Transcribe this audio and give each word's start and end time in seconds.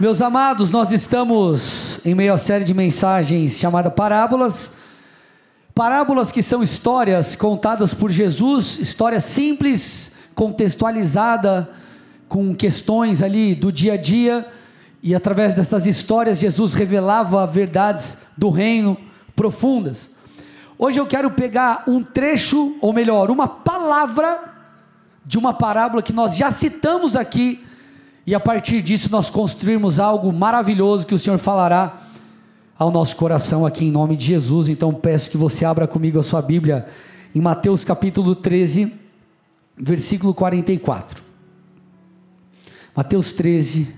Meus 0.00 0.22
amados, 0.22 0.70
nós 0.70 0.92
estamos 0.92 2.00
em 2.06 2.14
meio 2.14 2.32
à 2.32 2.38
série 2.38 2.64
de 2.64 2.72
mensagens 2.72 3.58
chamada 3.58 3.90
Parábolas. 3.90 4.72
Parábolas 5.74 6.32
que 6.32 6.42
são 6.42 6.62
histórias 6.62 7.36
contadas 7.36 7.92
por 7.92 8.10
Jesus, 8.10 8.78
história 8.78 9.20
simples, 9.20 10.10
contextualizada 10.34 11.68
com 12.30 12.54
questões 12.54 13.22
ali 13.22 13.54
do 13.54 13.70
dia 13.70 13.92
a 13.92 13.96
dia, 13.98 14.48
e 15.02 15.14
através 15.14 15.52
dessas 15.52 15.84
histórias 15.84 16.38
Jesus 16.38 16.72
revelava 16.72 17.46
verdades 17.46 18.16
do 18.34 18.48
reino 18.48 18.96
profundas. 19.36 20.08
Hoje 20.78 20.98
eu 20.98 21.06
quero 21.06 21.30
pegar 21.32 21.84
um 21.86 22.02
trecho, 22.02 22.74
ou 22.80 22.94
melhor, 22.94 23.30
uma 23.30 23.46
palavra 23.46 24.50
de 25.26 25.36
uma 25.36 25.52
parábola 25.52 26.00
que 26.00 26.14
nós 26.14 26.34
já 26.34 26.50
citamos 26.50 27.14
aqui 27.14 27.66
e 28.26 28.34
a 28.34 28.40
partir 28.40 28.82
disso 28.82 29.10
nós 29.10 29.30
construirmos 29.30 29.98
algo 29.98 30.32
maravilhoso 30.32 31.06
que 31.06 31.14
o 31.14 31.18
Senhor 31.18 31.38
falará 31.38 32.02
ao 32.78 32.90
nosso 32.90 33.16
coração 33.16 33.66
aqui 33.66 33.86
em 33.86 33.90
nome 33.90 34.16
de 34.16 34.26
Jesus. 34.26 34.68
Então 34.68 34.92
peço 34.92 35.30
que 35.30 35.36
você 35.36 35.64
abra 35.64 35.86
comigo 35.86 36.18
a 36.18 36.22
sua 36.22 36.42
Bíblia 36.42 36.88
em 37.34 37.40
Mateus 37.40 37.84
capítulo 37.84 38.34
13, 38.34 38.92
versículo 39.76 40.34
44. 40.34 41.22
Mateus 42.94 43.32
13, 43.32 43.94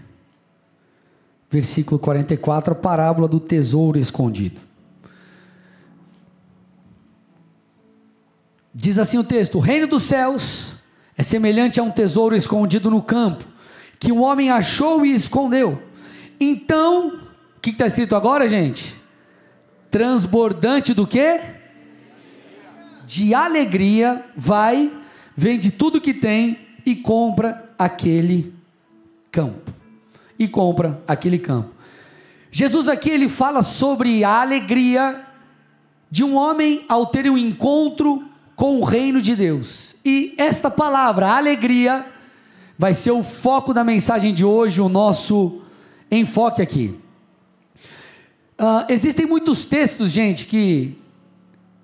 versículo 1.51 1.99
44, 1.99 2.73
a 2.73 2.77
parábola 2.77 3.27
do 3.27 3.41
tesouro 3.41 3.99
escondido. 3.99 4.61
Diz 8.75 8.99
assim 8.99 9.19
o 9.19 9.25
texto: 9.25 9.59
O 9.59 9.61
reino 9.61 9.87
dos 9.87 10.05
céus 10.05 10.77
é 11.17 11.23
semelhante 11.23 11.79
a 11.79 11.83
um 11.83 11.91
tesouro 11.91 12.35
escondido 12.35 12.91
no 12.91 13.03
campo 13.03 13.52
que 14.03 14.11
um 14.11 14.21
homem 14.21 14.51
achou 14.51 15.07
e 15.07 15.13
escondeu. 15.13 15.81
Então, 16.41 17.21
o 17.57 17.61
que 17.61 17.71
está 17.71 17.87
escrito 17.87 18.17
agora, 18.17 18.49
gente? 18.49 19.01
Transbordante 19.93 20.93
do 20.93 21.07
que? 21.07 21.39
De 23.07 23.33
alegria, 23.33 24.25
vai, 24.35 24.91
vende 25.37 25.71
tudo 25.71 26.01
que 26.01 26.13
tem 26.13 26.59
e 26.85 26.97
compra 26.97 27.73
aquele 27.79 28.53
campo. 29.31 29.73
E 30.37 30.49
compra 30.49 31.01
aquele 31.07 31.39
campo. 31.39 31.71
Jesus 32.51 32.89
aqui 32.89 33.09
ele 33.09 33.29
fala 33.29 33.63
sobre 33.63 34.25
a 34.25 34.41
alegria 34.41 35.25
de 36.11 36.25
um 36.25 36.35
homem 36.35 36.85
ao 36.89 37.07
ter 37.07 37.31
um 37.31 37.39
encontro 37.39 38.25
com 38.57 38.81
o 38.81 38.85
reino 38.85 39.23
de 39.23 39.37
Deus. 39.37 39.95
E 40.05 40.35
esta 40.37 40.69
palavra, 40.69 41.29
alegria, 41.29 42.05
vai 42.79 42.95
ser 42.95 43.11
o 43.11 43.23
foco 43.23 43.73
da 43.73 43.85
mensagem 43.85 44.33
de 44.35 44.45
hoje, 44.45 44.81
o 44.81 44.89
nosso 44.89 45.61
enfoque 46.11 46.61
aqui. 46.61 46.99
Uh, 48.59 48.85
existem 48.89 49.27
muitos 49.27 49.65
textos, 49.65 50.11
gente, 50.11 50.47
que 50.47 50.97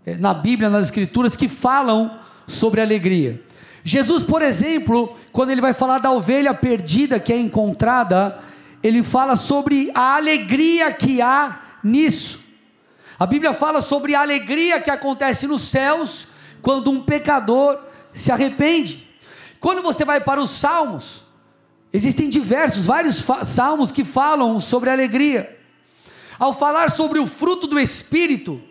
eh, 0.07 0.17
na 0.17 0.33
Bíblia, 0.33 0.71
nas 0.71 0.87
Escrituras, 0.87 1.35
que 1.35 1.49
falam 1.49 2.19
sobre 2.47 2.81
alegria. 2.81 3.43
Jesus, 3.83 4.23
por 4.23 4.43
exemplo, 4.43 5.17
quando 5.33 5.51
ele 5.51 5.61
vai 5.61 5.73
falar 5.73 5.99
da 5.99 6.11
ovelha 6.11 6.53
perdida 6.53 7.19
que 7.19 7.33
é 7.33 7.39
encontrada, 7.39 8.39
ele 8.83 9.03
fala 9.03 9.35
sobre 9.35 9.91
a 9.95 10.17
alegria 10.17 10.93
que 10.93 11.23
há 11.23 11.61
nisso. 11.83 12.41
A 13.19 13.27
Bíblia 13.27 13.53
fala 13.53 13.81
sobre 13.81 14.15
a 14.15 14.21
alegria 14.21 14.81
que 14.81 14.91
acontece 14.91 15.47
nos 15.47 15.63
céus 15.63 16.29
quando 16.63 16.91
um 16.91 17.01
pecador 17.01 17.79
se 18.13 18.31
arrepende. 18.31 19.08
Quando 19.61 19.83
você 19.83 20.05
vai 20.05 20.21
para 20.21 20.41
os 20.41 20.51
salmos, 20.51 21.23
existem 21.93 22.29
diversos, 22.29 22.87
vários 22.87 23.25
salmos 23.47 23.91
que 23.91 24.05
falam 24.05 24.59
sobre 24.61 24.91
alegria. 24.91 25.59
Ao 26.39 26.55
falar 26.55 26.91
sobre 26.91 27.19
o 27.19 27.27
fruto 27.27 27.67
do 27.67 27.79
Espírito, 27.79 28.63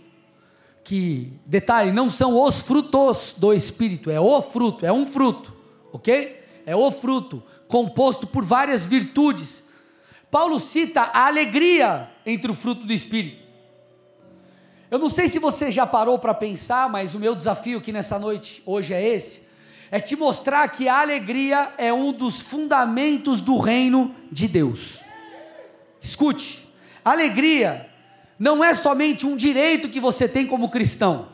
que, 0.84 1.34
detalhe, 1.46 1.92
não 1.92 2.10
são 2.10 2.40
os 2.42 2.62
frutos 2.62 3.36
do 3.36 3.54
Espírito, 3.54 4.10
é 4.10 4.20
o 4.20 4.42
fruto, 4.42 4.86
é 4.86 4.92
um 4.92 5.06
fruto, 5.06 5.54
ok? 5.92 6.42
É 6.66 6.76
o 6.76 6.90
fruto, 6.92 7.44
composto 7.68 8.26
por 8.26 8.46
várias 8.46 8.86
virtudes. 8.86 9.62
Paulo 10.32 10.60
cita 10.60 11.02
a 11.02 11.26
alegria 11.26 12.10
entre 12.26 12.50
o 12.50 12.56
fruto 12.56 12.86
do 12.86 12.94
Espírito. 12.94 13.46
Eu 14.90 14.98
não 14.98 15.10
sei 15.10 15.28
se 15.28 15.40
você 15.40 15.70
já 15.70 15.86
parou 15.86 16.18
para 16.18 16.34
pensar, 16.34 16.90
mas 16.90 17.14
o 17.14 17.20
meu 17.20 17.36
desafio 17.36 17.80
aqui 17.80 17.92
nessa 17.92 18.18
noite, 18.18 18.64
hoje, 18.66 18.94
é 18.94 19.06
esse 19.06 19.47
é 19.92 20.00
te 20.00 20.16
mostrar 20.16 20.68
que 20.70 20.88
a 20.88 21.00
alegria 21.00 21.74
é 21.78 21.94
um 21.94 22.12
dos 22.12 22.42
fundamentos 22.42 23.42
do 23.42 23.58
reino 23.58 24.16
de 24.32 24.48
Deus. 24.48 25.00
Escute, 26.02 26.68
alegria 27.04 27.90
não 28.40 28.64
é 28.64 28.76
somente 28.76 29.26
um 29.26 29.36
direito 29.36 29.90
que 29.90 30.00
você 30.00 30.28
tem 30.28 30.46
como 30.46 30.70
cristão, 30.70 31.30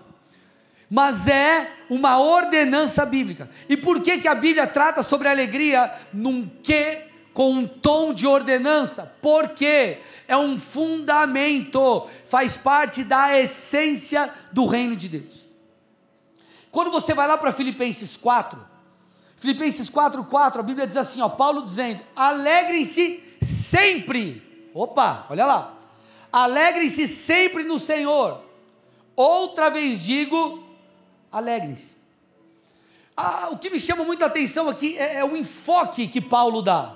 mas 0.90 1.28
é 1.28 1.72
uma 1.90 2.20
ordenança 2.20 3.06
bíblica. 3.06 3.50
E 3.68 3.76
por 3.76 4.02
que, 4.02 4.20
que 4.20 4.28
a 4.28 4.36
Bíblia 4.36 4.68
trata 4.68 5.04
sobre 5.04 5.28
alegria 5.28 5.92
num 6.14 6.48
que 6.62 7.00
com 7.34 7.52
um 7.52 7.68
tom 7.68 8.14
de 8.14 8.28
ordenança? 8.28 9.12
Porque 9.22 9.98
é 10.28 10.38
um 10.38 10.58
fundamento, 10.58 12.08
faz 12.26 12.56
parte 12.56 13.04
da 13.04 13.38
essência 13.38 14.30
do 14.52 14.66
reino 14.66 14.96
de 14.96 15.10
Deus. 15.10 15.43
Quando 16.74 16.90
você 16.90 17.14
vai 17.14 17.28
lá 17.28 17.38
para 17.38 17.52
Filipenses 17.52 18.18
4, 18.18 18.60
Filipenses 19.38 19.92
4, 19.92 20.24
4, 20.24 20.60
a 20.60 20.64
Bíblia 20.64 20.88
diz 20.88 20.98
assim, 20.98 21.22
ó, 21.22 21.30
Paulo 21.30 21.62
dizendo, 21.62 22.02
alegrem-se 22.16 23.24
sempre, 23.44 24.42
opa, 24.74 25.28
olha 25.30 25.46
lá, 25.46 25.78
alegrem-se 26.32 27.08
sempre 27.08 27.64
no 27.64 27.78
Senhor, 27.78 28.42
outra 29.16 29.70
vez 29.70 30.02
digo, 30.02 30.64
alegrem-se. 31.32 31.94
Ah, 33.16 33.50
o 33.52 33.60
que 33.60 33.70
me 33.70 33.80
chama 33.80 34.04
muita 34.04 34.26
atenção 34.26 34.68
aqui 34.68 34.98
é, 34.98 35.18
é, 35.18 35.24
o 35.24 35.38
enfoque 35.38 36.08
que 36.08 36.20
Paulo 36.20 36.64
dá. 36.64 36.96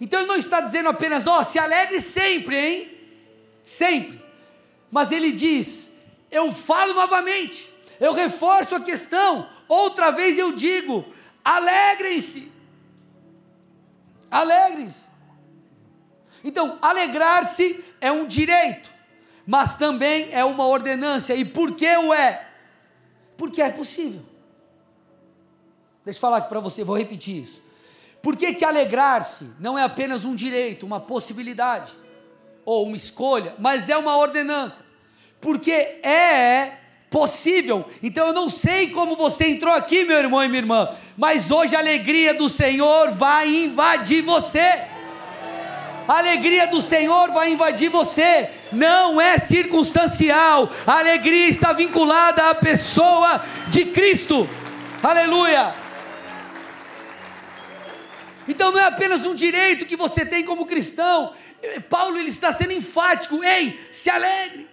Então 0.00 0.18
ele 0.18 0.28
não 0.28 0.36
está 0.36 0.60
dizendo 0.60 0.88
apenas, 0.88 1.28
ó, 1.28 1.44
se 1.44 1.60
alegre 1.60 2.00
sempre, 2.00 2.58
hein? 2.58 2.98
Sempre. 3.64 4.20
Mas 4.90 5.12
ele 5.12 5.30
diz, 5.30 5.88
eu 6.28 6.50
falo 6.50 6.92
novamente, 6.92 7.72
eu 8.00 8.14
reforço 8.14 8.74
a 8.74 8.80
questão, 8.80 9.48
outra 9.68 10.10
vez 10.10 10.38
eu 10.38 10.52
digo: 10.52 11.04
alegrem-se. 11.44 12.50
Alegrem-se. 14.30 15.06
Então, 16.42 16.78
alegrar-se 16.80 17.84
é 18.00 18.10
um 18.10 18.26
direito, 18.26 18.90
mas 19.46 19.76
também 19.76 20.30
é 20.32 20.42
uma 20.42 20.66
ordenança. 20.66 21.34
E 21.34 21.44
por 21.44 21.74
que 21.74 21.94
o 21.96 22.14
é? 22.14 22.48
Porque 23.36 23.60
é 23.60 23.70
possível. 23.70 24.22
Deixa 26.04 26.16
eu 26.16 26.20
falar 26.20 26.38
aqui 26.38 26.48
para 26.48 26.60
você, 26.60 26.82
vou 26.82 26.96
repetir 26.96 27.42
isso. 27.42 27.62
Por 28.22 28.36
que, 28.36 28.54
que 28.54 28.64
alegrar-se 28.64 29.50
não 29.58 29.78
é 29.78 29.82
apenas 29.82 30.24
um 30.24 30.34
direito, 30.34 30.86
uma 30.86 31.00
possibilidade, 31.00 31.92
ou 32.64 32.86
uma 32.86 32.96
escolha, 32.96 33.54
mas 33.58 33.88
é 33.88 33.96
uma 33.96 34.16
ordenança? 34.16 34.84
Porque 35.40 35.72
é 35.72 36.78
possível. 37.10 37.84
Então 38.02 38.28
eu 38.28 38.32
não 38.32 38.48
sei 38.48 38.90
como 38.90 39.16
você 39.16 39.48
entrou 39.48 39.74
aqui, 39.74 40.04
meu 40.04 40.16
irmão 40.16 40.42
e 40.42 40.48
minha 40.48 40.60
irmã, 40.60 40.88
mas 41.16 41.50
hoje 41.50 41.74
a 41.74 41.80
alegria 41.80 42.32
do 42.32 42.48
Senhor 42.48 43.10
vai 43.10 43.48
invadir 43.48 44.22
você. 44.22 44.84
A 46.06 46.18
alegria 46.18 46.66
do 46.66 46.80
Senhor 46.80 47.30
vai 47.30 47.52
invadir 47.52 47.88
você, 47.88 48.50
não 48.72 49.20
é 49.20 49.38
circunstancial, 49.38 50.68
a 50.84 50.98
alegria 50.98 51.46
está 51.46 51.72
vinculada 51.72 52.50
à 52.50 52.54
pessoa 52.54 53.44
de 53.68 53.84
Cristo, 53.84 54.48
aleluia. 55.00 55.72
Então 58.48 58.72
não 58.72 58.80
é 58.80 58.86
apenas 58.86 59.24
um 59.24 59.36
direito 59.36 59.86
que 59.86 59.94
você 59.94 60.26
tem 60.26 60.44
como 60.44 60.66
cristão, 60.66 61.32
Paulo 61.88 62.18
ele 62.18 62.30
está 62.30 62.52
sendo 62.52 62.72
enfático, 62.72 63.44
ei, 63.44 63.78
se 63.92 64.10
alegre. 64.10 64.69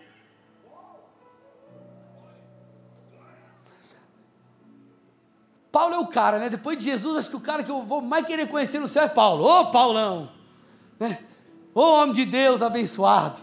Paulo 5.78 5.94
é 5.94 6.00
o 6.00 6.08
cara, 6.08 6.40
né? 6.40 6.50
Depois 6.50 6.76
de 6.76 6.86
Jesus, 6.86 7.18
acho 7.18 7.30
que 7.30 7.36
o 7.36 7.40
cara 7.40 7.62
que 7.64 7.70
eu 7.70 7.84
vou 7.84 8.02
mais 8.02 8.26
querer 8.26 8.48
conhecer 8.48 8.80
no 8.80 8.88
céu 8.88 9.04
é 9.04 9.08
Paulo. 9.08 9.46
Ô 9.46 9.68
Paulão! 9.68 10.32
Né? 11.00 11.20
Ô 11.72 11.82
homem 11.82 12.16
de 12.16 12.26
Deus 12.26 12.64
abençoado. 12.64 13.40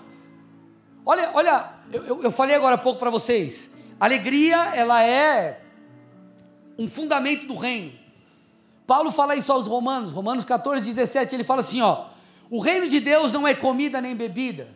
Olha, 1.06 1.30
olha, 1.32 1.70
eu, 1.92 2.24
eu 2.24 2.32
falei 2.32 2.56
agora 2.56 2.74
há 2.74 2.78
pouco 2.78 2.98
para 2.98 3.08
vocês. 3.08 3.70
Alegria, 4.00 4.56
ela 4.74 5.00
é 5.04 5.60
um 6.76 6.88
fundamento 6.88 7.46
do 7.46 7.54
reino. 7.54 7.92
Paulo 8.84 9.12
fala 9.12 9.36
isso 9.36 9.52
aos 9.52 9.68
Romanos, 9.68 10.10
Romanos 10.10 10.44
14, 10.44 10.84
17, 10.92 11.36
ele 11.36 11.44
fala 11.44 11.60
assim: 11.60 11.82
ó, 11.82 12.06
o 12.50 12.58
reino 12.58 12.88
de 12.88 12.98
Deus 12.98 13.30
não 13.30 13.46
é 13.46 13.54
comida 13.54 14.00
nem 14.00 14.16
bebida. 14.16 14.66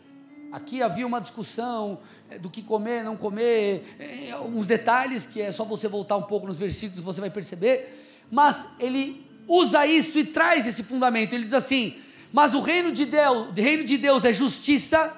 Aqui 0.50 0.82
havia 0.82 1.06
uma 1.06 1.20
discussão 1.20 1.98
é, 2.30 2.38
do 2.38 2.48
que 2.48 2.62
comer, 2.62 3.04
não 3.04 3.16
comer, 3.16 3.96
é, 3.98 4.30
alguns 4.30 4.66
detalhes 4.66 5.26
que 5.26 5.42
é 5.42 5.52
só 5.52 5.62
você 5.62 5.86
voltar 5.86 6.16
um 6.16 6.22
pouco 6.22 6.46
nos 6.46 6.58
versículos 6.58 7.04
você 7.04 7.20
vai 7.20 7.28
perceber, 7.28 8.24
mas 8.30 8.66
ele 8.78 9.26
usa 9.46 9.86
isso 9.86 10.18
e 10.18 10.24
traz 10.24 10.66
esse 10.66 10.82
fundamento. 10.82 11.34
Ele 11.34 11.44
diz 11.44 11.52
assim: 11.52 11.96
Mas 12.32 12.54
o 12.54 12.60
reino 12.60 12.90
de 12.90 13.04
Deus, 13.04 13.48
o 13.50 13.52
reino 13.52 13.84
de 13.84 13.98
Deus 13.98 14.24
é 14.24 14.32
justiça, 14.32 15.14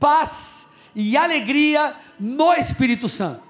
paz 0.00 0.68
e 0.94 1.16
alegria 1.16 1.94
no 2.18 2.52
Espírito 2.52 3.08
Santo. 3.08 3.43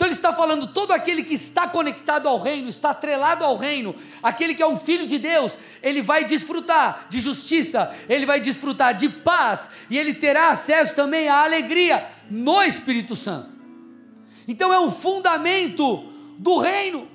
Então 0.00 0.08
ele 0.08 0.14
está 0.14 0.32
falando 0.32 0.66
todo 0.66 0.92
aquele 0.92 1.22
que 1.22 1.34
está 1.34 1.68
conectado 1.68 2.26
ao 2.26 2.40
reino, 2.40 2.70
está 2.70 2.88
atrelado 2.88 3.44
ao 3.44 3.54
reino, 3.54 3.94
aquele 4.22 4.54
que 4.54 4.62
é 4.62 4.66
um 4.66 4.78
filho 4.78 5.06
de 5.06 5.18
Deus, 5.18 5.58
ele 5.82 6.00
vai 6.00 6.24
desfrutar 6.24 7.04
de 7.10 7.20
justiça, 7.20 7.94
ele 8.08 8.24
vai 8.24 8.40
desfrutar 8.40 8.94
de 8.94 9.10
paz 9.10 9.68
e 9.90 9.98
ele 9.98 10.14
terá 10.14 10.48
acesso 10.48 10.94
também 10.94 11.28
à 11.28 11.44
alegria 11.44 12.08
no 12.30 12.62
Espírito 12.62 13.14
Santo. 13.14 13.50
Então 14.48 14.72
é 14.72 14.80
um 14.80 14.90
fundamento 14.90 16.10
do 16.38 16.56
reino. 16.56 17.06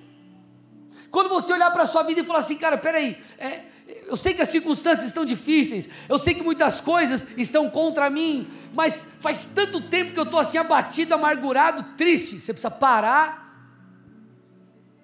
Quando 1.10 1.30
você 1.30 1.54
olhar 1.54 1.72
para 1.72 1.86
a 1.86 1.88
sua 1.88 2.04
vida 2.04 2.22
e 2.22 2.24
falar 2.24 2.42
assim, 2.42 2.56
cara, 2.56 2.78
peraí, 2.78 3.18
é, 3.40 3.62
eu 3.88 4.18
sei 4.18 4.34
que 4.34 4.42
as 4.42 4.50
circunstâncias 4.50 5.08
estão 5.08 5.26
difíceis, 5.26 5.90
eu 6.08 6.18
sei 6.18 6.34
que 6.34 6.44
muitas 6.44 6.82
coisas 6.82 7.26
estão 7.38 7.70
contra 7.70 8.10
mim, 8.10 8.48
mas 8.74 9.08
faz 9.20 9.48
tanto 9.54 9.82
tempo 9.82 10.14
que 10.14 10.20
eu 10.20 10.24
estou 10.24 10.40
assim 10.40 10.58
abatido, 10.58 11.14
amargurado, 11.14 11.96
triste. 11.98 12.40
Você 12.40 12.54
precisa 12.54 12.72
parar 12.72 13.46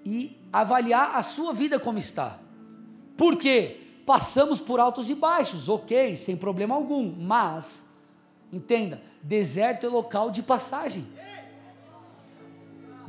e 0.05 0.37
avaliar 0.51 1.15
a 1.15 1.23
sua 1.23 1.53
vida 1.53 1.79
como 1.79 1.97
está. 1.97 2.39
Por 3.15 3.37
quê? 3.37 3.77
Passamos 4.05 4.59
por 4.59 4.79
altos 4.79 5.09
e 5.09 5.15
baixos, 5.15 5.69
ok, 5.69 6.15
sem 6.15 6.35
problema 6.35 6.75
algum, 6.75 7.15
mas, 7.15 7.85
entenda, 8.51 9.01
deserto 9.21 9.85
é 9.85 9.89
local 9.89 10.31
de 10.31 10.41
passagem. 10.41 11.07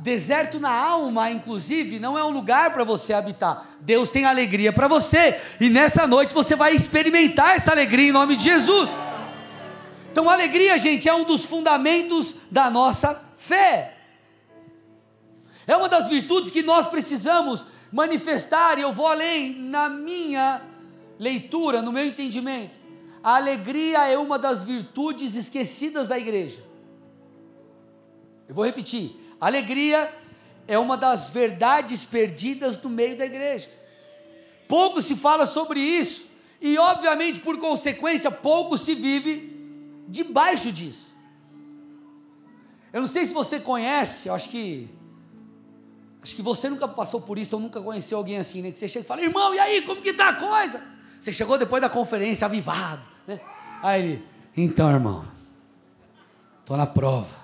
Deserto 0.03 0.59
na 0.59 0.69
alma, 0.69 1.31
inclusive, 1.31 1.97
não 1.97 2.17
é 2.17 2.23
um 2.25 2.29
lugar 2.29 2.73
para 2.73 2.83
você 2.83 3.13
habitar. 3.13 3.65
Deus 3.79 4.09
tem 4.09 4.25
alegria 4.25 4.73
para 4.73 4.85
você, 4.85 5.39
e 5.61 5.69
nessa 5.69 6.05
noite 6.05 6.33
você 6.33 6.57
vai 6.57 6.75
experimentar 6.75 7.55
essa 7.55 7.71
alegria 7.71 8.09
em 8.09 8.11
nome 8.11 8.35
de 8.35 8.43
Jesus. 8.43 8.89
Então, 10.11 10.29
alegria, 10.29 10.77
gente, 10.77 11.07
é 11.07 11.13
um 11.13 11.23
dos 11.23 11.45
fundamentos 11.45 12.35
da 12.51 12.69
nossa 12.69 13.23
fé. 13.37 13.95
É 15.65 15.77
uma 15.77 15.87
das 15.87 16.09
virtudes 16.09 16.51
que 16.51 16.61
nós 16.61 16.85
precisamos 16.85 17.65
manifestar, 17.89 18.77
e 18.77 18.81
eu 18.81 18.91
vou 18.91 19.07
além, 19.07 19.57
na 19.57 19.87
minha 19.87 20.63
leitura, 21.17 21.81
no 21.81 21.93
meu 21.93 22.05
entendimento. 22.05 22.77
A 23.23 23.37
alegria 23.37 24.05
é 24.05 24.17
uma 24.17 24.37
das 24.37 24.65
virtudes 24.65 25.33
esquecidas 25.33 26.09
da 26.09 26.19
igreja. 26.19 26.61
Eu 28.49 28.53
vou 28.53 28.65
repetir 28.65 29.22
Alegria 29.45 30.13
é 30.67 30.77
uma 30.77 30.95
das 30.95 31.29
verdades 31.29 32.05
perdidas 32.05 32.81
no 32.81 32.89
meio 32.89 33.17
da 33.17 33.25
igreja. 33.25 33.69
Pouco 34.67 35.01
se 35.01 35.15
fala 35.15 35.45
sobre 35.45 35.79
isso, 35.79 36.25
e 36.61 36.77
obviamente, 36.77 37.41
por 37.41 37.57
consequência, 37.57 38.31
pouco 38.31 38.77
se 38.77 38.95
vive 38.95 39.53
debaixo 40.07 40.71
disso. 40.71 41.13
Eu 42.93 43.01
não 43.01 43.07
sei 43.07 43.25
se 43.25 43.33
você 43.33 43.59
conhece, 43.59 44.29
eu 44.29 44.33
acho 44.33 44.49
que 44.49 44.89
acho 46.21 46.33
que 46.35 46.41
você 46.41 46.69
nunca 46.69 46.87
passou 46.87 47.19
por 47.19 47.37
isso, 47.37 47.57
ou 47.57 47.61
nunca 47.61 47.81
conheceu 47.81 48.17
alguém 48.17 48.37
assim, 48.37 48.61
né? 48.61 48.71
Que 48.71 48.77
você 48.77 48.87
chega 48.87 49.03
e 49.03 49.07
fala, 49.07 49.21
irmão, 49.21 49.53
e 49.53 49.59
aí, 49.59 49.81
como 49.81 50.01
que 50.01 50.13
tá 50.13 50.29
a 50.29 50.35
coisa? 50.35 50.81
Você 51.19 51.33
chegou 51.33 51.57
depois 51.57 51.81
da 51.81 51.89
conferência, 51.89 52.45
avivado, 52.45 53.01
né? 53.27 53.41
Aí 53.81 54.01
ele, 54.01 54.25
então, 54.55 54.89
irmão, 54.89 55.25
tô 56.63 56.77
na 56.77 56.87
prova. 56.87 57.42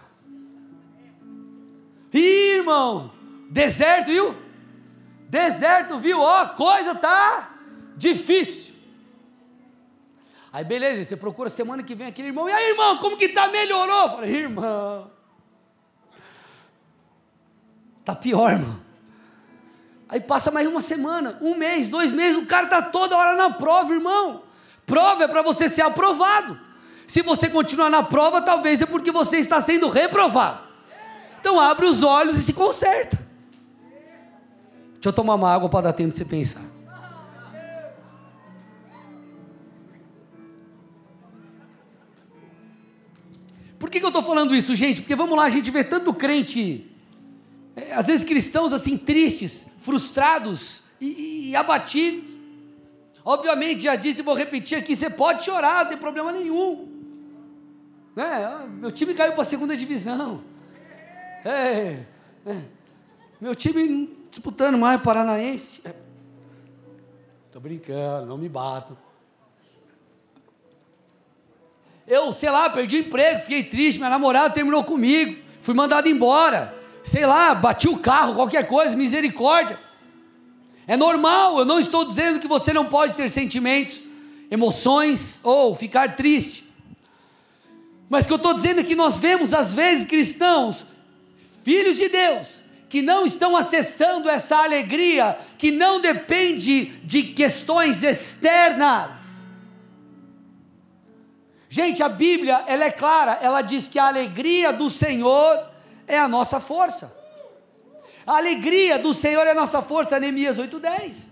Ih, 2.13 2.57
irmão, 2.57 3.11
deserto, 3.49 4.07
viu? 4.07 4.35
Deserto, 5.29 5.99
viu? 5.99 6.19
Ó, 6.19 6.45
coisa 6.49 6.95
tá 6.95 7.51
difícil. 7.95 8.73
Aí 10.51 10.63
beleza, 10.63 11.03
você 11.03 11.15
procura 11.15 11.49
semana 11.49 11.83
que 11.83 11.93
vem 11.93 12.07
aquele 12.07 12.29
irmão, 12.29 12.49
e 12.49 12.51
aí 12.51 12.71
irmão, 12.71 12.97
como 12.97 13.15
que 13.15 13.29
tá? 13.29 13.47
Melhorou? 13.49 14.03
Eu 14.03 14.09
falei, 14.09 14.35
irmão, 14.35 15.11
tá 18.03 18.15
pior, 18.15 18.51
irmão. 18.53 18.79
Aí 20.07 20.19
passa 20.19 20.49
mais 20.49 20.67
uma 20.67 20.81
semana, 20.81 21.37
um 21.39 21.53
mês, 21.53 21.87
dois 21.87 22.11
meses, 22.11 22.41
o 22.41 22.47
cara 22.47 22.65
tá 22.65 22.81
toda 22.81 23.15
hora 23.15 23.35
na 23.35 23.51
prova, 23.51 23.93
irmão. 23.93 24.41
Prova 24.87 25.25
é 25.25 25.27
para 25.27 25.43
você 25.43 25.69
ser 25.69 25.83
aprovado. 25.83 26.59
Se 27.07 27.21
você 27.21 27.47
continuar 27.47 27.91
na 27.91 28.01
prova, 28.01 28.41
talvez 28.41 28.81
é 28.81 28.87
porque 28.87 29.11
você 29.11 29.37
está 29.37 29.61
sendo 29.61 29.87
reprovado. 29.87 30.68
Então 31.39 31.59
abre 31.59 31.85
os 31.85 32.03
olhos 32.03 32.37
e 32.37 32.41
se 32.41 32.53
conserta. 32.53 33.17
Deixa 34.93 35.07
eu 35.07 35.13
tomar 35.13 35.35
uma 35.35 35.49
água 35.49 35.69
para 35.69 35.85
dar 35.85 35.93
tempo 35.93 36.11
de 36.11 36.17
você 36.17 36.25
pensar. 36.25 36.61
Por 43.79 43.89
que, 43.89 43.99
que 43.99 44.05
eu 44.05 44.09
estou 44.09 44.21
falando 44.21 44.53
isso, 44.53 44.75
gente? 44.75 45.01
Porque 45.01 45.15
vamos 45.15 45.37
lá, 45.37 45.45
a 45.45 45.49
gente 45.49 45.71
vê 45.71 45.85
tanto 45.85 46.13
crente, 46.13 46.91
é, 47.73 47.93
às 47.93 48.05
vezes 48.05 48.25
cristãos 48.25 48.73
assim, 48.73 48.97
tristes, 48.97 49.65
frustrados 49.79 50.83
e, 50.99 51.51
e 51.51 51.55
abatidos. 51.55 52.29
Obviamente, 53.23 53.83
já 53.83 53.95
disse 53.95 54.19
e 54.19 54.23
vou 54.23 54.35
repetir 54.35 54.77
aqui: 54.77 54.95
você 54.97 55.09
pode 55.09 55.45
chorar, 55.45 55.83
não 55.83 55.89
tem 55.89 55.97
problema 55.97 56.33
nenhum. 56.33 56.89
Né? 58.13 58.67
Meu 58.81 58.91
time 58.91 59.13
caiu 59.13 59.31
para 59.31 59.43
a 59.43 59.45
segunda 59.45 59.77
divisão. 59.77 60.43
É. 61.45 61.99
Meu 63.39 63.55
time 63.55 64.17
disputando 64.29 64.77
mais 64.77 65.01
Paranaense. 65.01 65.81
É. 65.85 65.93
Tô 67.51 67.59
brincando, 67.59 68.25
não 68.25 68.37
me 68.37 68.49
bato. 68.49 68.97
Eu, 72.07 72.33
sei 72.33 72.49
lá, 72.49 72.69
perdi 72.69 72.97
o 72.97 72.99
emprego, 73.01 73.41
fiquei 73.41 73.63
triste, 73.63 73.99
minha 73.99 74.09
namorada 74.09 74.53
terminou 74.53 74.83
comigo, 74.83 75.39
fui 75.61 75.73
mandado 75.75 76.09
embora. 76.09 76.75
Sei 77.03 77.25
lá, 77.25 77.53
bati 77.55 77.87
o 77.87 77.97
carro, 77.97 78.35
qualquer 78.35 78.67
coisa, 78.67 78.95
misericórdia. 78.95 79.79
É 80.87 80.97
normal, 80.97 81.59
eu 81.59 81.65
não 81.65 81.79
estou 81.79 82.03
dizendo 82.03 82.39
que 82.39 82.47
você 82.47 82.73
não 82.73 82.85
pode 82.85 83.13
ter 83.13 83.29
sentimentos, 83.29 84.01
emoções 84.49 85.39
ou 85.43 85.75
ficar 85.75 86.15
triste. 86.15 86.67
Mas 88.09 88.25
o 88.25 88.27
que 88.27 88.33
eu 88.33 88.37
estou 88.37 88.55
dizendo 88.55 88.79
é 88.79 88.83
que 88.83 88.95
nós 88.95 89.19
vemos, 89.19 89.53
às 89.53 89.75
vezes, 89.75 90.07
cristãos 90.07 90.85
filhos 91.69 91.97
de 91.97 92.09
Deus, 92.09 92.47
que 92.89 92.99
não 92.99 93.27
estão 93.27 93.55
acessando 93.55 94.27
essa 94.27 94.57
alegria, 94.57 95.37
que 95.55 95.69
não 95.69 96.01
depende 96.01 96.85
de 97.03 97.21
questões 97.21 98.01
externas. 98.01 99.43
Gente, 101.69 102.01
a 102.01 102.09
Bíblia, 102.09 102.63
ela 102.65 102.85
é 102.85 102.89
clara, 102.89 103.37
ela 103.39 103.61
diz 103.61 103.87
que 103.87 103.99
a 103.99 104.07
alegria 104.07 104.73
do 104.73 104.89
Senhor 104.89 105.63
é 106.07 106.17
a 106.17 106.27
nossa 106.27 106.59
força. 106.59 107.15
A 108.25 108.37
alegria 108.37 108.97
do 108.97 109.13
Senhor 109.13 109.45
é 109.45 109.51
a 109.51 109.55
nossa 109.55 109.79
força, 109.83 110.19
Neemias 110.19 110.57
8:10. 110.57 111.29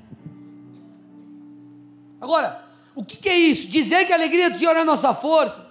Agora, 2.21 2.63
o 2.93 3.03
que, 3.03 3.17
que 3.17 3.27
é 3.29 3.39
isso? 3.39 3.67
Dizer 3.67 4.05
que 4.05 4.13
a 4.13 4.15
alegria 4.15 4.51
do 4.51 4.59
Senhor 4.59 4.75
é 4.75 4.81
a 4.81 4.85
nossa 4.85 5.15
força 5.15 5.66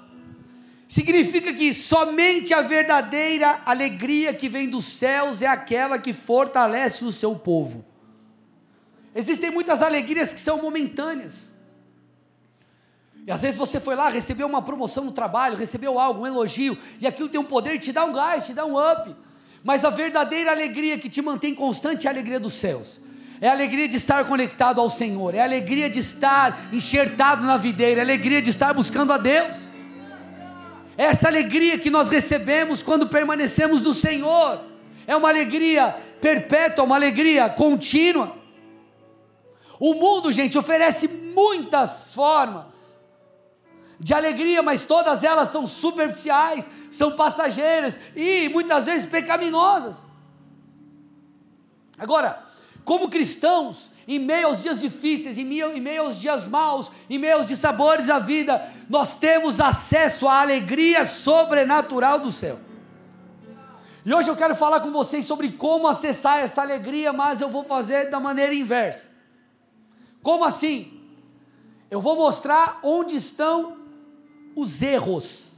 Significa 0.88 1.52
que 1.52 1.74
somente 1.74 2.54
a 2.54 2.62
verdadeira 2.62 3.60
alegria 3.66 4.32
que 4.32 4.48
vem 4.48 4.68
dos 4.68 4.84
céus 4.84 5.42
é 5.42 5.46
aquela 5.46 5.98
que 5.98 6.12
fortalece 6.12 7.04
o 7.04 7.10
seu 7.10 7.34
povo. 7.34 7.84
Existem 9.14 9.50
muitas 9.50 9.82
alegrias 9.82 10.32
que 10.32 10.38
são 10.38 10.62
momentâneas. 10.62 11.52
E 13.26 13.32
às 13.32 13.42
vezes 13.42 13.56
você 13.56 13.80
foi 13.80 13.96
lá, 13.96 14.08
recebeu 14.08 14.46
uma 14.46 14.62
promoção 14.62 15.04
no 15.04 15.10
trabalho, 15.10 15.56
recebeu 15.56 15.98
algo, 15.98 16.22
um 16.22 16.26
elogio, 16.26 16.78
e 17.00 17.06
aquilo 17.06 17.28
tem 17.28 17.40
um 17.40 17.44
poder 17.44 17.78
de 17.78 17.86
te 17.86 17.92
dar 17.92 18.04
um 18.04 18.12
gás, 18.12 18.46
te 18.46 18.54
dar 18.54 18.64
um 18.64 18.76
up. 18.78 19.16
Mas 19.64 19.84
a 19.84 19.90
verdadeira 19.90 20.52
alegria 20.52 20.96
que 20.96 21.08
te 21.08 21.20
mantém 21.20 21.52
constante 21.52 22.06
é 22.06 22.10
a 22.10 22.12
alegria 22.12 22.38
dos 22.38 22.54
céus. 22.54 23.00
É 23.40 23.48
a 23.48 23.52
alegria 23.52 23.88
de 23.88 23.96
estar 23.96 24.24
conectado 24.26 24.80
ao 24.80 24.88
Senhor, 24.88 25.34
é 25.34 25.40
a 25.40 25.44
alegria 25.44 25.90
de 25.90 25.98
estar 25.98 26.68
enxertado 26.72 27.42
na 27.42 27.56
videira, 27.56 28.00
é 28.00 28.02
a 28.02 28.04
alegria 28.04 28.40
de 28.40 28.50
estar 28.50 28.72
buscando 28.72 29.12
a 29.12 29.18
Deus 29.18 29.65
essa 30.96 31.28
alegria 31.28 31.78
que 31.78 31.90
nós 31.90 32.08
recebemos 32.08 32.82
quando 32.82 33.06
permanecemos 33.06 33.82
no 33.82 33.92
Senhor, 33.92 34.60
é 35.06 35.14
uma 35.14 35.28
alegria 35.28 35.94
perpétua, 36.20 36.84
uma 36.84 36.96
alegria 36.96 37.48
contínua. 37.48 38.36
O 39.78 39.94
mundo, 39.94 40.32
gente, 40.32 40.56
oferece 40.56 41.06
muitas 41.06 42.14
formas 42.14 42.74
de 44.00 44.14
alegria, 44.14 44.62
mas 44.62 44.82
todas 44.82 45.22
elas 45.22 45.50
são 45.50 45.66
superficiais, 45.66 46.68
são 46.90 47.12
passageiras 47.12 47.98
e 48.14 48.48
muitas 48.48 48.84
vezes 48.84 49.06
pecaminosas. 49.06 49.96
Agora, 51.98 52.42
como 52.84 53.08
cristãos, 53.08 53.90
em 54.06 54.18
meio 54.18 54.46
aos 54.48 54.62
dias 54.62 54.80
difíceis, 54.80 55.36
em 55.36 55.44
meio, 55.44 55.76
em 55.76 55.80
meio 55.80 56.02
aos 56.02 56.20
dias 56.20 56.46
maus, 56.46 56.90
em 57.10 57.18
meio 57.18 57.38
aos 57.38 57.46
dissabores 57.46 58.06
da 58.06 58.18
vida, 58.18 58.70
nós 58.88 59.16
temos 59.16 59.60
acesso 59.60 60.28
à 60.28 60.40
alegria 60.40 61.04
sobrenatural 61.04 62.20
do 62.20 62.30
céu. 62.30 62.58
E 64.04 64.14
hoje 64.14 64.30
eu 64.30 64.36
quero 64.36 64.54
falar 64.54 64.78
com 64.78 64.92
vocês 64.92 65.26
sobre 65.26 65.50
como 65.50 65.88
acessar 65.88 66.38
essa 66.38 66.62
alegria, 66.62 67.12
mas 67.12 67.40
eu 67.40 67.48
vou 67.48 67.64
fazer 67.64 68.08
da 68.08 68.20
maneira 68.20 68.54
inversa. 68.54 69.10
Como 70.22 70.44
assim? 70.44 71.00
Eu 71.90 72.00
vou 72.00 72.14
mostrar 72.14 72.78
onde 72.84 73.16
estão 73.16 73.76
os 74.54 74.80
erros. 74.80 75.56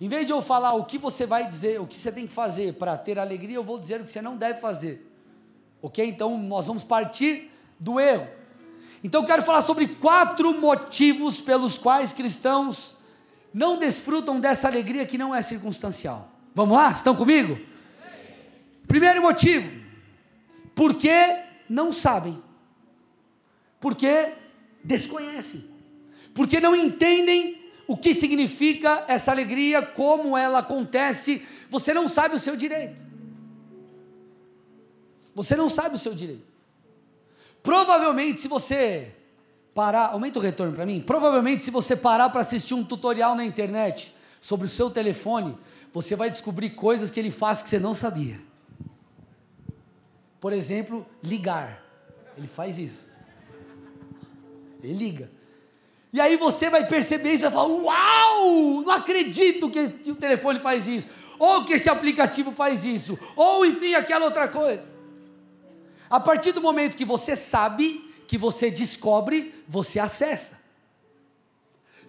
Em 0.00 0.06
vez 0.08 0.26
de 0.26 0.32
eu 0.32 0.40
falar 0.40 0.74
o 0.74 0.84
que 0.84 0.98
você 0.98 1.26
vai 1.26 1.48
dizer, 1.48 1.80
o 1.80 1.86
que 1.86 1.96
você 1.96 2.12
tem 2.12 2.28
que 2.28 2.32
fazer 2.32 2.74
para 2.74 2.96
ter 2.96 3.18
alegria, 3.18 3.56
eu 3.56 3.64
vou 3.64 3.78
dizer 3.78 4.00
o 4.00 4.04
que 4.04 4.10
você 4.10 4.22
não 4.22 4.36
deve 4.36 4.60
fazer. 4.60 5.11
Ok? 5.82 6.06
Então 6.08 6.38
nós 6.38 6.68
vamos 6.68 6.84
partir 6.84 7.50
do 7.78 7.98
erro. 7.98 8.28
Então 9.02 9.20
eu 9.20 9.26
quero 9.26 9.42
falar 9.42 9.62
sobre 9.62 9.88
quatro 9.88 10.58
motivos 10.58 11.40
pelos 11.40 11.76
quais 11.76 12.12
cristãos 12.12 12.96
não 13.52 13.76
desfrutam 13.76 14.40
dessa 14.40 14.68
alegria 14.68 15.04
que 15.04 15.18
não 15.18 15.34
é 15.34 15.42
circunstancial. 15.42 16.30
Vamos 16.54 16.76
lá? 16.76 16.92
Estão 16.92 17.14
comigo? 17.16 17.58
Primeiro 18.86 19.20
motivo, 19.20 19.70
porque 20.74 21.40
não 21.68 21.92
sabem, 21.92 22.42
porque 23.80 24.32
desconhecem, 24.84 25.64
porque 26.34 26.60
não 26.60 26.76
entendem 26.76 27.58
o 27.86 27.96
que 27.96 28.14
significa 28.14 29.04
essa 29.08 29.30
alegria, 29.30 29.82
como 29.82 30.36
ela 30.36 30.60
acontece, 30.60 31.42
você 31.70 31.92
não 31.92 32.08
sabe 32.08 32.36
o 32.36 32.38
seu 32.38 32.54
direito. 32.54 33.02
Você 35.34 35.56
não 35.56 35.68
sabe 35.68 35.96
o 35.96 35.98
seu 35.98 36.14
direito. 36.14 36.52
Provavelmente, 37.62 38.40
se 38.40 38.48
você 38.48 39.12
parar, 39.74 40.08
aumenta 40.08 40.38
o 40.38 40.42
retorno 40.42 40.74
para 40.74 40.84
mim. 40.84 41.00
Provavelmente, 41.00 41.64
se 41.64 41.70
você 41.70 41.96
parar 41.96 42.28
para 42.30 42.40
assistir 42.40 42.74
um 42.74 42.84
tutorial 42.84 43.34
na 43.34 43.44
internet 43.44 44.14
sobre 44.40 44.66
o 44.66 44.70
seu 44.70 44.90
telefone, 44.90 45.56
você 45.92 46.16
vai 46.16 46.28
descobrir 46.28 46.70
coisas 46.70 47.10
que 47.10 47.20
ele 47.20 47.30
faz 47.30 47.62
que 47.62 47.68
você 47.68 47.78
não 47.78 47.94
sabia. 47.94 48.40
Por 50.40 50.52
exemplo, 50.52 51.06
ligar. 51.22 51.82
Ele 52.36 52.48
faz 52.48 52.78
isso. 52.78 53.06
Ele 54.82 54.94
liga. 54.94 55.30
E 56.12 56.20
aí 56.20 56.36
você 56.36 56.68
vai 56.68 56.86
perceber 56.86 57.32
isso 57.32 57.44
e 57.44 57.48
vai 57.48 57.52
falar: 57.52 57.68
Uau! 57.68 58.82
Não 58.82 58.90
acredito 58.90 59.70
que 59.70 60.10
o 60.10 60.16
telefone 60.16 60.58
faz 60.58 60.86
isso. 60.86 61.06
Ou 61.38 61.64
que 61.64 61.74
esse 61.74 61.88
aplicativo 61.88 62.52
faz 62.52 62.84
isso. 62.84 63.18
Ou 63.36 63.64
enfim, 63.64 63.94
aquela 63.94 64.24
outra 64.24 64.48
coisa. 64.48 64.90
A 66.12 66.20
partir 66.20 66.52
do 66.52 66.60
momento 66.60 66.94
que 66.94 67.06
você 67.06 67.34
sabe, 67.34 68.04
que 68.26 68.36
você 68.36 68.70
descobre, 68.70 69.54
você 69.66 69.98
acessa. 69.98 70.60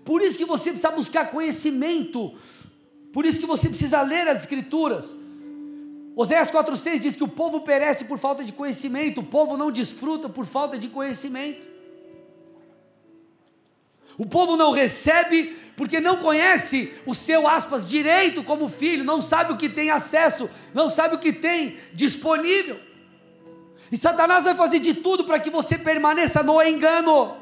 Por 0.04 0.22
isso 0.22 0.38
que 0.38 0.44
você 0.44 0.72
precisa 0.72 0.92
buscar 0.92 1.30
conhecimento. 1.30 2.38
Por 3.14 3.26
isso 3.26 3.40
que 3.40 3.46
você 3.46 3.70
precisa 3.70 4.02
ler 4.02 4.28
as 4.28 4.40
escrituras. 4.40 5.06
Oséias 6.18 6.52
4,6 6.52 7.00
diz 7.00 7.16
que 7.16 7.24
o 7.24 7.30
povo 7.30 7.62
perece 7.62 8.04
por 8.04 8.20
falta 8.20 8.44
de 8.44 8.52
conhecimento, 8.52 9.22
o 9.22 9.24
povo 9.24 9.56
não 9.56 9.72
desfruta 9.72 10.28
por 10.28 10.46
falta 10.46 10.78
de 10.78 10.90
conhecimento. 10.90 11.66
O 14.18 14.26
povo 14.26 14.58
não 14.58 14.74
recebe 14.74 15.58
porque 15.78 16.02
não 16.02 16.18
conhece 16.18 16.92
o 17.06 17.16
seu 17.16 17.48
aspas 17.48 17.88
direito 17.88 18.44
como 18.44 18.68
filho, 18.68 19.06
não 19.06 19.22
sabe 19.22 19.54
o 19.54 19.58
que 19.58 19.70
tem 19.70 19.90
acesso, 19.90 20.50
não 20.74 20.90
sabe 20.90 21.16
o 21.16 21.20
que 21.20 21.32
tem 21.32 21.78
disponível. 21.94 22.92
E 23.94 23.98
Satanás 23.98 24.44
vai 24.46 24.56
fazer 24.56 24.80
de 24.80 24.96
tudo 24.96 25.24
para 25.24 25.40
que 25.40 25.52
você 25.52 25.78
permaneça 25.78 26.42
no 26.42 26.60
engano. 26.64 27.38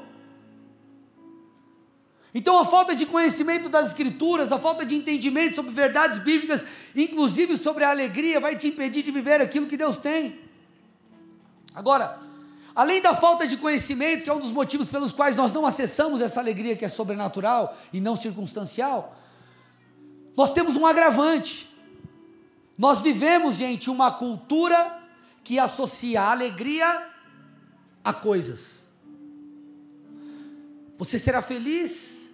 Então 2.34 2.60
a 2.60 2.66
falta 2.66 2.94
de 2.94 3.06
conhecimento 3.06 3.70
das 3.70 3.88
escrituras, 3.88 4.52
a 4.52 4.60
falta 4.60 4.86
de 4.86 4.94
entendimento 4.94 5.56
sobre 5.56 5.72
verdades 5.72 6.20
bíblicas, 6.20 6.66
inclusive 6.94 7.56
sobre 7.56 7.86
a 7.86 7.90
alegria, 7.90 8.38
vai 8.38 8.58
te 8.58 8.68
impedir 8.68 9.02
de 9.02 9.12
viver 9.12 9.40
aquilo 9.40 9.66
que 9.66 9.78
Deus 9.78 9.96
tem. 9.98 10.42
Agora, 11.74 12.20
Além 12.74 13.02
da 13.02 13.14
falta 13.14 13.46
de 13.46 13.58
conhecimento, 13.58 14.24
que 14.24 14.30
é 14.30 14.34
um 14.34 14.40
dos 14.40 14.54
motivos 14.54 14.88
pelos 14.88 15.12
quais 15.12 15.36
nós 15.36 15.52
não 15.52 15.66
acessamos 15.66 16.22
essa 16.22 16.40
alegria 16.40 16.74
que 16.74 16.86
é 16.86 16.90
sobrenatural 16.90 17.78
e 17.92 18.00
não 18.00 18.16
circunstancial, 18.16 19.14
nós 20.38 20.54
temos 20.54 20.78
um 20.78 20.86
agravante. 20.86 21.70
Nós 22.78 23.02
vivemos, 23.02 23.56
gente, 23.56 23.90
uma 23.90 24.10
cultura 24.10 25.01
que 25.44 25.60
associa 25.60 26.22
a 26.22 26.32
alegria 26.32 27.10
a 28.04 28.14
coisas. 28.14 28.86
Você 30.98 31.18
será 31.18 31.42
feliz 31.42 32.28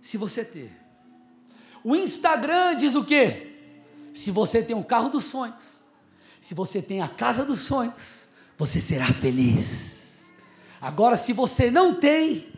se 0.00 0.16
você 0.16 0.44
ter. 0.44 0.72
O 1.82 1.94
Instagram 1.94 2.76
diz 2.76 2.94
o 2.94 3.04
quê? 3.04 3.56
Se 4.12 4.30
você 4.30 4.62
tem 4.62 4.76
o 4.76 4.84
carro 4.84 5.08
dos 5.08 5.24
sonhos, 5.24 5.80
se 6.40 6.54
você 6.54 6.82
tem 6.82 7.00
a 7.00 7.08
casa 7.08 7.44
dos 7.44 7.60
sonhos, 7.60 8.28
você 8.58 8.80
será 8.80 9.06
feliz. 9.06 10.32
Agora, 10.80 11.16
se 11.16 11.32
você 11.32 11.70
não 11.70 11.94
tem, 11.94 12.52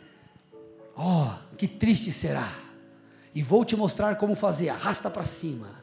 ó, 0.97 1.27
oh, 1.27 1.57
que 1.57 1.69
triste 1.69 2.13
será. 2.13 2.51
E 3.35 3.43
vou 3.43 3.65
te 3.65 3.77
mostrar 3.77 4.17
como 4.17 4.35
fazer. 4.35 4.69
Arrasta 4.69 5.11
para 5.11 5.25
cima. 5.25 5.82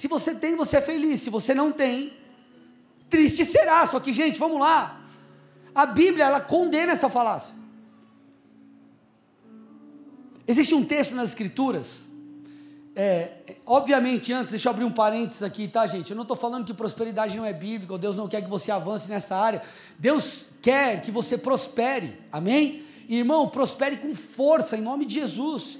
Se 0.00 0.08
você 0.08 0.34
tem, 0.34 0.56
você 0.56 0.78
é 0.78 0.80
feliz. 0.80 1.20
Se 1.20 1.30
você 1.30 1.54
não 1.54 1.70
tem, 1.70 2.12
triste 3.08 3.44
será. 3.44 3.86
Só 3.86 4.00
que, 4.00 4.12
gente, 4.12 4.38
vamos 4.38 4.58
lá. 4.58 5.00
A 5.74 5.84
Bíblia, 5.84 6.24
ela 6.24 6.40
condena 6.40 6.92
essa 6.92 7.08
falácia. 7.08 7.54
Existe 10.46 10.74
um 10.74 10.84
texto 10.84 11.14
nas 11.14 11.30
Escrituras 11.30 12.10
é, 12.94 13.30
obviamente, 13.64 14.32
antes, 14.32 14.50
deixa 14.50 14.68
eu 14.68 14.72
abrir 14.72 14.84
um 14.84 14.92
parênteses 14.92 15.42
aqui, 15.42 15.68
tá, 15.68 15.86
gente? 15.86 16.10
Eu 16.10 16.16
não 16.16 16.22
estou 16.22 16.36
falando 16.36 16.64
que 16.64 16.74
prosperidade 16.74 17.36
não 17.36 17.46
é 17.46 17.52
bíblica, 17.52 17.92
ou 17.92 17.98
Deus 17.98 18.16
não 18.16 18.28
quer 18.28 18.42
que 18.42 18.50
você 18.50 18.70
avance 18.70 19.08
nessa 19.08 19.36
área. 19.36 19.62
Deus 19.98 20.46
quer 20.60 21.00
que 21.00 21.10
você 21.10 21.38
prospere, 21.38 22.18
amém? 22.32 22.82
Irmão, 23.08 23.48
prospere 23.48 23.96
com 23.96 24.14
força, 24.14 24.76
em 24.76 24.82
nome 24.82 25.06
de 25.06 25.14
Jesus. 25.14 25.78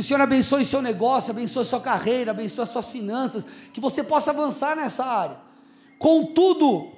Que 0.00 0.04
o 0.04 0.06
Senhor 0.06 0.22
abençoe 0.22 0.64
seu 0.64 0.80
negócio, 0.80 1.30
abençoe 1.30 1.62
sua 1.62 1.78
carreira, 1.78 2.30
abençoe 2.30 2.66
suas 2.66 2.90
finanças, 2.90 3.46
que 3.70 3.82
você 3.82 4.02
possa 4.02 4.30
avançar 4.30 4.74
nessa 4.74 5.04
área. 5.04 5.36
Contudo, 5.98 6.90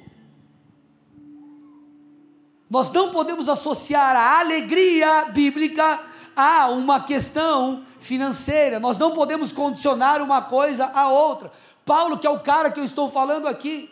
nós 2.71 2.93
não 2.93 3.11
podemos 3.11 3.49
associar 3.49 4.15
a 4.15 4.39
alegria 4.39 5.25
bíblica 5.25 6.01
a 6.37 6.69
uma 6.69 7.01
questão 7.01 7.85
financeira. 8.01 8.79
Nós 8.79 8.97
não 8.97 9.11
podemos 9.11 9.51
condicionar 9.51 10.23
uma 10.23 10.41
coisa 10.41 10.87
à 10.87 11.09
outra. 11.09 11.51
Paulo, 11.85 12.17
que 12.17 12.27
é 12.29 12.31
o 12.31 12.39
cara 12.39 12.71
que 12.71 12.79
eu 12.79 12.85
estou 12.85 13.11
falando 13.11 13.49
aqui. 13.49 13.91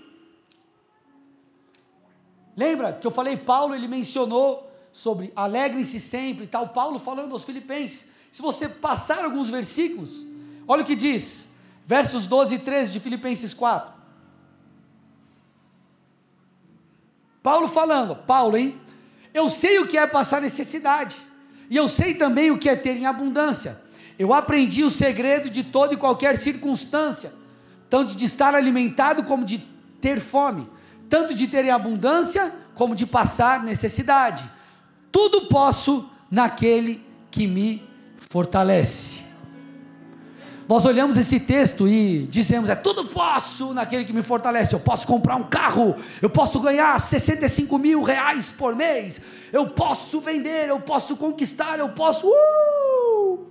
Lembra 2.57 2.93
que 2.93 3.09
eu 3.09 3.11
falei, 3.11 3.37
Paulo, 3.37 3.75
ele 3.75 3.89
mencionou 3.89 4.71
sobre 4.93 5.33
alegrem-se 5.35 5.99
sempre 5.99 6.45
e 6.45 6.47
tal. 6.47 6.69
Paulo 6.69 7.01
falando 7.01 7.33
aos 7.33 7.43
Filipenses. 7.43 8.09
Se 8.33 8.41
você 8.41 8.69
passar 8.69 9.25
alguns 9.25 9.51
versículos, 9.51 10.25
olha 10.67 10.83
o 10.83 10.87
que 10.87 10.95
diz, 10.95 11.49
versos 11.85 12.27
12 12.27 12.55
e 12.55 12.59
13 12.59 12.93
de 12.93 13.01
Filipenses 13.01 13.53
4. 13.53 13.93
Paulo 17.43 17.69
falando, 17.69 18.15
Paulo, 18.15 18.57
hein? 18.57 18.79
Eu 19.33 19.49
sei 19.49 19.79
o 19.79 19.87
que 19.87 19.97
é 19.97 20.07
passar 20.07 20.41
necessidade, 20.41 21.17
e 21.69 21.77
eu 21.77 21.89
sei 21.89 22.15
também 22.15 22.51
o 22.51 22.59
que 22.59 22.69
é 22.69 22.77
ter 22.77 22.97
em 22.97 23.07
abundância. 23.07 23.81
Eu 24.19 24.35
aprendi 24.35 24.85
o 24.85 24.91
segredo 24.91 25.49
de 25.49 25.65
toda 25.65 25.95
e 25.95 25.97
qualquer 25.97 26.37
circunstância, 26.37 27.33
tanto 27.89 28.15
de 28.15 28.25
estar 28.25 28.55
alimentado 28.55 29.25
como 29.25 29.45
de 29.45 29.59
ter 30.01 30.21
fome, 30.21 30.69
tanto 31.09 31.35
de 31.35 31.47
ter 31.47 31.65
em 31.65 31.71
abundância 31.71 32.53
como 32.75 32.95
de 32.95 33.07
passar 33.07 33.63
necessidade. 33.63 34.49
Tudo 35.11 35.49
posso 35.49 36.09
naquele 36.31 37.05
que 37.31 37.47
me 37.47 37.90
fortalece. 38.29 39.21
Nós 40.69 40.85
olhamos 40.85 41.17
esse 41.17 41.41
texto 41.41 41.89
e 41.89 42.29
dizemos: 42.29 42.71
é 42.71 42.77
tudo 42.77 43.07
posso 43.07 43.75
naquele 43.75 44.05
que 44.05 44.13
me 44.13 44.23
fortalece. 44.23 44.73
Eu 44.73 44.79
posso 44.79 45.05
comprar 45.05 45.35
um 45.35 45.43
carro, 45.43 45.97
eu 46.23 46.31
posso 46.31 46.61
ganhar 46.61 47.01
65 47.01 47.77
mil 47.77 48.05
reais 48.05 48.53
por 48.53 48.77
mês, 48.77 49.21
eu 49.53 49.67
posso 49.71 50.21
vender, 50.21 50.69
eu 50.69 50.79
posso 50.79 51.17
conquistar, 51.17 51.81
eu 51.81 51.89
posso. 51.89 52.29
Uh! 52.29 53.47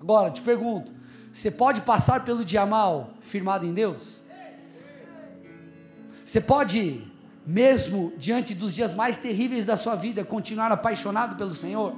Agora, 0.00 0.30
te 0.30 0.40
pergunto: 0.40 0.92
você 1.32 1.50
pode 1.50 1.80
passar 1.80 2.24
pelo 2.24 2.44
dia 2.44 2.64
mal 2.64 3.10
firmado 3.22 3.66
em 3.66 3.74
Deus? 3.74 4.20
Você 6.24 6.40
pode, 6.40 7.02
mesmo 7.44 8.12
diante 8.16 8.54
dos 8.54 8.72
dias 8.72 8.94
mais 8.94 9.18
terríveis 9.18 9.66
da 9.66 9.76
sua 9.76 9.96
vida, 9.96 10.24
continuar 10.24 10.70
apaixonado 10.70 11.34
pelo 11.34 11.52
Senhor? 11.52 11.96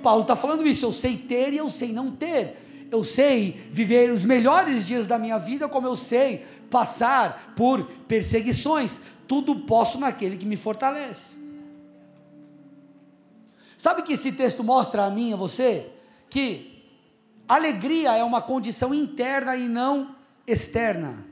Paulo 0.00 0.22
está 0.22 0.34
falando 0.36 0.66
isso. 0.66 0.84
Eu 0.84 0.92
sei 0.92 1.16
ter 1.16 1.52
e 1.52 1.56
eu 1.56 1.70
sei 1.70 1.92
não 1.92 2.10
ter. 2.10 2.88
Eu 2.90 3.04
sei 3.04 3.68
viver 3.70 4.10
os 4.10 4.24
melhores 4.24 4.86
dias 4.86 5.06
da 5.06 5.18
minha 5.18 5.38
vida, 5.38 5.68
como 5.68 5.86
eu 5.86 5.94
sei 5.94 6.44
passar 6.68 7.54
por 7.56 7.84
perseguições. 8.08 9.00
Tudo 9.28 9.54
posso 9.60 9.98
naquele 9.98 10.36
que 10.36 10.46
me 10.46 10.56
fortalece. 10.56 11.36
Sabe 13.78 14.02
que 14.02 14.12
esse 14.12 14.32
texto 14.32 14.62
mostra 14.62 15.04
a 15.04 15.10
mim 15.10 15.32
a 15.32 15.36
você 15.36 15.86
que 16.28 16.84
Alegria 17.48 18.16
é 18.16 18.22
uma 18.22 18.40
condição 18.40 18.94
interna 18.94 19.56
e 19.56 19.68
não 19.68 20.14
externa. 20.46 21.26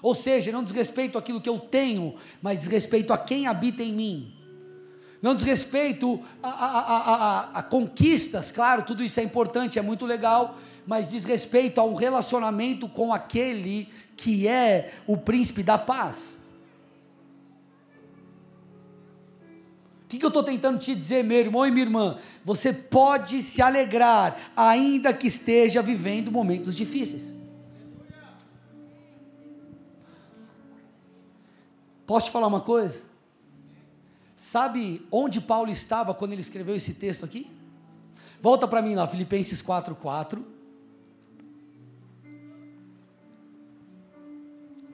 Ou 0.00 0.14
seja, 0.14 0.52
não 0.52 0.62
diz 0.62 0.72
respeito 0.72 1.18
àquilo 1.18 1.40
que 1.40 1.48
eu 1.48 1.58
tenho, 1.58 2.14
mas 2.40 2.60
diz 2.60 2.68
respeito 2.68 3.12
a 3.12 3.18
quem 3.18 3.46
habita 3.46 3.82
em 3.82 3.92
mim. 3.92 4.37
Não 5.20 5.34
diz 5.34 5.44
respeito 5.44 6.22
a, 6.42 6.48
a, 6.48 6.78
a, 6.78 7.40
a, 7.58 7.62
conquistas, 7.62 8.52
claro, 8.52 8.84
tudo 8.84 9.02
isso 9.02 9.18
é 9.18 9.22
importante, 9.22 9.78
é 9.78 9.82
muito 9.82 10.06
legal, 10.06 10.56
mas 10.86 11.10
diz 11.10 11.24
respeito 11.24 11.80
a 11.80 11.84
um 11.84 11.94
relacionamento 11.94 12.88
com 12.88 13.12
aquele 13.12 13.88
que 14.16 14.46
é 14.46 14.94
o 15.06 15.16
príncipe 15.16 15.62
da 15.62 15.76
paz. 15.76 16.38
O 20.04 20.08
que, 20.08 20.18
que 20.18 20.24
eu 20.24 20.28
estou 20.28 20.42
tentando 20.42 20.78
te 20.78 20.94
dizer, 20.94 21.22
meu 21.22 21.38
irmão 21.38 21.66
e 21.66 21.70
minha 21.70 21.84
irmã? 21.84 22.18
Você 22.44 22.72
pode 22.72 23.42
se 23.42 23.60
alegrar, 23.60 24.52
ainda 24.56 25.12
que 25.12 25.26
esteja 25.26 25.82
vivendo 25.82 26.32
momentos 26.32 26.74
difíceis. 26.74 27.30
Posso 32.06 32.26
te 32.26 32.32
falar 32.32 32.46
uma 32.46 32.62
coisa? 32.62 33.02
Sabe 34.50 35.06
onde 35.12 35.42
Paulo 35.42 35.70
estava 35.70 36.14
quando 36.14 36.32
ele 36.32 36.40
escreveu 36.40 36.74
esse 36.74 36.94
texto 36.94 37.22
aqui? 37.22 37.50
Volta 38.40 38.66
para 38.66 38.80
mim 38.80 38.94
lá, 38.94 39.06
Filipenses 39.06 39.60
4:4. 39.60 40.42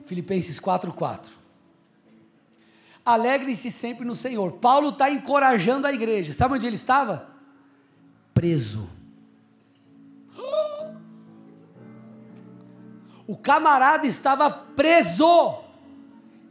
Filipenses 0.06 0.58
4:4. 0.58 1.30
Alegrem-se 3.04 3.70
sempre 3.70 4.04
no 4.04 4.16
Senhor. 4.16 4.54
Paulo 4.54 4.88
está 4.88 5.08
encorajando 5.08 5.87
a 5.87 5.92
igreja. 5.92 6.32
Sabe 6.32 6.54
onde 6.54 6.66
ele 6.66 6.75
estava? 6.75 7.28
Preso. 8.34 8.90
O 13.25 13.38
camarada 13.38 14.04
estava 14.04 14.50
preso. 14.50 15.63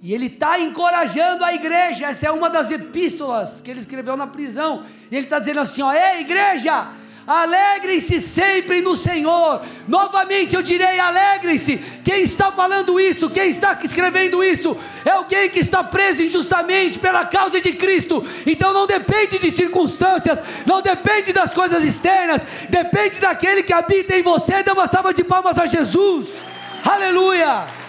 E 0.05 0.13
ele 0.13 0.25
está 0.25 0.59
encorajando 0.59 1.45
a 1.45 1.53
igreja. 1.53 2.07
Essa 2.07 2.27
é 2.27 2.31
uma 2.31 2.49
das 2.49 2.69
epístolas 2.69 3.61
que 3.61 3.71
ele 3.71 3.79
escreveu 3.79 4.17
na 4.17 4.27
prisão. 4.27 4.83
E 5.09 5.15
ele 5.15 5.25
está 5.25 5.39
dizendo 5.39 5.61
assim: 5.61 5.81
ó, 5.81 5.93
ei, 5.93 6.19
igreja, 6.19 6.89
alegrem-se 7.25 8.19
sempre 8.19 8.81
no 8.81 8.97
Senhor. 8.97 9.61
Novamente 9.87 10.57
eu 10.57 10.61
direi: 10.61 10.99
alegrem-se. 10.99 11.77
Quem 12.03 12.23
está 12.23 12.51
falando 12.51 12.99
isso, 12.99 13.29
quem 13.29 13.49
está 13.49 13.79
escrevendo 13.81 14.43
isso, 14.43 14.75
é 15.05 15.11
alguém 15.11 15.49
que 15.49 15.59
está 15.59 15.81
preso 15.81 16.21
injustamente 16.21 16.99
pela 16.99 17.25
causa 17.25 17.61
de 17.61 17.71
Cristo. 17.71 18.27
Então 18.45 18.73
não 18.73 18.85
depende 18.85 19.39
de 19.39 19.51
circunstâncias, 19.51 20.43
não 20.65 20.81
depende 20.81 21.31
das 21.31 21.53
coisas 21.53 21.81
externas, 21.81 22.45
depende 22.69 23.21
daquele 23.21 23.63
que 23.63 23.71
habita 23.71 24.17
em 24.17 24.21
você. 24.21 24.63
Dê 24.63 24.71
uma 24.71 24.89
salva 24.89 25.13
de 25.13 25.23
palmas 25.23 25.57
a 25.57 25.65
Jesus. 25.65 26.27
Aleluia. 26.83 27.82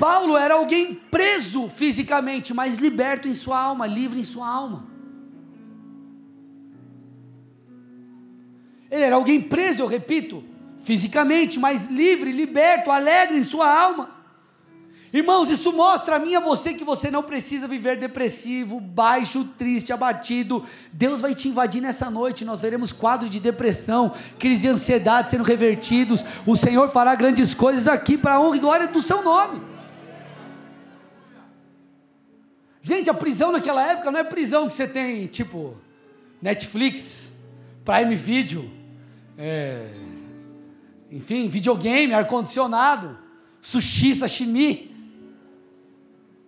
Paulo 0.00 0.34
era 0.34 0.54
alguém 0.54 0.94
preso 0.94 1.68
fisicamente, 1.68 2.54
mas 2.54 2.78
liberto 2.78 3.28
em 3.28 3.34
sua 3.34 3.60
alma, 3.60 3.86
livre 3.86 4.18
em 4.18 4.24
sua 4.24 4.48
alma. 4.48 4.86
Ele 8.90 9.04
era 9.04 9.14
alguém 9.14 9.42
preso, 9.42 9.82
eu 9.82 9.86
repito, 9.86 10.42
fisicamente, 10.78 11.60
mas 11.60 11.90
livre, 11.90 12.32
liberto, 12.32 12.90
alegre 12.90 13.36
em 13.36 13.42
sua 13.42 13.70
alma. 13.70 14.08
Irmãos, 15.12 15.50
isso 15.50 15.70
mostra 15.70 16.16
a 16.16 16.18
mim 16.18 16.30
e 16.30 16.36
a 16.36 16.40
você 16.40 16.72
que 16.72 16.82
você 16.82 17.10
não 17.10 17.22
precisa 17.22 17.68
viver 17.68 17.98
depressivo, 17.98 18.80
baixo, 18.80 19.44
triste, 19.58 19.92
abatido. 19.92 20.64
Deus 20.90 21.20
vai 21.20 21.34
te 21.34 21.46
invadir 21.46 21.82
nessa 21.82 22.10
noite. 22.10 22.42
Nós 22.42 22.62
veremos 22.62 22.90
quadros 22.90 23.28
de 23.28 23.38
depressão, 23.38 24.14
crise 24.38 24.62
de 24.62 24.68
ansiedade 24.68 25.28
sendo 25.28 25.44
revertidos. 25.44 26.24
O 26.46 26.56
Senhor 26.56 26.88
fará 26.88 27.14
grandes 27.14 27.52
coisas 27.52 27.86
aqui 27.86 28.16
para 28.16 28.36
a 28.36 28.40
honra 28.40 28.56
e 28.56 28.60
glória 28.60 28.86
do 28.86 29.02
seu 29.02 29.22
nome. 29.22 29.68
Gente, 32.82 33.10
a 33.10 33.14
prisão 33.14 33.52
naquela 33.52 33.82
época 33.86 34.10
não 34.10 34.20
é 34.20 34.24
prisão 34.24 34.66
que 34.66 34.74
você 34.74 34.86
tem, 34.86 35.26
tipo, 35.26 35.76
Netflix, 36.40 37.30
Prime 37.84 38.14
Video, 38.14 38.70
é, 39.36 39.92
enfim, 41.10 41.48
videogame, 41.48 42.14
ar-condicionado, 42.14 43.18
sushi, 43.60 44.14
sashimi. 44.14 44.90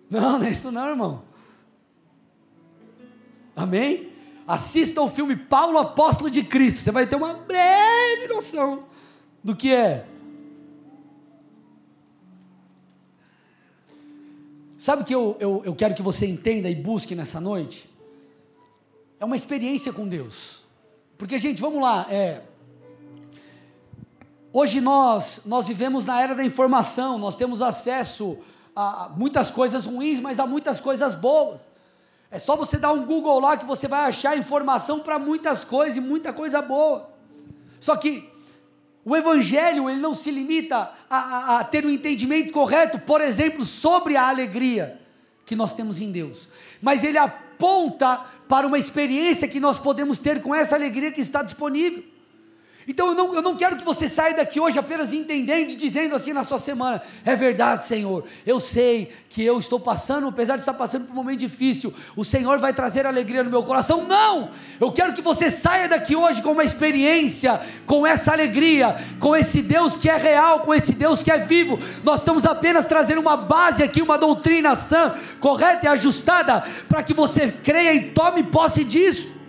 Não, 0.09 0.39
não 0.39 0.45
é 0.45 0.49
isso 0.49 0.71
não, 0.71 0.89
irmão. 0.89 1.23
Amém? 3.55 4.11
Assista 4.47 5.01
o 5.01 5.09
filme 5.09 5.35
Paulo 5.35 5.77
Apóstolo 5.77 6.29
de 6.29 6.43
Cristo, 6.43 6.79
você 6.79 6.91
vai 6.91 7.05
ter 7.05 7.15
uma 7.15 7.33
breve 7.33 8.27
noção 8.27 8.85
do 9.43 9.55
que 9.55 9.71
é. 9.71 10.07
Sabe 14.83 15.03
o 15.03 15.05
que 15.05 15.15
eu, 15.15 15.37
eu, 15.39 15.61
eu 15.63 15.73
quero 15.73 15.95
que 15.95 16.01
você 16.01 16.27
entenda 16.27 16.69
e 16.69 16.75
busque 16.75 17.15
nessa 17.15 17.39
noite? 17.39 17.89
É 19.17 19.23
uma 19.23 19.37
experiência 19.37 19.93
com 19.93 20.05
Deus. 20.05 20.65
Porque, 21.17 21.39
gente, 21.39 21.61
vamos 21.61 21.81
lá. 21.81 22.05
É, 22.09 22.41
hoje 24.51 24.81
nós, 24.81 25.39
nós 25.45 25.69
vivemos 25.69 26.05
na 26.05 26.19
era 26.19 26.35
da 26.35 26.43
informação, 26.43 27.17
nós 27.17 27.33
temos 27.33 27.61
acesso 27.61 28.37
a 28.75 29.09
muitas 29.15 29.49
coisas 29.49 29.85
ruins, 29.85 30.19
mas 30.19 30.37
a 30.37 30.45
muitas 30.45 30.81
coisas 30.81 31.15
boas. 31.15 31.61
É 32.29 32.37
só 32.37 32.57
você 32.57 32.77
dar 32.77 32.91
um 32.91 33.05
Google 33.05 33.39
lá 33.39 33.55
que 33.55 33.65
você 33.65 33.87
vai 33.87 34.09
achar 34.09 34.37
informação 34.37 34.99
para 34.99 35.17
muitas 35.17 35.63
coisas 35.63 35.95
e 35.95 36.01
muita 36.01 36.33
coisa 36.33 36.61
boa. 36.61 37.09
Só 37.79 37.95
que 37.95 38.29
o 39.05 39.15
Evangelho 39.15 39.89
ele 39.89 39.99
não 39.99 40.13
se 40.13 40.31
limita 40.31 40.91
a, 41.09 41.17
a, 41.17 41.59
a, 41.59 41.63
ter 41.63 41.85
um 41.85 41.89
entendimento 41.89 42.53
correto, 42.53 42.99
por 42.99 43.21
exemplo, 43.21 43.65
sobre 43.65 44.15
a 44.15 44.27
alegria 44.27 44.99
que 45.45 45.55
nós 45.55 45.73
temos 45.73 45.99
em 45.99 46.11
Deus, 46.11 46.47
mas 46.81 47.03
ele 47.03 47.17
aponta 47.17 48.21
para 48.47 48.65
uma 48.65 48.79
experiência 48.79 49.47
que 49.47 49.59
nós 49.59 49.77
podemos 49.77 50.17
ter 50.17 50.41
com 50.41 50.55
essa 50.55 50.75
alegria 50.75 51.11
que 51.11 51.21
está 51.21 51.43
disponível. 51.43 52.12
Então 52.87 53.07
eu 53.07 53.15
não, 53.15 53.33
eu 53.33 53.41
não 53.41 53.55
quero 53.55 53.77
que 53.77 53.85
você 53.85 54.09
saia 54.09 54.35
daqui 54.35 54.59
hoje 54.59 54.77
apenas 54.77 55.13
entendendo 55.13 55.71
e 55.71 55.75
dizendo 55.75 56.15
assim 56.15 56.33
na 56.33 56.43
sua 56.43 56.59
semana: 56.59 57.01
é 57.25 57.35
verdade, 57.35 57.85
Senhor, 57.85 58.25
eu 58.45 58.59
sei 58.59 59.11
que 59.29 59.43
eu 59.43 59.57
estou 59.57 59.79
passando, 59.79 60.27
apesar 60.27 60.55
de 60.55 60.61
estar 60.61 60.73
passando 60.73 61.05
por 61.05 61.13
um 61.13 61.15
momento 61.15 61.39
difícil, 61.39 61.93
o 62.15 62.25
Senhor 62.25 62.59
vai 62.59 62.73
trazer 62.73 63.05
alegria 63.05 63.43
no 63.43 63.49
meu 63.49 63.63
coração. 63.63 64.05
Não! 64.05 64.49
Eu 64.79 64.91
quero 64.91 65.13
que 65.13 65.21
você 65.21 65.49
saia 65.49 65.87
daqui 65.87 66.15
hoje 66.15 66.41
com 66.41 66.51
uma 66.51 66.63
experiência, 66.63 67.61
com 67.85 68.05
essa 68.05 68.31
alegria, 68.31 68.95
com 69.19 69.35
esse 69.35 69.61
Deus 69.61 69.95
que 69.95 70.09
é 70.09 70.17
real, 70.17 70.59
com 70.61 70.73
esse 70.73 70.93
Deus 70.93 71.23
que 71.23 71.31
é 71.31 71.37
vivo. 71.37 71.79
Nós 72.03 72.19
estamos 72.19 72.45
apenas 72.45 72.85
trazendo 72.85 73.21
uma 73.21 73.37
base 73.37 73.81
aqui, 73.81 74.01
uma 74.01 74.17
doutrina 74.17 74.75
sã, 74.75 75.13
correta 75.39 75.85
e 75.85 75.89
ajustada, 75.89 76.63
para 76.87 77.03
que 77.03 77.13
você 77.13 77.51
creia 77.51 77.93
e 77.93 78.11
tome 78.11 78.43
posse 78.43 78.83
disso. 78.83 79.42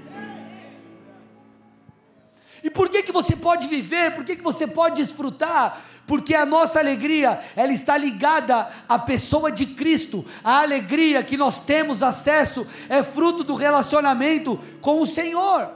E 2.64 2.70
por 2.70 2.88
que, 2.88 3.02
que 3.02 3.12
você 3.12 3.36
pode 3.36 3.68
viver? 3.68 4.14
Por 4.14 4.24
que, 4.24 4.36
que 4.36 4.42
você 4.42 4.66
pode 4.66 4.96
desfrutar? 4.96 5.82
Porque 6.06 6.34
a 6.34 6.46
nossa 6.46 6.78
alegria, 6.78 7.38
ela 7.54 7.72
está 7.72 7.94
ligada 7.94 8.70
à 8.88 8.98
pessoa 8.98 9.52
de 9.52 9.66
Cristo. 9.66 10.24
A 10.42 10.62
alegria 10.62 11.22
que 11.22 11.36
nós 11.36 11.60
temos 11.60 12.02
acesso 12.02 12.66
é 12.88 13.02
fruto 13.02 13.44
do 13.44 13.54
relacionamento 13.54 14.58
com 14.80 15.02
o 15.02 15.06
Senhor. 15.06 15.72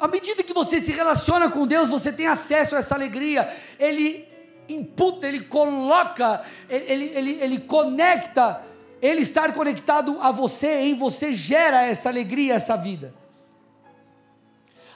À 0.00 0.08
medida 0.08 0.42
que 0.42 0.52
você 0.52 0.80
se 0.80 0.90
relaciona 0.90 1.48
com 1.48 1.64
Deus, 1.64 1.90
você 1.90 2.10
tem 2.10 2.26
acesso 2.26 2.74
a 2.74 2.80
essa 2.80 2.96
alegria. 2.96 3.48
Ele 3.78 4.26
imputa, 4.68 5.28
ele 5.28 5.42
coloca, 5.42 6.42
ele, 6.68 7.12
ele, 7.14 7.38
ele 7.40 7.60
conecta. 7.60 8.62
Ele 9.00 9.20
estar 9.20 9.52
conectado 9.52 10.18
a 10.20 10.32
você, 10.32 10.80
em 10.80 10.94
você 10.96 11.32
gera 11.32 11.82
essa 11.82 12.08
alegria, 12.08 12.54
essa 12.54 12.76
vida. 12.76 13.14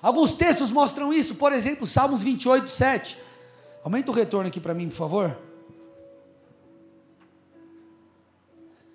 Alguns 0.03 0.33
textos 0.33 0.73
mostram 0.73 1.13
isso, 1.13 1.37
por 1.37 1.53
exemplo, 1.53 1.87
Salmos 1.87 2.25
28, 2.25 2.69
7. 2.69 3.17
Aumenta 3.85 4.11
o 4.11 4.15
retorno 4.15 4.49
aqui 4.49 4.59
para 4.59 4.75
mim, 4.75 4.89
por 4.89 4.97
favor. 4.97 5.39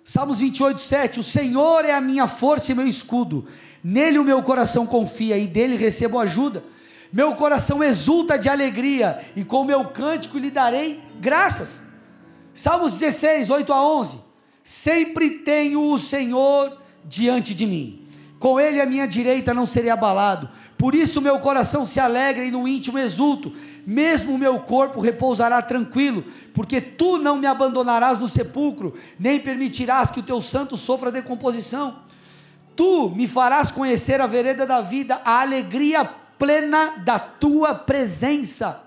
Salmos 0.04 0.40
28, 0.40 0.80
7. 0.80 1.20
O 1.20 1.24
Senhor 1.24 1.86
é 1.86 1.94
a 1.94 2.00
minha 2.00 2.26
força 2.26 2.72
e 2.72 2.74
meu 2.74 2.86
escudo. 2.86 3.46
Nele 3.82 4.18
o 4.18 4.24
meu 4.24 4.42
coração 4.42 4.86
confia 4.86 5.38
e 5.38 5.46
dele 5.46 5.76
recebo 5.76 6.18
ajuda. 6.18 6.62
Meu 7.10 7.34
coração 7.34 7.82
exulta 7.82 8.38
de 8.38 8.50
alegria 8.50 9.20
e 9.34 9.44
com 9.44 9.64
meu 9.64 9.86
cântico 9.86 10.36
lhe 10.36 10.50
darei 10.50 11.02
graças. 11.18 11.82
Salmos 12.52 12.92
16, 12.94 13.48
8 13.48 13.72
a 13.72 13.82
11. 13.82 14.18
Sempre 14.62 15.30
tenho 15.30 15.90
o 15.90 15.98
Senhor 15.98 16.76
diante 17.02 17.54
de 17.54 17.64
mim. 17.64 17.97
Com 18.38 18.60
ele 18.60 18.80
a 18.80 18.86
minha 18.86 19.06
direita 19.06 19.52
não 19.52 19.66
serei 19.66 19.90
abalado. 19.90 20.48
Por 20.76 20.94
isso 20.94 21.20
meu 21.20 21.38
coração 21.40 21.84
se 21.84 21.98
alegra 21.98 22.44
e 22.44 22.50
no 22.52 22.68
íntimo 22.68 22.98
exulto, 22.98 23.52
mesmo 23.84 24.34
o 24.34 24.38
meu 24.38 24.60
corpo 24.60 25.00
repousará 25.00 25.60
tranquilo, 25.60 26.24
porque 26.54 26.80
tu 26.80 27.18
não 27.18 27.36
me 27.36 27.46
abandonarás 27.46 28.18
no 28.18 28.28
sepulcro, 28.28 28.94
nem 29.18 29.40
permitirás 29.40 30.10
que 30.10 30.20
o 30.20 30.22
teu 30.22 30.40
santo 30.40 30.76
sofra 30.76 31.10
decomposição. 31.10 31.96
Tu 32.76 33.10
me 33.10 33.26
farás 33.26 33.72
conhecer 33.72 34.20
a 34.20 34.26
vereda 34.26 34.64
da 34.64 34.80
vida, 34.80 35.20
a 35.24 35.40
alegria 35.40 36.04
plena 36.38 36.94
da 36.98 37.18
tua 37.18 37.74
presença. 37.74 38.84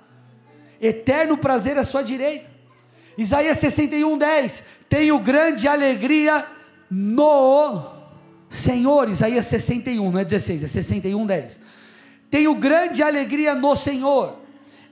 Eterno 0.80 1.38
prazer 1.38 1.78
à 1.78 1.84
sua 1.84 2.02
direita. 2.02 2.50
Isaías 3.18 3.58
61, 3.58 4.18
10. 4.18 4.64
Tenho 4.88 5.20
grande 5.20 5.68
alegria 5.68 6.46
no 6.90 7.90
Senhor. 8.52 9.10
Isaías 9.10 9.48
61, 9.48 10.12
não 10.12 10.20
é 10.20 10.24
16, 10.24 10.64
é 10.64 10.68
61, 10.68 11.26
10. 11.26 11.60
Tenho 12.30 12.54
grande 12.54 13.02
alegria 13.02 13.56
no 13.56 13.76
Senhor. 13.76 14.38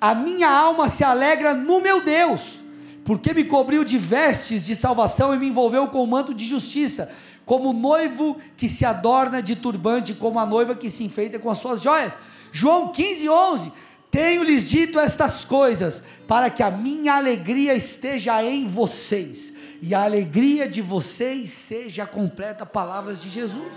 A 0.01 0.15
minha 0.15 0.49
alma 0.49 0.87
se 0.87 1.03
alegra 1.03 1.53
no 1.53 1.79
meu 1.79 2.01
Deus, 2.01 2.59
porque 3.05 3.33
me 3.33 3.43
cobriu 3.43 3.83
de 3.83 3.97
vestes 3.97 4.65
de 4.65 4.75
salvação 4.75 5.33
e 5.33 5.37
me 5.37 5.47
envolveu 5.47 5.87
com 5.89 6.03
o 6.03 6.07
manto 6.07 6.33
de 6.33 6.45
justiça 6.45 7.11
como 7.49 7.73
noivo 7.73 8.37
que 8.55 8.69
se 8.69 8.85
adorna 8.85 9.41
de 9.41 9.55
turbante, 9.55 10.13
como 10.13 10.39
a 10.39 10.45
noiva 10.45 10.75
que 10.75 10.87
se 10.87 11.03
enfeita 11.03 11.39
com 11.39 11.49
as 11.49 11.57
suas 11.57 11.81
joias. 11.81 12.15
João 12.51 12.91
15, 12.91 13.27
11. 13.27 13.73
Tenho-lhes 14.11 14.69
dito 14.69 14.99
estas 14.99 15.45
coisas, 15.45 16.03
para 16.27 16.51
que 16.51 16.61
a 16.61 16.69
minha 16.69 17.15
alegria 17.15 17.73
esteja 17.73 18.43
em 18.43 18.67
vocês, 18.67 19.51
e 19.81 19.95
a 19.95 20.03
alegria 20.03 20.67
de 20.67 20.81
vocês 20.81 21.49
seja 21.49 22.05
completa. 22.05 22.65
Palavras 22.65 23.21
de 23.21 23.29
Jesus. 23.29 23.73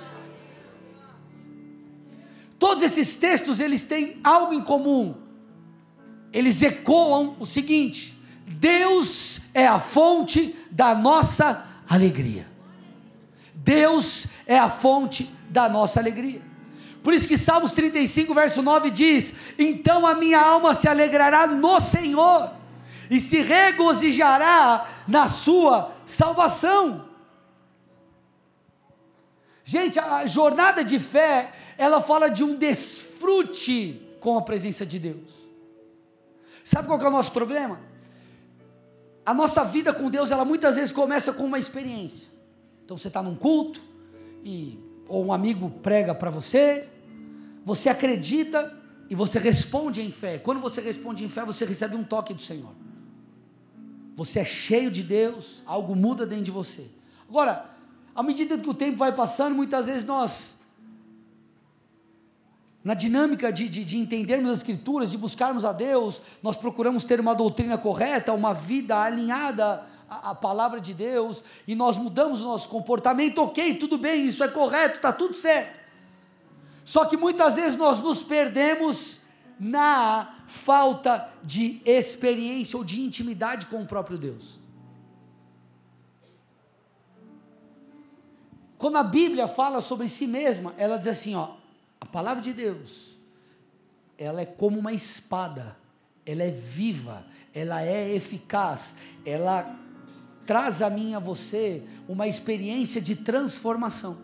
Todos 2.59 2.83
esses 2.83 3.17
textos, 3.17 3.61
eles 3.61 3.85
têm 3.85 4.19
algo 4.23 4.53
em 4.53 4.63
comum. 4.63 5.15
Eles 6.33 6.63
ecoam 6.63 7.37
o 7.39 7.47
seguinte: 7.47 8.19
Deus 8.47 9.41
é 9.53 9.67
a 9.67 9.79
fonte 9.79 10.55
da 10.71 10.95
nossa 10.95 11.65
alegria. 11.89 12.47
Deus 13.55 14.27
é 14.47 14.59
a 14.59 14.71
fonte 14.71 15.31
da 15.49 15.69
nossa 15.69 16.01
alegria. 16.01 16.43
Por 17.03 17.13
isso 17.13 17.27
que 17.27 17.37
Salmos 17.37 17.73
35, 17.73 18.33
verso 18.33 18.63
9 18.63 18.91
diz: 18.91 19.35
Então 19.59 20.07
a 20.07 20.15
minha 20.15 20.41
alma 20.41 20.75
se 20.75 20.89
alegrará 20.89 21.47
no 21.47 21.81
Senhor 21.81 22.62
e 23.13 23.21
se 23.21 23.43
regozijará 23.43 24.89
na 25.07 25.29
sua 25.29 25.93
salvação. 26.07 27.11
Gente, 29.63 29.99
a 29.99 30.25
jornada 30.25 30.83
de 30.83 30.99
fé, 30.99 31.53
ela 31.77 32.01
fala 32.01 32.31
de 32.31 32.43
um 32.43 32.57
desfrute 32.57 34.01
com 34.19 34.39
a 34.39 34.41
presença 34.41 34.87
de 34.87 34.99
Deus. 34.99 35.31
Sabe 36.65 36.89
qual 36.89 36.99
é 36.99 37.07
o 37.07 37.11
nosso 37.11 37.33
problema? 37.33 37.81
A 39.27 39.35
nossa 39.35 39.63
vida 39.63 39.93
com 39.93 40.09
Deus, 40.09 40.31
ela 40.31 40.47
muitas 40.47 40.77
vezes 40.77 40.91
começa 40.91 41.35
com 41.35 41.45
uma 41.45 41.59
experiência. 41.59 42.31
Então 42.83 42.97
você 42.97 43.09
está 43.09 43.23
num 43.23 43.35
culto 43.35 43.79
e 44.43 44.81
ou 45.07 45.27
um 45.27 45.35
amigo 45.35 45.69
prega 45.83 46.15
para 46.15 46.31
você, 46.31 46.89
você 47.63 47.91
acredita 47.91 48.75
e 49.11 49.15
você 49.15 49.39
responde 49.39 50.01
em 50.01 50.11
fé. 50.11 50.39
Quando 50.39 50.63
você 50.63 50.81
responde 50.81 51.27
em 51.27 51.29
fé, 51.29 51.45
você 51.45 51.67
recebe 51.67 51.95
um 51.95 52.03
toque 52.03 52.33
do 52.33 52.41
Senhor. 52.41 52.82
Você 54.15 54.41
é 54.41 54.45
cheio 54.45 54.91
de 54.91 55.03
Deus, 55.03 55.63
algo 55.65 55.95
muda 55.95 56.27
dentro 56.27 56.45
de 56.45 56.51
você. 56.51 56.87
Agora, 57.29 57.71
à 58.15 58.23
medida 58.23 58.59
que 58.59 58.69
o 58.69 58.75
tempo 58.75 58.99
vai 58.99 59.13
passando, 59.15 59.55
muitas 59.55 59.87
vezes 59.87 60.05
nós, 60.05 60.59
na 62.85 62.95
dinâmica 62.95 63.51
de, 63.51 63.69
de, 63.69 63.85
de, 63.85 63.97
entendermos 63.97 64.51
as 64.51 64.59
Escrituras, 64.59 65.11
de 65.11 65.17
buscarmos 65.17 65.65
a 65.65 65.73
Deus, 65.73 66.21
nós 66.43 66.57
procuramos 66.57 67.05
ter 67.05 67.21
uma 67.21 67.35
doutrina 67.35 67.79
correta, 67.79 68.35
uma 68.35 68.53
vida 68.53 68.97
alinhada 68.97 69.87
a, 70.11 70.31
a 70.31 70.35
palavra 70.35 70.79
de 70.79 70.93
Deus 70.93 71.43
e 71.67 71.75
nós 71.75 71.97
mudamos 71.97 72.43
o 72.43 72.45
nosso 72.45 72.69
comportamento, 72.69 73.39
ok, 73.39 73.75
tudo 73.75 73.97
bem, 73.97 74.27
isso 74.27 74.45
é 74.45 74.49
correto, 74.49 74.97
está 74.97 75.13
tudo 75.13 75.35
certo. 75.35 75.81
Só 76.85 77.07
que 77.07 77.17
muitas 77.17 77.55
vezes 77.55 77.79
nós 77.79 78.01
nos 78.01 78.23
perdemos 78.23 79.22
na 79.63 80.43
falta 80.49 81.33
de 81.41 81.81
experiência 81.87 82.77
ou 82.77 82.83
de 82.83 83.01
intimidade 83.01 83.67
com 83.67 83.81
o 83.81 83.87
próprio 83.87 84.19
Deus. 84.19 84.59
Quando 88.77 88.97
a 88.97 89.05
Bíblia 89.05 89.47
fala 89.47 89.81
sobre 89.81 90.09
si 90.09 90.27
mesma, 90.27 90.75
ela 90.77 90.97
diz 90.97 91.07
assim, 91.07 91.37
ó, 91.37 91.51
a 92.01 92.05
palavra 92.05 92.43
de 92.43 92.53
Deus, 92.53 93.17
ela 94.19 94.41
é 94.41 94.45
como 94.45 94.81
uma 94.81 94.93
espada, 94.93 95.77
ela 96.27 96.43
é 96.43 96.51
viva, 96.51 97.25
ela 97.55 97.81
é 97.83 98.13
eficaz, 98.13 98.97
ela 99.25 99.79
traz 100.45 100.83
a 100.83 100.91
mim 100.91 101.15
a 101.15 101.21
você 101.21 101.85
uma 102.09 102.27
experiência 102.27 103.01
de 103.01 103.15
transformação. 103.15 104.19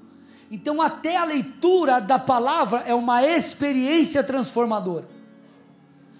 Então, 0.51 0.83
até 0.83 1.17
a 1.17 1.25
leitura 1.25 2.01
da 2.01 2.19
palavra 2.19 2.81
é 2.81 2.95
uma 2.95 3.25
experiência 3.25 4.25
transformadora. 4.25 5.18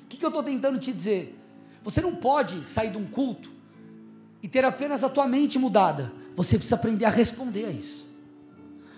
Que, 0.09 0.17
que 0.17 0.25
eu 0.25 0.29
estou 0.29 0.43
tentando 0.43 0.79
te 0.79 0.93
dizer? 0.93 1.39
Você 1.83 2.01
não 2.01 2.15
pode 2.15 2.65
sair 2.65 2.91
de 2.91 2.99
um 2.99 3.07
culto 3.07 3.51
e 4.43 4.49
ter 4.49 4.65
apenas 4.65 5.05
a 5.05 5.09
tua 5.09 5.27
mente 5.27 5.59
mudada. 5.59 6.13
Você 6.37 6.57
precisa 6.57 6.77
aprender 6.77 7.05
a 7.05 7.11
responder 7.11 7.67
a 7.67 7.71
isso. 7.71 8.07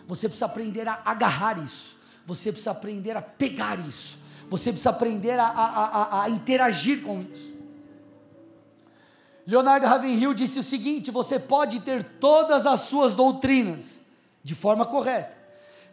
Você 0.07 0.29
precisa 0.29 0.47
aprender 0.47 0.89
a 0.89 1.01
agarrar 1.05 1.63
isso. 1.63 1.97
Você 2.27 2.51
precisa 2.51 2.73
aprender 2.73 3.17
a 3.17 3.23
pegar 3.23 3.79
isso. 3.79 4.19
Você 4.49 4.71
precisa 4.71 4.91
aprender 4.91 5.39
a, 5.39 5.47
a, 5.47 5.85
a, 5.85 6.23
a 6.25 6.31
interagir 6.31 7.03
com 7.03 7.23
isso. 7.23 7.51
Leonardo 9.47 9.87
Ravenhill 9.87 10.35
disse 10.35 10.59
o 10.59 10.63
seguinte: 10.63 11.11
você 11.11 11.39
pode 11.39 11.81
ter 11.81 12.03
todas 12.19 12.67
as 12.67 12.83
suas 12.83 13.15
doutrinas 13.15 14.05
de 14.43 14.55
forma 14.55 14.85
correta, 14.85 15.37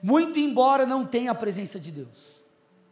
muito 0.02 0.40
embora 0.40 0.86
não 0.86 1.06
tenha 1.06 1.32
a 1.32 1.36
presença 1.36 1.80
de 1.80 1.92
Deus. 1.92 2.38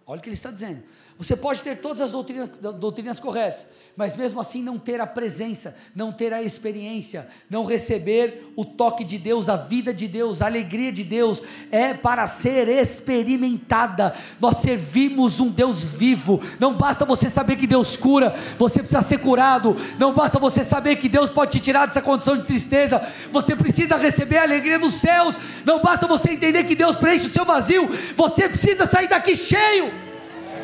Olha 0.06 0.20
o 0.20 0.22
que 0.22 0.30
ele 0.30 0.36
está 0.36 0.52
dizendo. 0.52 0.84
Você 1.18 1.34
pode 1.34 1.64
ter 1.64 1.78
todas 1.78 2.02
as 2.02 2.12
doutrinas, 2.12 2.50
doutrinas 2.78 3.22
corretas, 3.22 3.66
mas 3.96 4.18
mesmo 4.18 4.42
assim 4.42 4.62
não 4.62 4.78
ter 4.78 5.00
a 5.00 5.08
presença, 5.08 5.74
não 5.96 6.12
ter 6.12 6.34
a 6.34 6.44
experiência, 6.44 7.26
não 7.50 7.64
receber 7.64 8.52
o 8.54 8.66
toque 8.66 9.06
de 9.06 9.18
Deus, 9.18 9.48
a 9.48 9.56
vida 9.56 9.94
de 9.94 10.10
Deus, 10.10 10.42
a 10.42 10.48
alegria 10.48 10.92
de 10.92 11.06
Deus, 11.06 11.42
é 11.72 11.94
para 11.94 12.28
ser 12.28 12.68
experimentada. 12.68 14.14
Nós 14.42 14.58
servimos 14.58 15.40
um 15.40 15.48
Deus 15.48 15.86
vivo. 15.86 16.42
Não 16.60 16.74
basta 16.74 17.06
você 17.06 17.30
saber 17.30 17.56
que 17.56 17.66
Deus 17.66 17.96
cura, 17.96 18.36
você 18.58 18.80
precisa 18.80 19.02
ser 19.02 19.20
curado. 19.20 19.74
Não 19.98 20.14
basta 20.14 20.38
você 20.38 20.66
saber 20.66 20.98
que 20.98 21.08
Deus 21.08 21.30
pode 21.30 21.54
te 21.54 21.62
tirar 21.62 21.86
dessa 21.86 22.02
condição 22.02 22.36
de 22.36 22.44
tristeza, 22.44 23.02
você 23.32 23.56
precisa 23.56 23.96
receber 23.96 24.40
a 24.40 24.44
alegria 24.44 24.78
dos 24.78 24.96
céus. 24.96 25.40
Não 25.64 25.82
basta 25.82 26.06
você 26.08 26.32
entender 26.32 26.66
que 26.66 26.76
Deus 26.76 26.98
preenche 26.98 27.28
o 27.28 27.32
seu 27.32 27.46
vazio, 27.46 27.88
você 28.18 28.50
precisa 28.50 28.86
sair 28.86 29.08
daqui 29.08 29.34
cheio. 29.34 30.05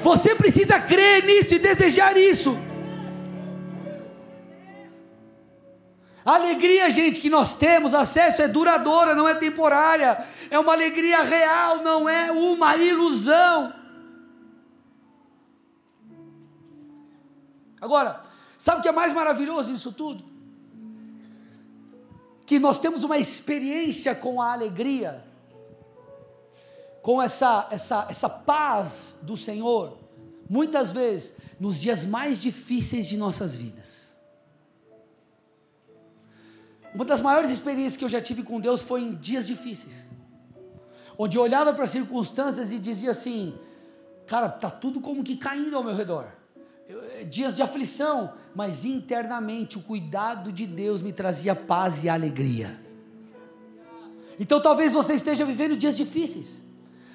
Você 0.02 0.36
precisa 0.36 0.80
crer 0.80 1.24
nisso 1.24 1.56
e 1.56 1.60
desejar 1.60 2.18
isso. 2.18 2.58
A 6.24 6.36
alegria, 6.36 6.90
gente, 6.90 7.20
que 7.20 7.30
nós 7.30 7.56
temos 7.56 7.94
acesso 7.94 8.42
é 8.42 8.48
duradoura, 8.48 9.16
não 9.16 9.28
é 9.28 9.34
temporária. 9.34 10.24
É 10.50 10.60
uma 10.60 10.74
alegria 10.74 11.24
real, 11.24 11.78
não 11.78 12.08
é 12.08 12.32
uma 12.32 12.76
ilusão. 12.78 13.74
Agora, 17.80 18.22
sabe 18.60 18.80
o 18.80 18.82
que 18.84 18.90
é 18.90 18.92
mais 18.92 19.12
maravilhoso 19.14 19.72
nisso 19.72 19.92
tudo? 19.92 20.24
Que 22.46 22.60
nós 22.60 22.78
temos 22.78 23.04
uma 23.04 23.18
experiência 23.18 24.14
com 24.14 24.40
a 24.40 24.54
alegria 24.54 25.31
com 27.02 27.22
essa, 27.22 27.68
essa, 27.72 28.08
essa 28.10 28.30
paz 28.30 29.16
do 29.22 29.36
Senhor, 29.36 29.98
muitas 30.50 30.92
vezes 30.92 31.34
nos 31.60 31.80
dias 31.80 32.06
mais 32.06 32.42
difíceis 32.42 33.08
de 33.08 33.18
nossas 33.18 33.58
vidas. 33.58 34.02
Uma 36.94 37.06
das 37.06 37.22
maiores 37.22 37.52
experiências 37.52 37.98
que 37.98 38.04
eu 38.04 38.10
já 38.10 38.22
tive 38.22 38.44
com 38.44 38.60
Deus 38.60 38.84
foi 38.84 39.02
em 39.02 39.16
dias 39.16 39.48
difíceis, 39.48 40.06
onde 41.18 41.38
eu 41.38 41.42
olhava 41.42 41.74
para 41.74 41.86
as 41.86 41.92
circunstâncias 41.92 42.72
e 42.72 42.78
dizia 42.78 43.12
assim: 43.12 43.58
cara, 44.28 44.50
tá 44.50 44.70
tudo 44.70 45.00
como 45.00 45.24
que 45.24 45.38
caindo 45.38 45.76
ao 45.78 45.84
meu 45.84 45.96
redor. 45.96 46.28
Eh, 46.90 47.24
dias 47.24 47.56
de 47.56 47.62
aflição, 47.62 48.34
mas 48.54 48.84
internamente 48.84 49.78
o 49.78 49.82
cuidado 49.82 50.52
de 50.52 50.68
Deus 50.68 51.02
me 51.02 51.14
trazia 51.14 51.56
paz 51.56 52.04
e 52.04 52.10
alegria. 52.10 52.78
Então 54.38 54.60
talvez 54.62 54.94
você 54.94 55.14
esteja 55.14 55.46
vivendo 55.46 55.78
dias 55.78 55.96
difíceis. 55.96 56.62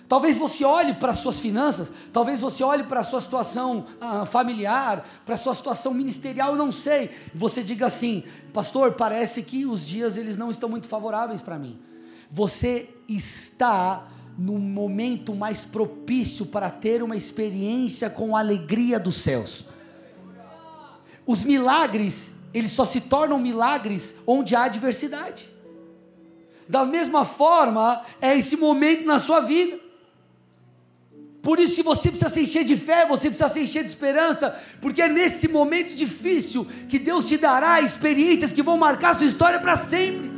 Talvez 0.08 0.38
você 0.38 0.64
olhe 0.64 0.94
para 0.94 1.10
as 1.10 1.18
suas 1.18 1.40
finanças, 1.40 1.92
talvez 2.12 2.40
você 2.40 2.62
olhe 2.62 2.84
para 2.84 3.00
a 3.00 3.04
sua 3.04 3.20
situação 3.20 3.86
ah, 4.00 4.24
familiar, 4.24 5.04
para 5.24 5.34
a 5.34 5.38
sua 5.38 5.54
situação 5.54 5.92
ministerial, 5.92 6.50
eu 6.50 6.56
não 6.56 6.70
sei. 6.70 7.10
Você 7.34 7.62
diga 7.62 7.86
assim, 7.86 8.22
pastor, 8.52 8.92
parece 8.92 9.42
que 9.42 9.66
os 9.66 9.84
dias 9.84 10.16
eles 10.16 10.36
não 10.36 10.50
estão 10.50 10.68
muito 10.68 10.86
favoráveis 10.86 11.42
para 11.42 11.58
mim. 11.58 11.80
Você 12.30 12.88
está 13.08 14.06
no 14.38 14.58
momento 14.58 15.34
mais 15.34 15.64
propício 15.64 16.46
para 16.46 16.70
ter 16.70 17.02
uma 17.02 17.16
experiência 17.16 18.08
com 18.08 18.36
a 18.36 18.40
alegria 18.40 19.00
dos 19.00 19.16
céus. 19.16 19.66
Os 21.26 21.42
milagres, 21.42 22.32
eles 22.54 22.70
só 22.70 22.84
se 22.84 23.00
tornam 23.00 23.38
milagres 23.38 24.14
onde 24.24 24.54
há 24.54 24.64
adversidade. 24.64 25.50
Da 26.68 26.84
mesma 26.84 27.24
forma, 27.24 28.02
é 28.20 28.36
esse 28.36 28.56
momento 28.56 29.04
na 29.04 29.18
sua 29.18 29.40
vida. 29.40 29.85
Por 31.46 31.60
isso 31.60 31.76
que 31.76 31.82
você 31.84 32.10
precisa 32.10 32.28
se 32.28 32.40
encher 32.40 32.64
de 32.64 32.76
fé, 32.76 33.06
você 33.06 33.30
precisa 33.30 33.48
se 33.48 33.60
encher 33.60 33.84
de 33.84 33.90
esperança, 33.90 34.60
porque 34.80 35.00
é 35.00 35.08
nesse 35.08 35.46
momento 35.46 35.94
difícil 35.94 36.66
que 36.88 36.98
Deus 36.98 37.28
te 37.28 37.38
dará 37.38 37.80
experiências 37.80 38.52
que 38.52 38.64
vão 38.64 38.76
marcar 38.76 39.10
a 39.10 39.14
sua 39.14 39.28
história 39.28 39.60
para 39.60 39.76
sempre. 39.76 40.28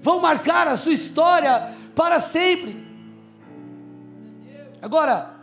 Vão 0.00 0.18
marcar 0.18 0.66
a 0.66 0.76
sua 0.76 0.92
história 0.92 1.72
para 1.94 2.20
sempre. 2.20 2.84
Agora, 4.82 5.36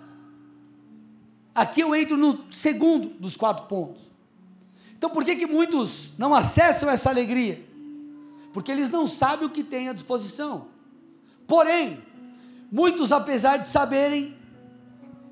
aqui 1.55 1.79
eu 1.79 1.95
entro 1.95 2.17
no 2.17 2.51
segundo 2.51 3.11
dos 3.17 3.37
quatro 3.37 3.65
pontos. 3.67 4.01
Então, 4.97 5.09
por 5.09 5.23
que, 5.23 5.37
que 5.37 5.47
muitos 5.47 6.11
não 6.17 6.35
acessam 6.35 6.89
essa 6.89 7.09
alegria? 7.09 7.65
Porque 8.51 8.73
eles 8.73 8.89
não 8.89 9.07
sabem 9.07 9.47
o 9.47 9.49
que 9.49 9.63
têm 9.63 9.87
à 9.87 9.93
disposição. 9.93 10.67
Porém, 11.47 12.03
muitos, 12.71 13.11
apesar 13.11 13.57
de 13.57 13.67
saberem, 13.67 14.35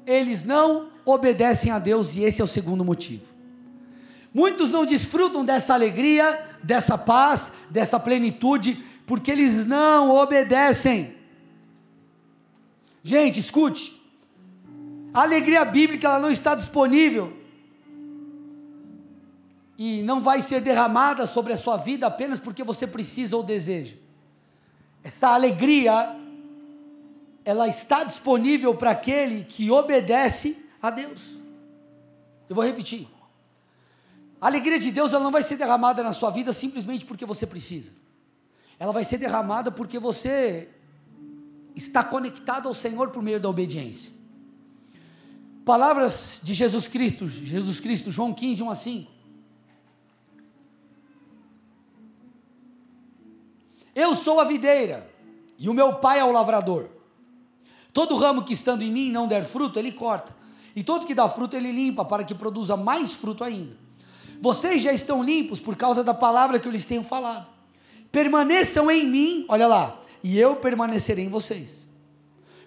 eles 0.05 0.43
não 0.43 0.89
obedecem 1.05 1.71
a 1.71 1.79
Deus, 1.79 2.15
e 2.15 2.23
esse 2.23 2.41
é 2.41 2.43
o 2.43 2.47
segundo 2.47 2.83
motivo. 2.83 3.23
Muitos 4.33 4.71
não 4.71 4.85
desfrutam 4.85 5.45
dessa 5.45 5.73
alegria, 5.73 6.57
dessa 6.61 6.97
paz, 6.97 7.53
dessa 7.69 7.99
plenitude, 7.99 8.83
porque 9.07 9.31
eles 9.31 9.65
não 9.65 10.11
obedecem. 10.11 11.15
Gente, 13.01 13.39
escute. 13.39 14.01
A 15.13 15.21
alegria 15.21 15.63
bíblica 15.63 16.07
ela 16.07 16.19
não 16.19 16.29
está 16.29 16.55
disponível 16.55 17.31
e 19.77 20.01
não 20.03 20.19
vai 20.19 20.41
ser 20.41 20.59
derramada 20.61 21.25
sobre 21.25 21.53
a 21.53 21.57
sua 21.57 21.77
vida 21.77 22.07
apenas 22.07 22.39
porque 22.39 22.63
você 22.63 22.85
precisa 22.85 23.37
ou 23.37 23.43
deseja. 23.43 23.95
Essa 25.03 25.29
alegria 25.29 26.15
ela 27.45 27.67
está 27.67 28.03
disponível 28.03 28.73
para 28.73 28.89
aquele 28.89 29.43
que 29.43 29.69
obedece 29.69 30.57
a 30.81 30.89
Deus. 30.89 31.21
Eu 32.49 32.55
vou 32.55 32.65
repetir. 32.65 33.07
A 34.41 34.47
alegria 34.47 34.79
de 34.79 34.91
Deus 34.91 35.13
ela 35.13 35.23
não 35.23 35.31
vai 35.31 35.43
ser 35.43 35.55
derramada 35.55 36.01
na 36.03 36.11
sua 36.11 36.31
vida 36.31 36.51
simplesmente 36.51 37.05
porque 37.05 37.23
você 37.23 37.45
precisa. 37.45 37.91
Ela 38.79 38.91
vai 38.91 39.05
ser 39.05 39.19
derramada 39.19 39.71
porque 39.71 39.99
você 39.99 40.69
está 41.75 42.03
conectado 42.03 42.67
ao 42.67 42.73
Senhor 42.73 43.11
por 43.11 43.21
meio 43.21 43.39
da 43.39 43.47
obediência. 43.47 44.11
Palavras 45.63 46.39
de 46.43 46.53
Jesus 46.53 46.87
Cristo, 46.87 47.27
Jesus 47.27 47.79
Cristo, 47.79 48.11
João 48.11 48.33
15, 48.33 48.63
1 48.63 48.69
a 48.69 48.75
5. 48.75 49.11
Eu 53.95 54.13
sou 54.13 54.39
a 54.39 54.43
videira, 54.43 55.09
e 55.57 55.69
o 55.69 55.73
meu 55.73 55.93
pai 55.95 56.19
é 56.19 56.23
o 56.23 56.31
lavrador. 56.31 56.94
Todo 57.95 58.17
ramo 58.17 58.43
que 58.43 58.51
estando 58.51 58.81
em 58.81 58.91
mim 58.91 59.09
não 59.09 59.25
der 59.25 59.45
fruto, 59.45 59.79
ele 59.79 59.89
corta. 59.89 60.35
E 60.75 60.83
todo 60.83 61.05
que 61.05 61.15
dá 61.15 61.29
fruto, 61.29 61.55
ele 61.55 61.71
limpa, 61.71 62.03
para 62.03 62.25
que 62.25 62.35
produza 62.35 62.75
mais 62.75 63.13
fruto 63.13 63.41
ainda. 63.41 63.71
Vocês 64.41 64.81
já 64.81 64.91
estão 64.91 65.23
limpos 65.23 65.61
por 65.61 65.77
causa 65.77 66.03
da 66.03 66.13
palavra 66.13 66.59
que 66.59 66.67
eu 66.67 66.73
lhes 66.73 66.83
tenho 66.83 67.05
falado. 67.05 67.47
Permaneçam 68.11 68.91
em 68.91 69.07
mim, 69.07 69.45
olha 69.47 69.65
lá, 69.65 69.97
e 70.21 70.37
eu 70.37 70.57
permanecerei 70.57 71.23
em 71.23 71.29
vocês. 71.29 71.87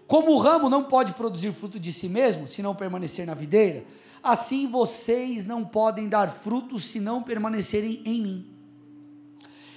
Como 0.06 0.32
o 0.32 0.38
ramo 0.38 0.70
não 0.70 0.84
pode 0.84 1.12
produzir 1.12 1.52
fruto 1.52 1.78
de 1.78 1.92
si 1.92 2.08
mesmo, 2.08 2.46
se 2.46 2.62
não 2.62 2.74
permanecer 2.74 3.26
na 3.26 3.34
videira, 3.34 3.84
assim 4.22 4.66
vocês 4.66 5.44
não 5.44 5.62
podem 5.62 6.08
dar 6.08 6.30
frutos 6.30 6.86
se 6.86 6.98
não 6.98 7.22
permanecerem 7.22 8.00
em 8.06 8.22
mim. 8.22 8.46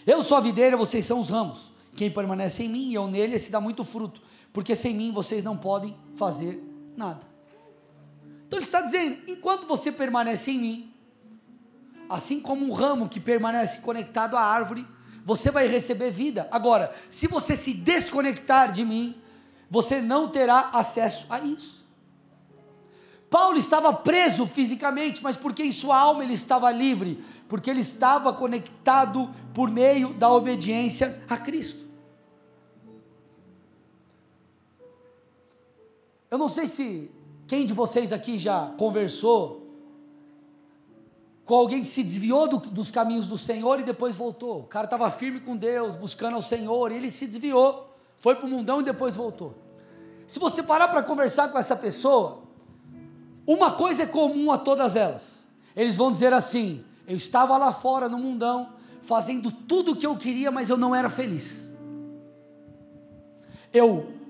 Eu 0.07 0.23
sou 0.23 0.37
a 0.37 0.39
videira, 0.39 0.77
vocês 0.77 1.03
são 1.03 1.19
os 1.19 1.27
ramos. 1.27 1.73
Quem 1.93 2.09
permanece 2.09 2.63
em 2.63 2.69
mim 2.69 2.87
e 2.91 2.93
eu 2.93 3.05
nele, 3.09 3.35
esse 3.35 3.51
dá 3.51 3.59
muito 3.59 3.83
fruto, 3.83 4.21
porque 4.53 4.75
sem 4.75 4.93
mim 4.93 5.11
vocês 5.11 5.43
não 5.43 5.57
podem 5.57 5.95
fazer 6.15 6.63
nada. 6.95 7.21
Então 8.47 8.59
ele 8.59 8.65
está 8.65 8.81
dizendo: 8.81 9.17
enquanto 9.27 9.65
você 9.65 9.91
permanece 9.91 10.51
em 10.51 10.59
mim, 10.59 10.93
assim 12.09 12.39
como 12.39 12.65
um 12.65 12.73
ramo 12.73 13.07
que 13.07 13.19
permanece 13.19 13.79
conectado 13.79 14.35
à 14.35 14.41
árvore, 14.41 14.85
você 15.23 15.49
vai 15.51 15.67
receber 15.67 16.11
vida. 16.11 16.47
Agora, 16.51 16.93
se 17.09 17.27
você 17.27 17.55
se 17.55 17.73
desconectar 17.73 18.71
de 18.71 18.83
mim, 18.83 19.15
você 19.69 20.01
não 20.01 20.27
terá 20.27 20.69
acesso 20.73 21.25
a 21.29 21.39
isso. 21.39 21.81
Paulo 23.29 23.57
estava 23.57 23.93
preso 23.93 24.45
fisicamente, 24.45 25.23
mas 25.23 25.37
porque 25.37 25.63
em 25.63 25.71
sua 25.71 25.97
alma 25.97 26.21
ele 26.21 26.33
estava 26.33 26.69
livre, 26.69 27.23
porque 27.47 27.69
ele 27.69 27.79
estava 27.79 28.33
conectado 28.33 29.33
por 29.53 29.71
meio 29.71 30.13
da 30.13 30.29
obediência 30.29 31.23
a 31.29 31.37
Cristo. 31.37 31.80
Eu 36.31 36.37
não 36.37 36.47
sei 36.47 36.65
se 36.65 37.11
quem 37.45 37.65
de 37.65 37.73
vocês 37.73 38.13
aqui 38.13 38.39
já 38.39 38.67
conversou 38.77 39.67
com 41.43 41.55
alguém 41.55 41.81
que 41.81 41.89
se 41.89 42.01
desviou 42.01 42.47
do, 42.47 42.57
dos 42.57 42.89
caminhos 42.89 43.27
do 43.27 43.37
Senhor 43.37 43.81
e 43.81 43.83
depois 43.83 44.15
voltou. 44.15 44.61
O 44.61 44.63
cara 44.63 44.85
estava 44.85 45.11
firme 45.11 45.41
com 45.41 45.57
Deus, 45.57 45.93
buscando 45.93 46.35
ao 46.35 46.41
Senhor, 46.41 46.89
e 46.89 46.95
ele 46.95 47.11
se 47.11 47.27
desviou, 47.27 47.93
foi 48.15 48.35
para 48.35 48.45
o 48.45 48.49
mundão 48.49 48.79
e 48.79 48.85
depois 48.85 49.13
voltou. 49.13 49.55
Se 50.25 50.39
você 50.39 50.63
parar 50.63 50.87
para 50.87 51.03
conversar 51.03 51.49
com 51.49 51.59
essa 51.59 51.75
pessoa, 51.75 52.43
uma 53.45 53.71
coisa 53.71 54.03
é 54.03 54.07
comum 54.07 54.53
a 54.53 54.57
todas 54.57 54.95
elas. 54.95 55.45
Eles 55.75 55.97
vão 55.97 56.13
dizer 56.13 56.31
assim: 56.31 56.85
eu 57.05 57.17
estava 57.17 57.57
lá 57.57 57.73
fora 57.73 58.07
no 58.07 58.17
mundão, 58.17 58.69
fazendo 59.01 59.51
tudo 59.51 59.91
o 59.91 59.95
que 59.97 60.07
eu 60.07 60.15
queria, 60.15 60.49
mas 60.49 60.69
eu 60.69 60.77
não 60.77 60.95
era 60.95 61.09
feliz. 61.09 61.67
Eu 63.73 64.20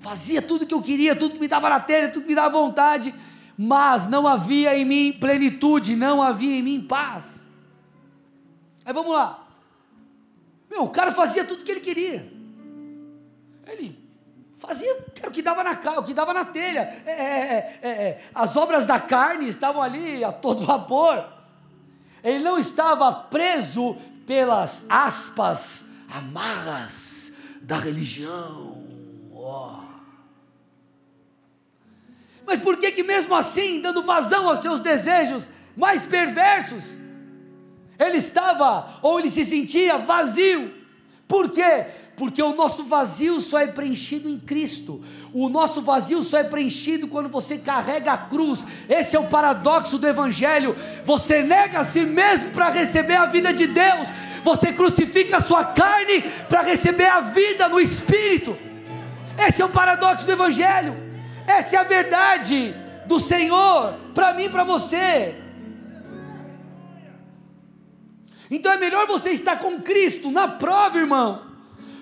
fazia 0.00 0.40
tudo 0.40 0.62
o 0.62 0.66
que 0.66 0.74
eu 0.74 0.82
queria, 0.82 1.16
tudo 1.16 1.34
que 1.34 1.40
me 1.40 1.48
dava 1.48 1.68
na 1.68 1.80
telha, 1.80 2.08
tudo 2.08 2.22
que 2.22 2.28
me 2.28 2.34
dava 2.34 2.58
vontade, 2.58 3.14
mas 3.56 4.06
não 4.08 4.26
havia 4.26 4.76
em 4.76 4.84
mim 4.84 5.12
plenitude, 5.12 5.96
não 5.96 6.22
havia 6.22 6.56
em 6.56 6.62
mim 6.62 6.80
paz. 6.80 7.40
Aí 8.84 8.92
vamos 8.92 9.12
lá. 9.12 9.46
Meu, 10.70 10.84
o 10.84 10.90
cara 10.90 11.12
fazia 11.12 11.44
tudo 11.44 11.60
o 11.62 11.64
que 11.64 11.70
ele 11.70 11.80
queria. 11.80 12.32
Ele 13.66 14.06
Fazia 14.56 15.04
o 15.26 15.30
que 15.30 15.42
dava 15.42 15.62
na 15.62 15.72
o 15.98 16.02
que 16.02 16.14
dava 16.14 16.32
na 16.32 16.44
telha. 16.44 17.02
É 17.04 17.10
é, 17.10 17.14
é, 17.14 17.78
é, 17.82 17.88
é, 17.88 18.24
as 18.34 18.56
obras 18.56 18.86
da 18.86 18.98
carne 18.98 19.48
estavam 19.48 19.82
ali 19.82 20.24
a 20.24 20.32
todo 20.32 20.64
vapor. 20.64 21.24
Ele 22.24 22.42
não 22.42 22.58
estava 22.58 23.12
preso 23.12 23.96
pelas 24.26 24.82
aspas 24.88 25.84
amarras 26.08 27.32
da 27.60 27.76
religião. 27.76 28.82
Oh. 29.34 29.75
Mas 32.46 32.60
por 32.60 32.76
que 32.76 32.92
que 32.92 33.02
mesmo 33.02 33.34
assim, 33.34 33.80
dando 33.80 34.02
vazão 34.02 34.48
aos 34.48 34.60
seus 34.60 34.80
desejos 34.80 35.42
mais 35.76 36.06
perversos, 36.06 36.84
ele 37.98 38.18
estava 38.18 38.98
ou 39.02 39.18
ele 39.18 39.30
se 39.30 39.44
sentia 39.44 39.98
vazio? 39.98 40.72
Por 41.26 41.50
quê? 41.50 41.86
porque 42.16 42.42
o 42.42 42.54
nosso 42.54 42.82
vazio 42.82 43.40
só 43.40 43.58
é 43.58 43.66
preenchido 43.66 44.28
em 44.28 44.38
Cristo. 44.38 45.02
O 45.34 45.48
nosso 45.48 45.82
vazio 45.82 46.22
só 46.22 46.38
é 46.38 46.44
preenchido 46.44 47.06
quando 47.06 47.28
você 47.28 47.58
carrega 47.58 48.12
a 48.12 48.16
cruz. 48.18 48.64
Esse 48.88 49.14
é 49.14 49.20
o 49.20 49.26
paradoxo 49.26 49.98
do 49.98 50.08
Evangelho. 50.08 50.74
Você 51.04 51.42
nega 51.42 51.80
a 51.80 51.84
si 51.84 52.00
mesmo 52.00 52.50
para 52.50 52.70
receber 52.70 53.16
a 53.16 53.26
vida 53.26 53.52
de 53.52 53.66
Deus. 53.66 54.08
Você 54.42 54.72
crucifica 54.72 55.38
a 55.38 55.42
sua 55.42 55.64
carne 55.64 56.22
para 56.48 56.62
receber 56.62 57.06
a 57.06 57.20
vida 57.20 57.68
no 57.68 57.78
Espírito. 57.78 58.56
Esse 59.46 59.60
é 59.60 59.64
o 59.64 59.68
paradoxo 59.68 60.24
do 60.24 60.32
Evangelho. 60.32 61.05
Essa 61.46 61.76
é 61.76 61.78
a 61.78 61.84
verdade 61.84 62.74
do 63.06 63.20
Senhor 63.20 63.94
para 64.14 64.34
mim 64.34 64.44
e 64.44 64.48
para 64.48 64.64
você. 64.64 65.34
Então 68.50 68.72
é 68.72 68.76
melhor 68.76 69.06
você 69.06 69.30
estar 69.30 69.58
com 69.58 69.80
Cristo 69.80 70.30
na 70.30 70.46
prova, 70.48 70.98
irmão 70.98 71.46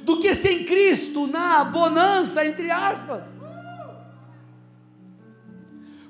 do 0.05 0.21
que 0.21 0.35
sem 0.35 0.65
Cristo 0.65 1.27
na 1.27 1.65
bonança, 1.65 2.47
entre 2.47 2.71
aspas. 2.71 3.25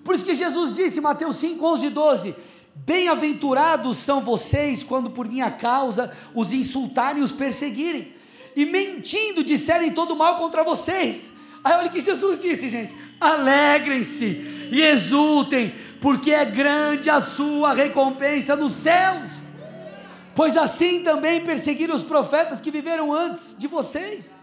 Por 0.03 0.15
isso 0.15 0.25
que 0.25 0.35
Jesus 0.35 0.75
disse, 0.75 1.01
Mateus 1.01 1.37
5, 1.37 1.65
11 1.65 1.87
e 1.87 1.91
12: 1.91 2.37
Bem-aventurados 2.75 3.99
são 3.99 4.21
vocês 4.21 4.83
quando 4.83 5.11
por 5.11 5.29
minha 5.29 5.51
causa 5.51 6.13
os 6.35 6.53
insultarem 6.53 7.23
e 7.23 7.25
os 7.25 7.33
perseguirem, 7.33 8.13
e 8.55 8.67
mentindo 8.67 9.45
disserem 9.45 9.93
todo 9.93 10.17
mal 10.17 10.37
contra 10.39 10.65
vocês. 10.65 11.33
Aí 11.63 11.73
olha 11.75 11.87
o 11.87 11.91
que 11.91 12.01
Jesus 12.01 12.43
disse, 12.43 12.69
gente: 12.69 12.95
alegrem-se 13.21 14.69
e 14.71 14.83
exultem, 14.83 15.75
porque 16.01 16.33
é 16.33 16.45
grande 16.45 17.09
a 17.09 17.21
sua 17.21 17.73
recompensa 17.73 18.55
nos 18.55 18.73
céus 18.73 19.45
pois 20.35 20.57
assim 20.57 21.03
também 21.03 21.45
perseguiram 21.45 21.95
os 21.95 22.03
profetas 22.03 22.61
que 22.61 22.71
viveram 22.71 23.13
antes 23.13 23.57
de 23.57 23.67
vocês. 23.67 24.35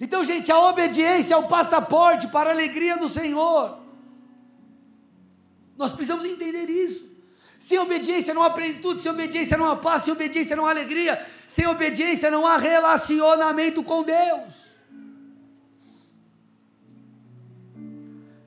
Então, 0.00 0.22
gente, 0.24 0.50
a 0.50 0.58
obediência 0.58 1.34
é 1.34 1.36
o 1.36 1.48
passaporte 1.48 2.28
para 2.28 2.50
a 2.50 2.52
alegria 2.52 2.96
do 2.96 3.08
Senhor. 3.08 3.78
Nós 5.76 5.92
precisamos 5.92 6.24
entender 6.24 6.68
isso. 6.68 7.08
Sem 7.60 7.78
obediência 7.78 8.32
não 8.32 8.42
há 8.42 8.50
plenitude, 8.50 9.02
sem 9.02 9.10
obediência 9.10 9.56
não 9.56 9.66
há 9.66 9.76
paz, 9.76 10.04
sem 10.04 10.12
obediência 10.12 10.56
não 10.56 10.66
há 10.66 10.70
alegria, 10.70 11.24
sem 11.48 11.66
obediência 11.66 12.30
não 12.30 12.46
há 12.46 12.56
relacionamento 12.56 13.82
com 13.82 14.02
Deus. 14.02 14.67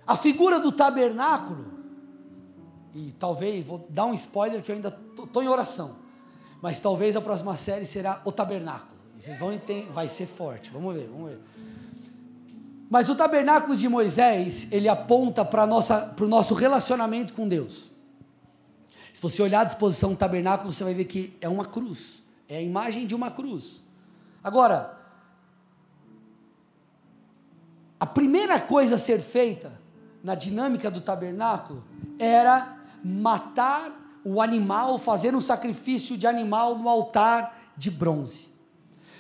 A 0.06 0.18
figura 0.18 0.60
do 0.60 0.72
tabernáculo, 0.72 1.66
e 2.94 3.14
talvez, 3.14 3.66
vou 3.66 3.86
dar 3.90 4.06
um 4.06 4.14
spoiler 4.14 4.62
que 4.62 4.72
eu 4.72 4.76
ainda 4.76 4.98
estou 5.18 5.42
em 5.42 5.48
oração, 5.48 5.98
mas 6.62 6.80
talvez 6.80 7.16
a 7.16 7.22
próxima 7.22 7.56
série 7.56 7.86
será 7.86 8.22
o 8.26 8.32
tabernáculo. 8.32 9.00
Vocês 9.18 9.40
vão 9.40 9.54
entender, 9.54 9.92
vai 9.92 10.10
ser 10.10 10.26
forte. 10.26 10.72
Vamos 10.72 10.96
ver, 10.96 11.08
vamos 11.08 11.30
ver. 11.30 11.40
Mas 12.90 13.08
o 13.08 13.16
tabernáculo 13.16 13.76
de 13.76 13.88
Moisés, 13.88 14.68
ele 14.72 14.90
aponta 14.90 15.46
para 15.46 15.64
o 15.64 16.28
nosso 16.28 16.54
relacionamento 16.54 17.34
com 17.34 17.48
Deus. 17.48 17.90
Se 19.14 19.22
você 19.22 19.42
olhar 19.42 19.62
a 19.62 19.66
disposição 19.66 20.12
do 20.12 20.18
tabernáculo, 20.18 20.74
você 20.74 20.84
vai 20.84 20.94
ver 20.94 21.06
que 21.06 21.38
é 21.40 21.48
uma 21.48 21.66
cruz. 21.66 22.22
É 22.50 22.58
a 22.58 22.62
imagem 22.62 23.08
de 23.08 23.16
uma 23.16 23.32
cruz. 23.32 23.82
Agora, 24.44 25.00
a 28.00 28.06
primeira 28.06 28.60
coisa 28.60 28.96
a 28.96 29.00
ser 29.00 29.22
feita 29.22 29.80
na 30.24 30.36
dinâmica 30.36 30.92
do 30.92 31.02
tabernáculo 31.02 31.84
era 32.20 32.78
matar 33.04 33.92
o 34.24 34.42
animal, 34.42 35.00
fazer 35.00 35.34
um 35.34 35.42
sacrifício 35.42 36.18
de 36.18 36.28
animal 36.28 36.78
no 36.78 36.88
altar 36.88 37.58
de 37.76 37.90
bronze. 37.90 38.52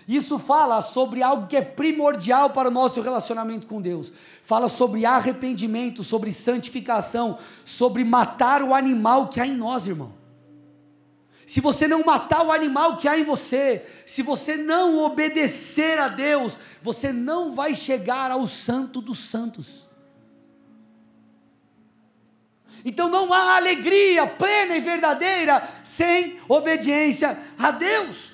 Isso 0.08 0.38
fala 0.38 0.82
sobre 0.82 1.24
algo 1.24 1.48
que 1.48 1.56
é 1.56 1.62
primordial 1.62 2.50
para 2.50 2.68
o 2.68 2.72
nosso 2.72 3.02
relacionamento 3.02 3.68
com 3.68 3.82
Deus. 3.82 4.12
Fala 4.44 4.68
sobre 4.68 5.06
arrependimento, 5.06 6.04
sobre 6.04 6.34
santificação, 6.34 7.38
sobre 7.64 8.04
matar 8.04 8.62
o 8.62 8.74
animal 8.74 9.28
que 9.28 9.40
há 9.40 9.48
em 9.48 9.56
nós, 9.56 9.88
irmão. 9.88 10.14
Se 11.48 11.60
você 11.60 11.88
não 11.88 12.04
matar 12.04 12.46
o 12.46 12.52
animal 12.52 12.98
que 12.98 13.08
há 13.08 13.18
em 13.18 13.24
você, 13.24 13.86
se 14.08 14.22
você 14.22 14.56
não 14.56 15.04
obedecer 15.04 16.00
a 16.00 16.08
Deus, 16.08 16.58
você 16.82 17.12
não 17.12 17.52
vai 17.52 17.76
chegar 17.76 18.32
ao 18.32 18.48
Santo 18.48 19.02
dos 19.02 19.20
Santos. 19.20 19.81
Então 22.84 23.10
não 23.10 23.32
há 23.34 23.58
alegria 23.58 24.26
plena 24.26 24.76
e 24.76 24.80
verdadeira 24.80 25.67
sem 25.84 26.39
obediência 26.48 27.38
a 27.58 27.72
Deus. 27.72 28.32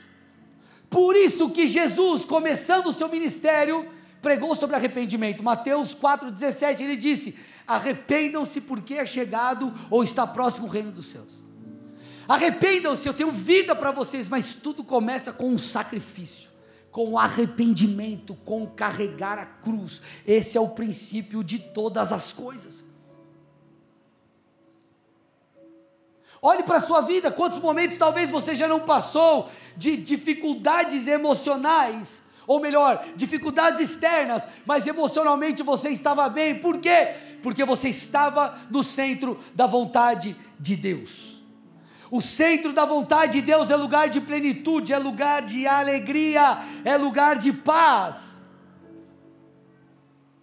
Por 0.89 1.15
isso 1.15 1.49
que 1.49 1.67
Jesus, 1.67 2.23
começando 2.23 2.87
o 2.87 2.93
seu 2.93 3.09
ministério, 3.09 3.87
pregou 4.21 4.55
sobre 4.55 4.75
arrependimento. 4.75 5.43
Mateus 5.43 5.93
4,17, 5.93 6.81
ele 6.81 6.95
disse: 6.95 7.37
Arrependam-se, 7.67 8.61
porque 8.61 8.95
é 8.95 9.05
chegado 9.05 9.73
ou 9.89 10.03
está 10.03 10.25
próximo 10.25 10.67
o 10.67 10.69
reino 10.69 10.91
dos 10.91 11.07
céus. 11.07 11.37
Arrependam-se, 12.27 13.07
eu 13.07 13.13
tenho 13.13 13.31
vida 13.31 13.75
para 13.75 13.91
vocês, 13.91 14.27
mas 14.27 14.53
tudo 14.53 14.83
começa 14.83 15.31
com 15.31 15.49
um 15.49 15.57
sacrifício, 15.57 16.49
com 16.91 17.17
arrependimento, 17.17 18.35
com 18.43 18.67
carregar 18.67 19.37
a 19.37 19.45
cruz. 19.45 20.01
Esse 20.25 20.57
é 20.57 20.61
o 20.61 20.69
princípio 20.69 21.43
de 21.43 21.59
todas 21.59 22.11
as 22.11 22.33
coisas. 22.33 22.86
Olhe 26.41 26.63
para 26.63 26.77
a 26.77 26.81
sua 26.81 27.01
vida, 27.01 27.31
quantos 27.31 27.59
momentos 27.59 27.97
talvez 27.97 28.29
você 28.29 28.53
já 28.53 28.67
não 28.67 28.79
passou 28.81 29.49
de 29.75 29.97
dificuldades 29.97 31.07
emocionais, 31.07 32.21
ou 32.45 32.59
melhor, 32.59 33.03
dificuldades 33.15 33.79
externas, 33.79 34.47
mas 34.65 34.87
emocionalmente 34.87 35.63
você 35.63 35.89
estava 35.89 36.29
bem. 36.29 36.59
Por 36.59 36.77
quê? 36.79 37.15
Porque 37.41 37.65
você 37.65 37.89
estava 37.89 38.57
no 38.69 38.83
centro 38.83 39.37
da 39.53 39.67
vontade 39.67 40.35
de 40.59 40.75
Deus. 40.75 41.35
O 42.09 42.21
centro 42.21 42.71
da 42.71 42.85
vontade 42.85 43.33
de 43.33 43.41
Deus 43.41 43.69
é 43.69 43.75
lugar 43.75 44.07
de 44.07 44.21
plenitude, 44.21 44.93
é 44.93 44.97
lugar 44.97 45.41
de 45.41 45.67
alegria, 45.67 46.59
é 46.85 46.95
lugar 46.95 47.37
de 47.37 47.51
paz. 47.51 48.41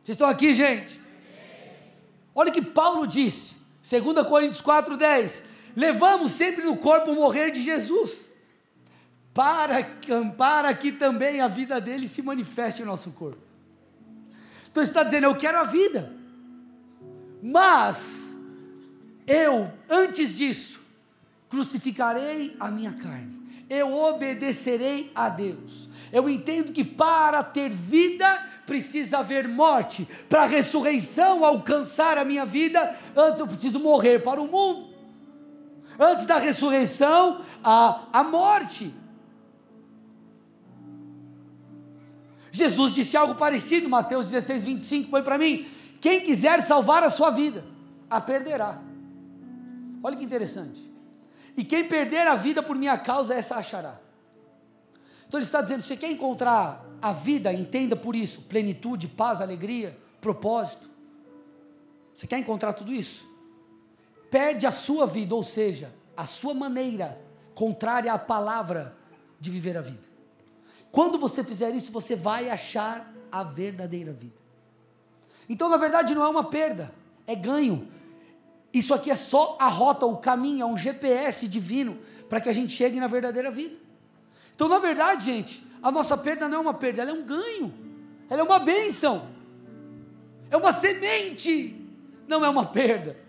Vocês 0.03 0.17
estão 0.17 0.29
aqui, 0.29 0.53
gente? 0.53 1.01
Olha 2.35 2.51
o 2.51 2.53
que 2.53 2.61
Paulo 2.61 3.07
disse, 3.07 3.57
2 3.89 4.27
Coríntios 4.27 4.61
4,10 4.61 5.54
levamos 5.77 6.33
sempre 6.33 6.65
no 6.65 6.77
corpo 6.77 7.11
o 7.11 7.15
morrer 7.15 7.51
de 7.51 7.63
Jesus, 7.63 8.25
para, 9.33 9.83
para 10.37 10.73
que 10.75 10.93
também 10.93 11.41
a 11.41 11.49
vida 11.49 11.81
dele 11.81 12.07
se 12.09 12.23
manifeste 12.23 12.83
em 12.83 12.85
nosso 12.85 13.11
corpo. 13.13 13.43
Então 14.71 14.83
está 14.83 15.03
dizendo, 15.03 15.25
eu 15.25 15.37
quero 15.37 15.59
a 15.59 15.65
vida, 15.65 16.13
mas 17.43 18.35
eu, 19.27 19.71
antes 19.89 20.37
disso, 20.37 20.81
crucificarei 21.49 22.57
a 22.59 22.71
minha 22.71 22.93
carne, 22.93 23.43
eu 23.69 23.93
obedecerei 23.93 25.11
a 25.15 25.29
Deus. 25.29 25.89
Eu 26.13 26.29
entendo 26.29 26.73
que 26.73 26.85
para 26.85 27.43
ter 27.43 27.71
vida 27.71 28.47
precisa 28.67 29.19
haver 29.19 29.49
morte, 29.49 30.09
para 30.29 30.43
a 30.43 30.47
ressurreição 30.47 31.45
alcançar 31.45 32.19
a 32.19 32.25
minha 32.25 32.45
vida, 32.47 32.97
antes 33.17 33.41
eu 33.41 33.47
preciso 33.47 33.81
morrer 33.81 34.21
para 34.21 34.41
o 34.41 34.47
mundo. 34.47 34.94
Antes 35.99 36.27
da 36.27 36.39
ressurreição, 36.39 37.41
a, 37.63 38.07
a 38.13 38.25
morte. 38.25 38.95
Jesus 42.51 42.93
disse 42.93 43.17
algo 43.17 43.35
parecido, 43.35 43.89
Mateus 43.89 44.29
16, 44.29 44.65
25, 44.65 45.11
põe 45.11 45.23
para 45.23 45.39
mim. 45.39 45.69
Quem 46.01 46.21
quiser 46.21 46.63
salvar 46.65 47.03
a 47.03 47.11
sua 47.11 47.31
vida, 47.31 47.65
a 48.09 48.21
perderá. 48.21 48.81
Olha 50.03 50.17
que 50.17 50.25
interessante. 50.25 50.81
E 51.57 51.65
quem 51.65 51.89
perder 51.89 52.27
a 52.27 52.37
vida 52.37 52.63
por 52.63 52.77
minha 52.77 52.99
causa, 52.99 53.35
essa 53.35 53.57
achará. 53.57 53.99
Então 55.27 55.39
ele 55.39 55.47
está 55.47 55.61
dizendo: 55.63 55.83
você 55.83 55.97
quer 55.97 56.11
encontrar 56.11 56.85
a 57.01 57.13
vida, 57.13 57.53
entenda 57.53 57.97
por 57.97 58.15
isso: 58.15 58.43
plenitude, 58.43 59.09
paz, 59.09 59.41
alegria, 59.41 59.99
propósito. 60.21 60.89
Você 62.15 62.27
quer 62.27 62.39
encontrar 62.39 62.73
tudo 62.73 62.93
isso? 62.93 63.27
Perde 64.35 64.67
a 64.67 64.73
sua 64.73 65.07
vida, 65.07 65.33
ou 65.33 65.45
seja, 65.45 65.95
a 66.17 66.27
sua 66.27 66.53
maneira 66.53 67.21
contrária 67.55 68.13
à 68.13 68.19
palavra 68.19 68.97
de 69.39 69.49
viver 69.49 69.79
a 69.79 69.81
vida. 69.81 70.03
Quando 70.91 71.21
você 71.21 71.45
fizer 71.45 71.71
isso, 71.71 71.93
você 71.93 72.17
vai 72.17 72.51
achar 72.51 73.15
a 73.31 73.45
verdadeira 73.45 74.13
vida. 74.13 74.35
Então, 75.49 75.69
na 75.69 75.77
verdade, 75.77 76.17
não 76.17 76.25
é 76.25 76.29
uma 76.29 76.43
perda, 76.43 76.93
é 77.29 77.37
ganho. 77.37 77.87
Isso 78.73 78.93
aqui 78.93 79.09
é 79.09 79.15
só 79.15 79.57
a 79.61 79.69
rota, 79.69 80.05
o 80.05 80.17
caminho, 80.17 80.63
é 80.63 80.67
um 80.67 80.77
GPS 80.77 81.47
divino 81.47 81.97
para 82.29 82.41
que 82.41 82.49
a 82.49 82.53
gente 82.53 82.73
chegue 82.73 82.99
na 82.99 83.07
verdadeira 83.07 83.53
vida. 83.53 83.77
Então, 84.53 84.67
na 84.67 84.81
verdade, 84.81 85.27
gente, 85.27 85.65
a 85.81 85.93
nossa 85.93 86.17
perda 86.17 86.49
não 86.49 86.59
é 86.59 86.61
uma 86.61 86.75
perda, 86.75 87.03
ela 87.03 87.13
é 87.13 87.15
um 87.15 87.25
ganho, 87.25 87.73
ela 88.29 88.41
é 88.41 88.45
uma 88.45 88.59
bênção, 88.59 89.29
é 90.51 90.57
uma 90.57 90.73
semente, 90.73 91.89
não 92.27 92.45
é 92.45 92.49
uma 92.49 92.67
perda. 92.67 93.23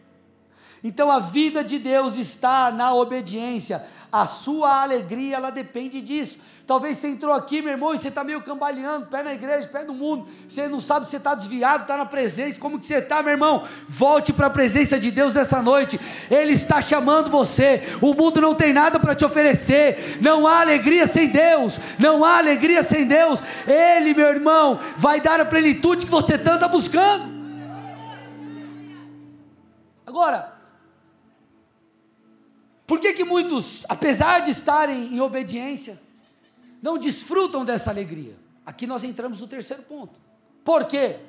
Então 0.88 1.10
a 1.10 1.18
vida 1.18 1.64
de 1.64 1.80
Deus 1.80 2.16
está 2.16 2.70
na 2.70 2.94
obediência. 2.94 3.84
A 4.12 4.28
sua 4.28 4.84
alegria, 4.84 5.36
ela 5.36 5.50
depende 5.50 6.00
disso. 6.00 6.38
Talvez 6.68 7.00
você 7.00 7.08
entrou 7.08 7.34
aqui, 7.34 7.60
meu 7.60 7.72
irmão, 7.72 7.96
e 7.96 7.98
você 7.98 8.10
está 8.10 8.24
meio 8.24 8.40
cambaleando, 8.44 9.08
pé 9.08 9.24
na 9.24 9.34
igreja, 9.34 9.68
pé 9.68 9.84
no 9.84 9.96
mundo. 9.96 10.28
Você 10.48 10.68
não 10.68 10.80
sabe 10.80 11.06
se 11.06 11.12
você 11.12 11.18
está 11.18 11.34
desviado, 11.34 11.82
está 11.82 11.98
na 11.98 12.06
presença. 12.06 12.60
Como 12.60 12.78
que 12.78 12.86
você 12.86 12.98
está, 12.98 13.24
meu 13.24 13.32
irmão? 13.32 13.64
Volte 13.90 14.32
para 14.32 14.46
a 14.46 14.50
presença 14.52 15.00
de 15.00 15.10
Deus 15.10 15.34
nessa 15.34 15.60
noite. 15.60 16.00
Ele 16.30 16.54
está 16.54 16.80
chamando 16.84 17.32
você. 17.32 17.82
O 18.00 18.14
mundo 18.14 18.40
não 18.40 18.54
tem 18.54 18.72
nada 18.72 19.00
para 19.00 19.16
te 19.16 19.26
oferecer. 19.26 20.20
Não 20.22 20.46
há 20.46 20.62
alegria 20.62 21.08
sem 21.08 21.28
Deus. 21.30 21.80
Não 21.98 22.24
há 22.24 22.38
alegria 22.38 22.84
sem 22.84 23.08
Deus. 23.08 23.42
Ele, 23.66 24.14
meu 24.14 24.28
irmão, 24.28 24.80
vai 24.98 25.20
dar 25.20 25.40
a 25.40 25.46
plenitude 25.46 26.06
que 26.06 26.12
você 26.12 26.38
tanto 26.38 26.58
está 26.58 26.68
buscando. 26.68 27.34
Agora, 30.06 30.55
por 32.88 33.00
que, 33.00 33.14
que 33.14 33.24
muitos, 33.24 33.84
apesar 33.90 34.40
de 34.42 34.52
estarem 34.52 35.14
em 35.14 35.20
obediência, 35.20 36.00
não 36.82 36.98
desfrutam 36.98 37.66
dessa 37.66 37.90
alegria? 37.90 38.36
Aqui 38.66 38.86
nós 38.86 39.04
entramos 39.04 39.42
no 39.42 39.48
terceiro 39.48 39.84
ponto. 39.84 40.20
Por 40.64 40.86
quê? 40.86 41.20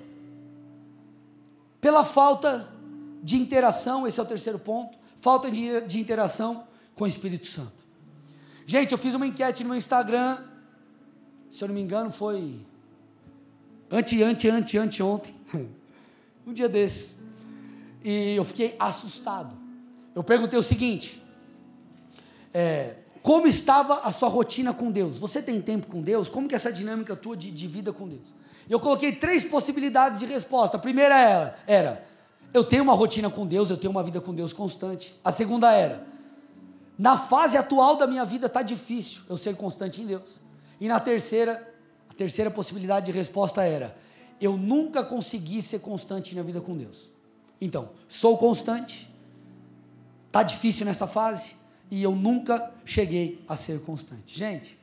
Pela 1.81 2.05
falta 2.05 2.69
de 3.23 3.37
interação, 3.37 4.07
esse 4.07 4.21
é 4.21 4.23
o 4.23 4.27
terceiro 4.27 4.59
ponto, 4.59 4.99
falta 5.21 5.51
de, 5.51 5.81
de 5.83 5.99
interação 5.99 6.67
com 6.95 7.05
o 7.05 7.07
Espírito 7.07 7.47
Santo. 7.47 7.73
Gente, 8.67 8.93
eu 8.93 8.99
fiz 8.99 9.15
uma 9.15 9.27
enquete 9.27 9.63
no 9.63 9.71
meu 9.71 9.79
Instagram, 9.79 10.39
se 11.51 11.63
eu 11.63 11.69
não 11.69 11.75
me 11.75 11.81
engano 11.81 12.13
foi 12.13 12.61
ante, 13.91 14.23
ante, 14.23 14.49
ante, 14.49 14.79
ante 14.79 15.03
ontem, 15.03 15.35
um 16.47 16.53
dia 16.53 16.69
desses, 16.69 17.17
e 18.05 18.35
eu 18.37 18.45
fiquei 18.45 18.77
assustado. 18.79 19.57
Eu 20.15 20.25
perguntei 20.25 20.59
o 20.59 20.63
seguinte: 20.63 21.23
é, 22.59 22.95
como 23.23 23.47
estava 23.47 23.99
a 23.99 24.11
sua 24.11 24.31
rotina 24.31 24.73
com 24.73 24.91
Deus? 24.91 25.19
Você 25.19 25.43
tem 25.43 25.61
tempo 25.61 25.89
com 25.89 26.01
Deus? 26.01 26.31
Como 26.31 26.49
que 26.49 26.55
é 26.55 26.57
essa 26.57 26.73
dinâmica 26.73 27.15
tua 27.15 27.37
de, 27.37 27.51
de 27.51 27.67
vida 27.67 27.93
com 27.93 28.09
Deus? 28.09 28.33
Eu 28.67 28.81
coloquei 28.81 29.13
três 29.13 29.45
possibilidades 29.45 30.21
de 30.21 30.25
resposta. 30.25 30.79
A 30.79 30.81
primeira 30.81 31.15
era, 31.15 31.59
era, 31.67 32.07
eu 32.55 32.65
tenho 32.65 32.83
uma 32.83 32.95
rotina 32.95 33.29
com 33.29 33.47
Deus, 33.47 33.69
eu 33.69 33.77
tenho 33.77 33.91
uma 33.91 34.03
vida 34.03 34.23
com 34.23 34.35
Deus 34.35 34.55
constante. 34.55 35.15
A 35.23 35.31
segunda 35.31 35.71
era, 35.71 36.07
na 36.99 37.19
fase 37.19 37.59
atual 37.59 37.97
da 37.97 38.07
minha 38.07 38.25
vida 38.25 38.47
está 38.47 38.63
difícil 38.63 39.21
eu 39.29 39.37
ser 39.37 39.55
constante 39.55 40.01
em 40.01 40.07
Deus. 40.07 40.41
E 40.81 40.89
na 40.89 40.99
terceira, 40.99 41.75
a 42.09 42.15
terceira 42.15 42.51
possibilidade 42.51 43.05
de 43.05 43.13
resposta 43.13 43.63
era, 43.65 43.95
eu 44.41 44.57
nunca 44.57 45.05
consegui 45.05 45.61
ser 45.61 45.81
constante 45.81 46.35
na 46.35 46.43
vida 46.43 46.63
com 46.63 46.75
Deus. 46.75 47.11
Então, 47.61 47.91
sou 48.09 48.39
constante, 48.39 49.13
está 50.29 50.43
difícil 50.43 50.87
nessa 50.87 51.07
fase, 51.07 51.55
e 51.91 52.03
eu 52.03 52.15
nunca 52.15 52.73
cheguei 52.85 53.43
a 53.49 53.57
ser 53.57 53.81
constante. 53.81 54.37
Gente, 54.39 54.79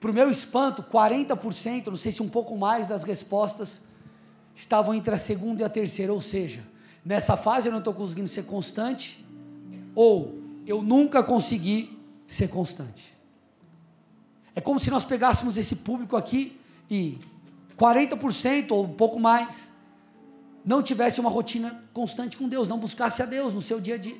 para 0.00 0.10
o 0.10 0.14
meu 0.14 0.30
espanto, 0.30 0.82
40%, 0.82 1.86
não 1.88 1.96
sei 1.96 2.12
se 2.12 2.22
um 2.22 2.28
pouco 2.28 2.56
mais 2.56 2.86
das 2.86 3.04
respostas 3.04 3.80
estavam 4.54 4.94
entre 4.94 5.14
a 5.14 5.18
segunda 5.18 5.62
e 5.62 5.64
a 5.64 5.68
terceira, 5.68 6.12
ou 6.12 6.20
seja, 6.20 6.62
nessa 7.04 7.36
fase 7.36 7.68
eu 7.68 7.72
não 7.72 7.78
estou 7.78 7.94
conseguindo 7.94 8.28
ser 8.28 8.44
constante, 8.44 9.24
ou 9.94 10.38
eu 10.66 10.82
nunca 10.82 11.22
consegui 11.22 11.98
ser 12.26 12.48
constante. 12.48 13.14
É 14.54 14.60
como 14.60 14.78
se 14.80 14.90
nós 14.90 15.04
pegássemos 15.04 15.56
esse 15.56 15.76
público 15.76 16.16
aqui 16.16 16.58
e 16.90 17.18
40% 17.78 18.72
ou 18.72 18.84
um 18.84 18.92
pouco 18.92 19.20
mais 19.20 19.70
não 20.64 20.82
tivesse 20.82 21.20
uma 21.20 21.30
rotina 21.30 21.82
constante 21.94 22.36
com 22.36 22.48
Deus, 22.48 22.68
não 22.68 22.78
buscasse 22.78 23.22
a 23.22 23.26
Deus 23.26 23.54
no 23.54 23.62
seu 23.62 23.80
dia 23.80 23.94
a 23.94 23.98
dia. 23.98 24.16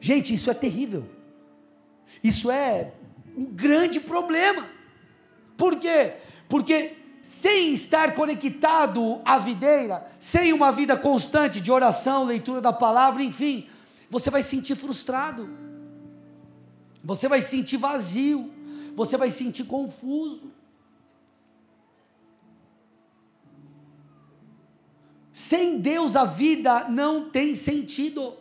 Gente, 0.00 0.32
isso 0.32 0.50
é 0.50 0.54
terrível. 0.54 1.04
Isso 2.22 2.50
é 2.50 2.92
um 3.36 3.44
grande 3.44 4.00
problema. 4.00 4.68
Por 5.56 5.76
quê? 5.76 6.14
Porque 6.48 6.96
sem 7.22 7.74
estar 7.74 8.14
conectado 8.14 9.20
à 9.24 9.38
videira, 9.38 10.10
sem 10.18 10.52
uma 10.52 10.72
vida 10.72 10.96
constante 10.96 11.60
de 11.60 11.70
oração, 11.70 12.24
leitura 12.24 12.60
da 12.60 12.72
palavra, 12.72 13.22
enfim, 13.22 13.68
você 14.08 14.30
vai 14.30 14.42
se 14.42 14.50
sentir 14.50 14.74
frustrado. 14.74 15.48
Você 17.04 17.28
vai 17.28 17.42
se 17.42 17.50
sentir 17.50 17.76
vazio, 17.76 18.50
você 18.96 19.16
vai 19.16 19.30
se 19.30 19.38
sentir 19.38 19.64
confuso. 19.64 20.50
Sem 25.32 25.78
Deus 25.78 26.16
a 26.16 26.24
vida 26.24 26.88
não 26.88 27.30
tem 27.30 27.54
sentido. 27.54 28.34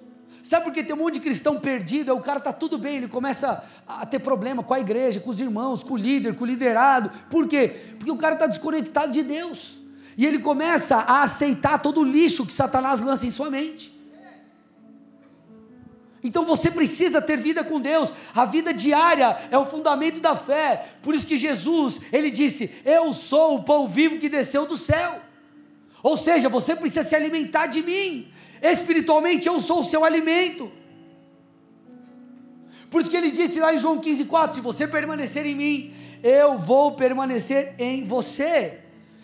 Sabe 0.48 0.64
por 0.64 0.72
que 0.72 0.82
tem 0.82 0.96
um 0.96 1.00
monte 1.00 1.16
de 1.16 1.20
cristão 1.20 1.60
perdido? 1.60 2.16
o 2.16 2.22
cara 2.22 2.38
está 2.38 2.54
tudo 2.54 2.78
bem, 2.78 2.96
ele 2.96 3.10
começa 3.10 3.62
a 3.86 4.06
ter 4.06 4.20
problema 4.20 4.64
com 4.64 4.74
a 4.74 4.80
igreja, 4.80 5.20
com 5.20 5.30
os 5.30 5.42
irmãos, 5.42 5.84
com 5.84 5.96
o 5.96 5.98
líder, 5.98 6.36
com 6.36 6.46
o 6.46 6.48
liderado. 6.48 7.12
Por 7.30 7.50
quê? 7.50 7.76
Porque 7.98 8.10
o 8.10 8.16
cara 8.16 8.36
está 8.36 8.48
desconectado 8.48 9.12
de 9.12 9.24
Deus. 9.24 9.78
E 10.16 10.26
ele 10.26 10.40
começa 10.40 10.96
a 10.96 11.24
aceitar 11.24 11.80
todo 11.80 12.00
o 12.00 12.06
lixo 12.06 12.46
que 12.46 12.54
Satanás 12.54 13.02
lança 13.02 13.28
em 13.28 13.32
sua 13.32 13.50
mente. 13.52 13.94
Então 16.24 16.46
você 16.46 16.72
precisa 16.72 17.22
ter 17.22 17.36
vida 17.36 17.62
com 17.62 17.78
Deus. 17.82 18.14
A 18.34 18.46
vida 18.46 18.74
diária 18.74 19.38
é 19.52 19.58
o 19.58 19.66
fundamento 19.66 20.22
da 20.22 20.34
fé. 20.34 20.92
Por 21.02 21.14
isso 21.14 21.28
que 21.28 21.36
Jesus, 21.36 22.00
ele 22.10 22.32
disse: 22.32 22.72
"Eu 22.86 23.12
sou 23.12 23.56
o 23.56 23.64
pão 23.64 23.86
vivo 23.86 24.18
que 24.18 24.30
desceu 24.30 24.66
do 24.66 24.78
céu". 24.78 25.20
Ou 26.02 26.16
seja, 26.16 26.48
você 26.48 26.74
precisa 26.74 27.04
se 27.04 27.16
alimentar 27.16 27.68
de 27.68 27.84
mim. 27.84 28.32
Espiritualmente 28.62 29.48
eu 29.48 29.60
sou 29.60 29.80
o 29.80 29.84
seu 29.84 30.04
alimento. 30.04 30.72
Por 32.90 33.02
isso 33.02 33.10
que 33.10 33.18
ele 33.18 33.32
disse 33.32 33.60
lá 33.60 33.74
em 33.74 33.80
João 33.80 34.00
15,4: 34.00 34.54
se 34.56 34.62
você 34.62 34.88
permanecer 34.88 35.46
em 35.46 35.56
mim, 35.56 35.94
eu 36.24 36.58
vou 36.58 36.94
permanecer 36.94 37.76
em 37.78 38.04
você. 38.04 38.80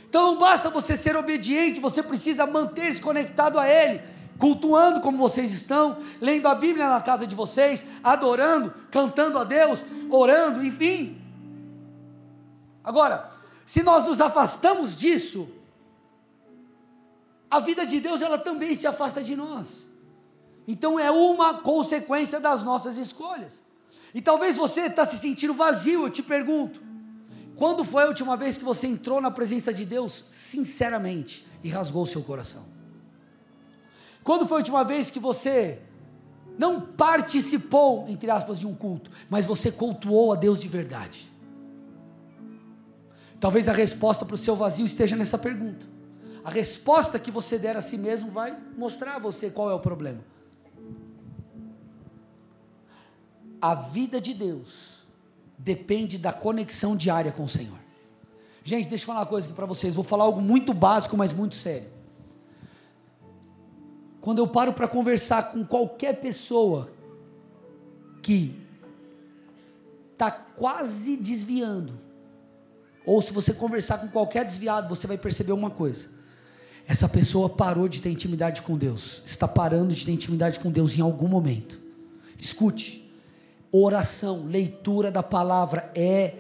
Então 0.08 0.34
não 0.34 0.38
basta 0.38 0.70
você 0.70 0.96
ser 0.96 1.16
obediente, 1.16 1.80
você 1.80 2.04
precisa 2.04 2.46
manter-se 2.46 3.02
conectado 3.02 3.58
a 3.58 3.68
Ele, 3.68 4.00
cultuando 4.38 5.02
como 5.02 5.18
vocês 5.18 5.52
estão, 5.52 5.98
lendo 6.22 6.48
a 6.48 6.54
Bíblia 6.54 6.88
na 6.88 7.02
casa 7.02 7.26
de 7.26 7.34
vocês, 7.34 7.84
adorando, 8.04 8.72
cantando 8.92 9.40
a 9.40 9.44
Deus, 9.44 9.84
orando, 10.12 10.64
enfim. 10.64 11.20
Agora, 12.84 13.32
se 13.66 13.82
nós 13.82 14.06
nos 14.06 14.22
afastamos 14.22 14.96
disso, 14.96 15.48
a 17.54 17.60
vida 17.60 17.86
de 17.86 18.00
Deus 18.00 18.20
ela 18.24 18.40
também 18.40 18.76
se 18.76 18.88
afasta 18.88 19.22
de 19.22 19.36
nós. 19.36 19.86
Então 20.68 21.00
é 21.00 21.12
uma 21.12 21.54
consequência 21.60 22.40
das 22.40 22.64
nossas 22.64 22.98
escolhas. 22.98 23.54
E 24.12 24.24
talvez 24.24 24.58
você 24.58 24.88
está 24.88 25.06
se 25.06 25.18
sentindo 25.18 25.54
vazio, 25.54 26.08
eu 26.08 26.10
te 26.10 26.24
pergunto. 26.24 26.82
Quando 27.56 27.84
foi 27.84 28.06
a 28.06 28.08
última 28.08 28.36
vez 28.36 28.58
que 28.58 28.64
você 28.64 28.88
entrou 28.88 29.22
na 29.22 29.30
presença 29.30 29.72
de 29.72 29.86
Deus 29.86 30.26
sinceramente 30.32 31.46
e 31.64 31.70
rasgou 31.70 32.02
o 32.02 32.08
seu 32.08 32.24
coração? 32.24 32.66
Quando 34.24 34.48
foi 34.48 34.58
a 34.58 34.62
última 34.62 34.84
vez 34.84 35.12
que 35.12 35.20
você 35.20 35.78
não 36.58 36.82
participou, 36.82 38.08
entre 38.10 38.32
aspas, 38.32 38.58
de 38.58 38.66
um 38.66 38.74
culto, 38.74 39.12
mas 39.30 39.46
você 39.46 39.72
cultuou 39.72 40.34
a 40.34 40.36
Deus 40.36 40.60
de 40.60 40.68
verdade? 40.68 41.32
Talvez 43.40 43.70
a 43.70 43.74
resposta 43.74 44.26
para 44.26 44.34
o 44.34 44.40
seu 44.40 44.56
vazio 44.56 44.88
esteja 44.88 45.16
nessa 45.16 45.38
pergunta 45.38 45.93
a 46.44 46.50
resposta 46.50 47.18
que 47.18 47.32
você 47.32 47.58
der 47.58 47.78
a 47.78 47.82
si 47.82 47.98
mesmo 47.98 48.30
vai 48.30 48.58
mostrar 48.78 49.16
a 49.16 49.20
você 49.20 49.50
qual 49.50 49.72
é 49.72 49.74
o 49.74 49.80
problema. 49.80 50.20
A 53.62 53.74
vida 53.74 54.20
de 54.20 54.34
Deus 54.34 55.06
depende 55.58 56.18
da 56.18 56.34
conexão 56.34 56.98
diária 56.98 57.32
com 57.32 57.46
o 57.46 57.50
Senhor. 57.50 57.80
Gente, 58.62 58.90
deixa 58.90 59.04
eu 59.04 59.08
falar 59.08 59.22
uma 59.22 59.26
coisa 59.26 59.48
aqui 59.48 59.56
para 59.56 59.66
vocês. 59.66 59.96
Vou 59.96 60.04
falar 60.04 60.26
algo 60.26 60.42
muito 60.42 60.74
básico, 60.74 61.16
mas 61.16 61.32
muito 61.32 61.56
sério. 61.56 61.88
Quando 64.20 64.40
eu 64.40 64.48
paro 64.48 64.74
para 64.74 64.88
conversar 64.88 65.52
com 65.52 65.66
qualquer 65.66 66.20
pessoa 66.20 66.90
que 68.22 68.60
está 70.12 70.30
quase 70.30 71.16
desviando, 71.16 71.94
ou 73.06 73.22
se 73.22 73.32
você 73.32 73.54
conversar 73.54 74.00
com 74.00 74.10
qualquer 74.10 74.46
desviado, 74.46 74.94
você 74.94 75.08
vai 75.08 75.18
perceber 75.18 75.54
uma 75.54 75.70
coisa 75.70 76.23
essa 76.88 77.08
pessoa 77.08 77.48
parou 77.48 77.88
de 77.88 78.02
ter 78.02 78.10
intimidade 78.10 78.62
com 78.62 78.78
Deus, 78.78 79.22
está 79.26 79.48
parando 79.48 79.94
de 79.94 80.06
ter 80.06 80.12
intimidade 80.12 80.60
com 80.60 80.70
Deus 80.70 80.98
em 80.98 81.02
algum 81.02 81.28
momento. 81.28 81.80
Escute, 82.38 83.10
oração, 83.72 84.46
leitura 84.46 85.10
da 85.10 85.24
palavra 85.24 85.92
é 85.96 86.36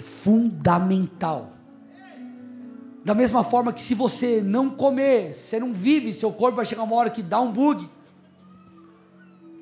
fundamental. 0.00 1.52
Da 3.04 3.14
mesma 3.14 3.44
forma 3.44 3.72
que 3.72 3.80
se 3.80 3.94
você 3.94 4.42
não 4.42 4.70
comer, 4.70 5.32
você 5.32 5.58
não 5.58 5.72
vive, 5.72 6.12
seu 6.12 6.32
corpo 6.32 6.56
vai 6.56 6.64
chegar 6.64 6.82
uma 6.82 6.96
hora 6.96 7.10
que 7.10 7.22
dá 7.22 7.40
um 7.40 7.52
bug. 7.52 7.88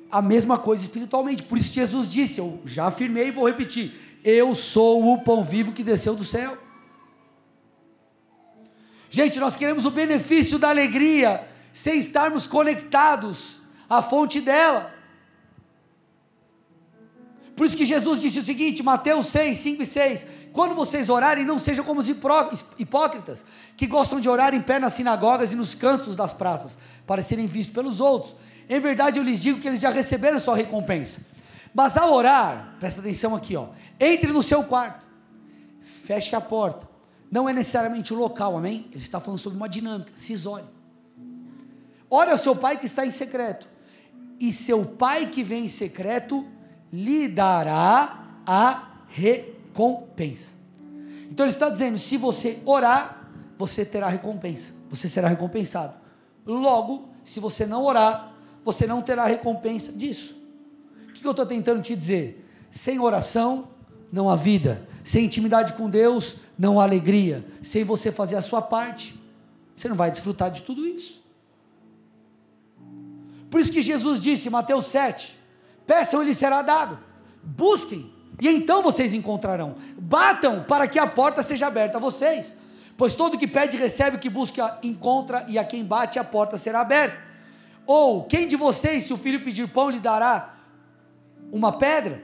A 0.09 0.21
mesma 0.21 0.57
coisa 0.57 0.83
espiritualmente. 0.83 1.43
Por 1.43 1.57
isso 1.57 1.73
Jesus 1.73 2.09
disse, 2.09 2.39
eu 2.39 2.59
já 2.65 2.87
afirmei 2.87 3.27
e 3.27 3.31
vou 3.31 3.45
repetir: 3.45 3.93
eu 4.23 4.55
sou 4.55 5.13
o 5.13 5.21
pão 5.21 5.43
vivo 5.43 5.71
que 5.71 5.83
desceu 5.83 6.15
do 6.15 6.23
céu. 6.23 6.57
Gente, 9.17 9.39
nós 9.39 9.55
queremos 9.55 9.83
o 9.83 9.89
benefício 9.89 10.59
da 10.59 10.69
alegria 10.69 11.49
sem 11.73 11.97
estarmos 11.97 12.45
conectados 12.45 13.59
à 13.89 14.03
fonte 14.03 14.39
dela. 14.39 14.93
Por 17.55 17.65
isso 17.65 17.75
que 17.75 17.83
Jesus 17.83 18.21
disse 18.21 18.37
o 18.37 18.45
seguinte, 18.45 18.83
Mateus 18.83 19.25
6, 19.25 19.57
5 19.57 19.81
e 19.81 19.85
6: 19.87 20.25
Quando 20.53 20.75
vocês 20.75 21.09
orarem, 21.09 21.43
não 21.43 21.57
sejam 21.57 21.83
como 21.83 21.99
os 21.99 22.07
hipócritas, 22.07 23.43
que 23.75 23.87
gostam 23.87 24.19
de 24.19 24.29
orar 24.29 24.53
em 24.53 24.61
pé 24.61 24.77
nas 24.77 24.93
sinagogas 24.93 25.51
e 25.51 25.55
nos 25.55 25.73
cantos 25.73 26.15
das 26.15 26.31
praças, 26.31 26.77
para 27.07 27.23
serem 27.23 27.47
vistos 27.47 27.73
pelos 27.73 27.99
outros. 27.99 28.35
Em 28.69 28.79
verdade, 28.79 29.19
eu 29.19 29.23
lhes 29.23 29.41
digo 29.41 29.59
que 29.59 29.67
eles 29.67 29.79
já 29.79 29.89
receberam 29.89 30.39
sua 30.39 30.55
recompensa. 30.55 31.25
Mas 31.73 31.97
ao 31.97 32.13
orar, 32.13 32.75
presta 32.79 33.01
atenção 33.01 33.35
aqui, 33.35 33.55
ó, 33.55 33.69
entre 33.99 34.31
no 34.31 34.43
seu 34.43 34.63
quarto, 34.63 35.07
feche 35.81 36.35
a 36.35 36.39
porta 36.39 36.96
não 37.29 37.47
é 37.47 37.53
necessariamente 37.53 38.13
o 38.13 38.17
local, 38.17 38.57
amém? 38.57 38.87
Ele 38.91 39.03
está 39.03 39.19
falando 39.19 39.39
sobre 39.39 39.57
uma 39.57 39.67
dinâmica. 39.67 40.11
Se 40.15 40.33
isole. 40.33 40.65
Ore 42.09 42.31
ao 42.31 42.37
seu 42.37 42.55
pai 42.55 42.77
que 42.77 42.85
está 42.85 43.05
em 43.05 43.11
secreto. 43.11 43.67
E 44.39 44.53
seu 44.53 44.85
pai 44.85 45.27
que 45.27 45.43
vem 45.43 45.65
em 45.65 45.69
secreto 45.69 46.45
lhe 46.91 47.27
dará 47.27 48.41
a 48.45 48.87
recompensa. 49.07 50.51
Então 51.29 51.45
ele 51.45 51.53
está 51.53 51.69
dizendo: 51.69 51.97
se 51.97 52.15
você 52.15 52.59
orar, 52.65 53.29
você 53.57 53.83
terá 53.83 54.07
recompensa. 54.07 54.73
Você 54.89 55.09
será 55.09 55.27
recompensado. 55.27 55.95
Logo, 56.45 57.09
se 57.25 57.41
você 57.41 57.65
não 57.65 57.83
orar, 57.83 58.33
você 58.63 58.87
não 58.87 59.01
terá 59.01 59.25
recompensa 59.25 59.91
disso. 59.91 60.37
O 61.09 61.13
que 61.13 61.25
eu 61.25 61.31
estou 61.31 61.45
tentando 61.45 61.81
te 61.81 61.95
dizer? 61.95 62.45
Sem 62.71 62.99
oração, 62.99 63.67
não 64.11 64.29
há 64.29 64.35
vida. 64.35 64.87
Sem 65.03 65.25
intimidade 65.25 65.73
com 65.73 65.89
Deus, 65.89 66.37
não 66.57 66.79
há 66.79 66.83
alegria. 66.83 67.45
Sem 67.61 67.83
você 67.83 68.11
fazer 68.11 68.35
a 68.35 68.41
sua 68.41 68.61
parte, 68.61 69.19
você 69.75 69.87
não 69.87 69.95
vai 69.95 70.09
desfrutar 70.09 70.49
de 70.49 70.63
tudo 70.63 70.85
isso. 70.85 71.23
Por 73.49 73.61
isso 73.61 73.71
que 73.71 73.81
Jesus 73.81 74.19
disse, 74.19 74.49
Mateus 74.49 74.85
7, 74.87 75.37
peçam 75.85 76.21
e 76.21 76.25
lhe 76.25 76.35
será 76.35 76.61
dado, 76.61 76.99
busquem, 77.41 78.11
e 78.41 78.47
então 78.47 78.83
vocês 78.83 79.13
encontrarão, 79.13 79.75
batam 79.97 80.65
para 80.67 80.87
que 80.87 80.99
a 80.99 81.07
porta 81.07 81.41
seja 81.41 81.67
aberta 81.67 81.97
a 81.97 82.01
vocês, 82.01 82.53
pois 82.97 83.15
todo 83.15 83.37
que 83.37 83.47
pede 83.47 83.77
recebe, 83.77 84.17
o 84.17 84.19
que 84.19 84.29
busca 84.29 84.77
encontra, 84.83 85.45
e 85.47 85.57
a 85.57 85.63
quem 85.63 85.83
bate 85.85 86.19
a 86.19 86.23
porta 86.23 86.57
será 86.57 86.81
aberta. 86.81 87.17
Ou 87.85 88.25
quem 88.25 88.45
de 88.45 88.57
vocês, 88.57 89.05
se 89.05 89.13
o 89.13 89.17
filho 89.17 89.43
pedir 89.43 89.69
pão, 89.69 89.89
lhe 89.89 89.99
dará 89.99 90.55
uma 91.51 91.71
pedra? 91.71 92.21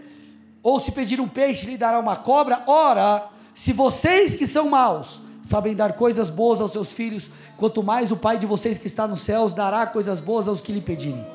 Ou 0.61 0.77
se 0.79 0.91
pedir 0.91 1.21
um 1.21 1.27
peixe, 1.27 1.65
lhe 1.65 1.77
dará 1.77 1.99
uma 1.99 2.17
cobra? 2.17 2.63
Ora, 2.67 3.29
se 3.53 3.71
vocês 3.71 4.35
que 4.35 4.47
são 4.47 4.69
maus 4.69 5.21
sabem 5.43 5.75
dar 5.75 5.93
coisas 5.93 6.29
boas 6.29 6.61
aos 6.61 6.71
seus 6.71 6.93
filhos, 6.93 7.29
quanto 7.57 7.83
mais 7.83 8.11
o 8.11 8.17
Pai 8.17 8.37
de 8.37 8.45
vocês 8.45 8.77
que 8.77 8.87
está 8.87 9.07
nos 9.07 9.21
céus 9.21 9.53
dará 9.53 9.85
coisas 9.85 10.19
boas 10.19 10.47
aos 10.47 10.61
que 10.61 10.71
lhe 10.71 10.81
pedirem. 10.81 11.25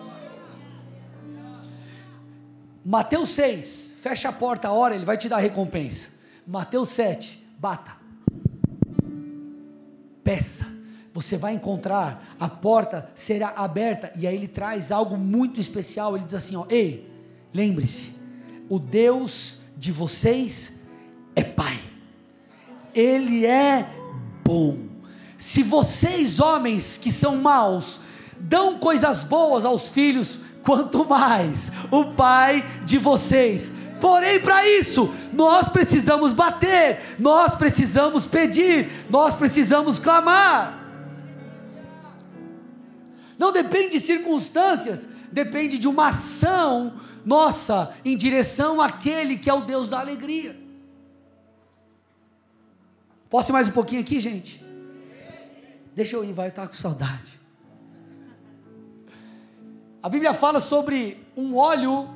Mateus 2.84 3.28
6, 3.30 3.94
fecha 4.00 4.30
a 4.30 4.32
porta 4.32 4.68
a 4.68 4.72
hora, 4.72 4.94
ele 4.94 5.04
vai 5.04 5.18
te 5.18 5.28
dar 5.28 5.38
recompensa. 5.38 6.08
Mateus 6.46 6.88
7, 6.88 7.46
bata. 7.58 7.92
Peça. 10.24 10.66
Você 11.12 11.36
vai 11.36 11.52
encontrar, 11.52 12.36
a 12.38 12.48
porta 12.48 13.10
será 13.14 13.48
aberta, 13.48 14.12
e 14.16 14.26
aí 14.26 14.36
ele 14.36 14.48
traz 14.48 14.92
algo 14.92 15.16
muito 15.16 15.58
especial. 15.58 16.16
Ele 16.16 16.24
diz 16.24 16.34
assim: 16.34 16.54
ó, 16.56 16.64
ei, 16.70 17.10
lembre-se, 17.52 18.14
o 18.68 18.78
Deus 18.78 19.58
de 19.76 19.90
vocês 19.90 20.78
é 21.34 21.42
Pai, 21.42 21.78
Ele 22.99 23.46
é 23.46 23.88
bom. 24.44 24.76
Se 25.38 25.62
vocês, 25.62 26.40
homens 26.40 26.99
que 27.01 27.12
são 27.12 27.36
maus, 27.36 28.01
dão 28.40 28.76
coisas 28.78 29.22
boas 29.22 29.64
aos 29.64 29.88
filhos, 29.88 30.40
quanto 30.64 31.05
mais 31.05 31.70
o 31.92 32.07
Pai 32.07 32.66
de 32.84 32.99
vocês. 32.99 33.72
Porém, 34.01 34.40
para 34.40 34.66
isso, 34.66 35.14
nós 35.32 35.68
precisamos 35.68 36.32
bater, 36.32 37.16
nós 37.20 37.55
precisamos 37.55 38.26
pedir, 38.26 38.90
nós 39.09 39.32
precisamos 39.36 40.01
clamar. 40.01 40.84
Não 43.38 43.53
depende 43.53 43.90
de 43.90 44.01
circunstâncias, 44.01 45.09
depende 45.30 45.78
de 45.78 45.86
uma 45.86 46.09
ação 46.09 46.94
nossa 47.24 47.92
em 48.05 48.16
direção 48.16 48.80
àquele 48.80 49.38
que 49.38 49.49
é 49.49 49.55
o 49.55 49.61
Deus 49.61 49.88
da 49.88 50.01
alegria. 50.01 50.67
Posso 53.31 53.51
ir 53.51 53.53
mais 53.53 53.68
um 53.68 53.72
pouquinho 53.72 54.01
aqui, 54.01 54.18
gente? 54.20 54.64
Deixa 55.95 56.16
eu 56.16 56.24
ir, 56.24 56.33
vai 56.33 56.49
estar 56.49 56.66
com 56.66 56.74
saudade. 56.74 57.39
A 60.03 60.09
Bíblia 60.09 60.33
fala 60.33 60.61
sobre 60.61 61.26
um 61.37 61.57
óleo 61.57 62.09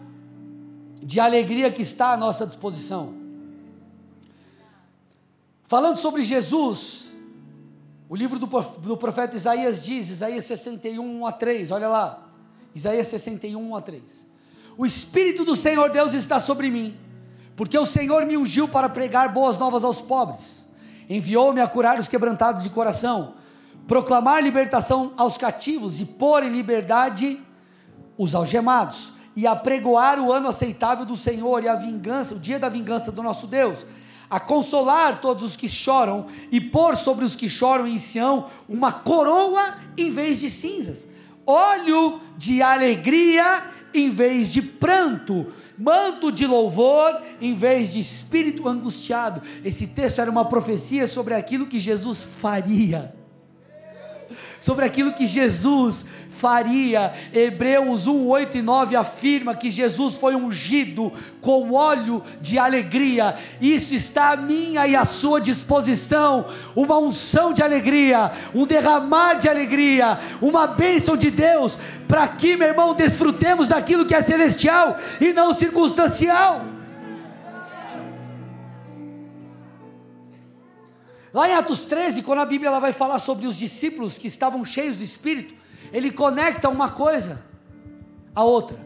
de 1.02 1.18
alegria 1.18 1.70
que 1.70 1.82
está 1.82 2.12
à 2.12 2.16
nossa 2.16 2.46
disposição. 2.46 3.14
Falando 5.64 5.96
sobre 5.96 6.22
Jesus, 6.22 7.06
o 8.08 8.14
livro 8.14 8.38
do, 8.38 8.46
do 8.46 8.96
profeta 8.96 9.36
Isaías 9.36 9.84
diz, 9.84 10.08
Isaías 10.08 10.44
61, 10.44 11.20
1 11.22 11.26
a 11.26 11.32
3, 11.32 11.70
olha 11.72 11.88
lá, 11.88 12.28
Isaías 12.74 13.08
61, 13.08 13.70
1 13.70 13.76
a 13.76 13.82
3. 13.82 14.02
O 14.78 14.86
Espírito 14.86 15.44
do 15.44 15.56
Senhor 15.56 15.90
Deus 15.90 16.14
está 16.14 16.40
sobre 16.40 16.70
mim, 16.70 16.96
porque 17.56 17.76
o 17.76 17.84
Senhor 17.84 18.24
me 18.24 18.36
ungiu 18.36 18.68
para 18.68 18.88
pregar 18.88 19.32
boas 19.32 19.58
novas 19.58 19.82
aos 19.82 20.00
pobres, 20.00 20.61
enviou-me 21.08 21.60
a 21.60 21.66
curar 21.66 21.98
os 21.98 22.08
quebrantados 22.08 22.62
de 22.62 22.70
coração, 22.70 23.34
proclamar 23.86 24.42
libertação 24.42 25.12
aos 25.16 25.36
cativos 25.36 26.00
e 26.00 26.04
pôr 26.04 26.42
em 26.42 26.50
liberdade 26.50 27.40
os 28.16 28.34
algemados, 28.34 29.12
e 29.34 29.46
apregoar 29.46 30.20
o 30.20 30.30
ano 30.30 30.48
aceitável 30.48 31.04
do 31.04 31.16
Senhor 31.16 31.64
e 31.64 31.68
a 31.68 31.74
vingança, 31.74 32.34
o 32.34 32.38
dia 32.38 32.58
da 32.58 32.68
vingança 32.68 33.10
do 33.10 33.22
nosso 33.22 33.46
Deus, 33.46 33.86
a 34.28 34.38
consolar 34.40 35.20
todos 35.20 35.42
os 35.42 35.56
que 35.56 35.68
choram 35.68 36.26
e 36.50 36.60
pôr 36.60 36.96
sobre 36.96 37.24
os 37.24 37.36
que 37.36 37.48
choram 37.48 37.86
em 37.86 37.98
Sião 37.98 38.46
uma 38.68 38.92
coroa 38.92 39.74
em 39.96 40.10
vez 40.10 40.40
de 40.40 40.50
cinzas, 40.50 41.06
óleo 41.46 42.20
de 42.36 42.62
alegria 42.62 43.64
em 43.94 44.08
vez 44.08 44.50
de 44.50 44.62
pranto, 44.62 45.46
manto 45.82 46.30
de 46.30 46.46
louvor 46.46 47.20
em 47.40 47.54
vez 47.54 47.92
de 47.92 47.98
espírito 47.98 48.68
angustiado. 48.68 49.42
Esse 49.64 49.86
texto 49.86 50.20
era 50.20 50.30
uma 50.30 50.44
profecia 50.44 51.06
sobre 51.06 51.34
aquilo 51.34 51.66
que 51.66 51.78
Jesus 51.78 52.24
faria 52.24 53.14
sobre 54.62 54.84
aquilo 54.84 55.12
que 55.12 55.26
Jesus 55.26 56.06
faria. 56.42 57.12
Hebreus 57.32 58.08
1, 58.08 58.26
8 58.26 58.58
e 58.58 58.62
9 58.62 58.96
afirma 58.96 59.54
que 59.54 59.70
Jesus 59.70 60.18
foi 60.18 60.34
ungido 60.34 61.12
com 61.40 61.72
óleo 61.72 62.20
de 62.40 62.58
alegria. 62.58 63.36
Isso 63.60 63.94
está 63.94 64.32
à 64.32 64.36
minha 64.36 64.84
e 64.88 64.96
à 64.96 65.04
sua 65.04 65.40
disposição. 65.40 66.46
Uma 66.74 66.98
unção 66.98 67.52
de 67.52 67.62
alegria, 67.62 68.32
um 68.52 68.66
derramar 68.66 69.34
de 69.34 69.48
alegria, 69.48 70.18
uma 70.40 70.66
bênção 70.66 71.16
de 71.16 71.30
Deus, 71.30 71.78
para 72.08 72.26
que, 72.26 72.56
meu 72.56 72.66
irmão, 72.66 72.92
desfrutemos 72.92 73.68
daquilo 73.68 74.04
que 74.04 74.14
é 74.14 74.20
celestial 74.20 74.96
e 75.20 75.32
não 75.32 75.52
circunstancial. 75.52 76.64
Lá 81.32 81.48
em 81.48 81.54
Atos 81.54 81.84
13, 81.84 82.20
quando 82.22 82.40
a 82.40 82.44
Bíblia 82.44 82.68
ela 82.68 82.80
vai 82.80 82.92
falar 82.92 83.20
sobre 83.20 83.46
os 83.46 83.56
discípulos 83.56 84.18
que 84.18 84.26
estavam 84.26 84.64
cheios 84.64 84.96
do 84.96 85.04
Espírito, 85.04 85.61
ele 85.92 86.10
conecta 86.10 86.68
uma 86.68 86.90
coisa 86.90 87.42
à 88.34 88.44
outra. 88.44 88.78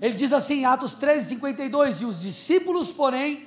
Ele 0.00 0.14
diz 0.14 0.32
assim, 0.32 0.64
Atos 0.64 0.94
13, 0.94 1.28
52, 1.30 2.00
e 2.00 2.04
os 2.04 2.20
discípulos, 2.20 2.88
porém, 2.92 3.46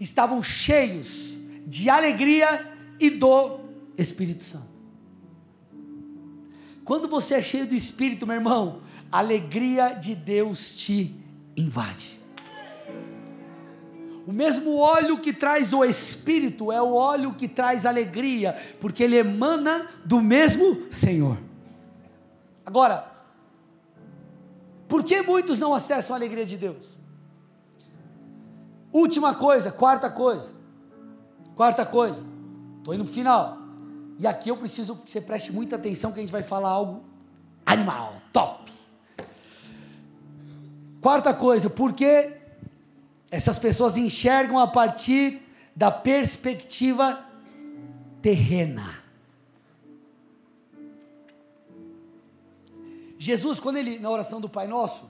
estavam 0.00 0.42
cheios 0.42 1.36
de 1.66 1.88
alegria 1.88 2.72
e 2.98 3.08
do 3.10 3.60
Espírito 3.96 4.42
Santo. 4.42 4.72
Quando 6.84 7.08
você 7.08 7.34
é 7.34 7.42
cheio 7.42 7.66
do 7.66 7.74
Espírito, 7.74 8.26
meu 8.26 8.36
irmão, 8.36 8.80
a 9.10 9.18
alegria 9.18 9.90
de 9.90 10.14
Deus 10.14 10.74
te 10.74 11.14
invade. 11.56 12.20
O 14.26 14.32
mesmo 14.32 14.76
óleo 14.76 15.18
que 15.18 15.32
traz 15.32 15.72
o 15.72 15.84
espírito 15.84 16.70
é 16.70 16.80
o 16.80 16.94
óleo 16.94 17.34
que 17.34 17.48
traz 17.48 17.84
alegria, 17.84 18.56
porque 18.80 19.02
ele 19.02 19.16
emana 19.16 19.88
do 20.04 20.20
mesmo 20.20 20.82
Senhor. 20.90 21.36
Agora, 22.64 23.10
por 24.88 25.04
que 25.04 25.22
muitos 25.22 25.58
não 25.58 25.72
acessam 25.74 26.14
a 26.14 26.18
alegria 26.18 26.44
de 26.44 26.56
Deus? 26.56 26.98
Última 28.92 29.34
coisa, 29.34 29.72
quarta 29.72 30.10
coisa. 30.10 30.54
Quarta 31.54 31.86
coisa. 31.86 32.26
Estou 32.78 32.94
indo 32.94 33.04
para 33.04 33.10
o 33.10 33.14
final. 33.14 33.58
E 34.18 34.26
aqui 34.26 34.50
eu 34.50 34.56
preciso 34.56 34.96
que 34.96 35.10
você 35.10 35.20
preste 35.20 35.52
muita 35.52 35.76
atenção 35.76 36.12
que 36.12 36.20
a 36.20 36.22
gente 36.22 36.32
vai 36.32 36.42
falar 36.42 36.68
algo 36.68 37.02
animal, 37.64 38.14
top. 38.32 38.70
Quarta 41.00 41.34
coisa, 41.34 41.68
por 41.68 41.92
que 41.92 42.30
essas 43.30 43.58
pessoas 43.58 43.96
enxergam 43.96 44.58
a 44.58 44.68
partir 44.68 45.40
da 45.74 45.90
perspectiva 45.90 47.24
terrena. 48.20 49.01
Jesus, 53.24 53.60
quando 53.60 53.76
ele 53.76 54.00
na 54.00 54.10
oração 54.10 54.40
do 54.40 54.48
Pai 54.48 54.66
Nosso, 54.66 55.08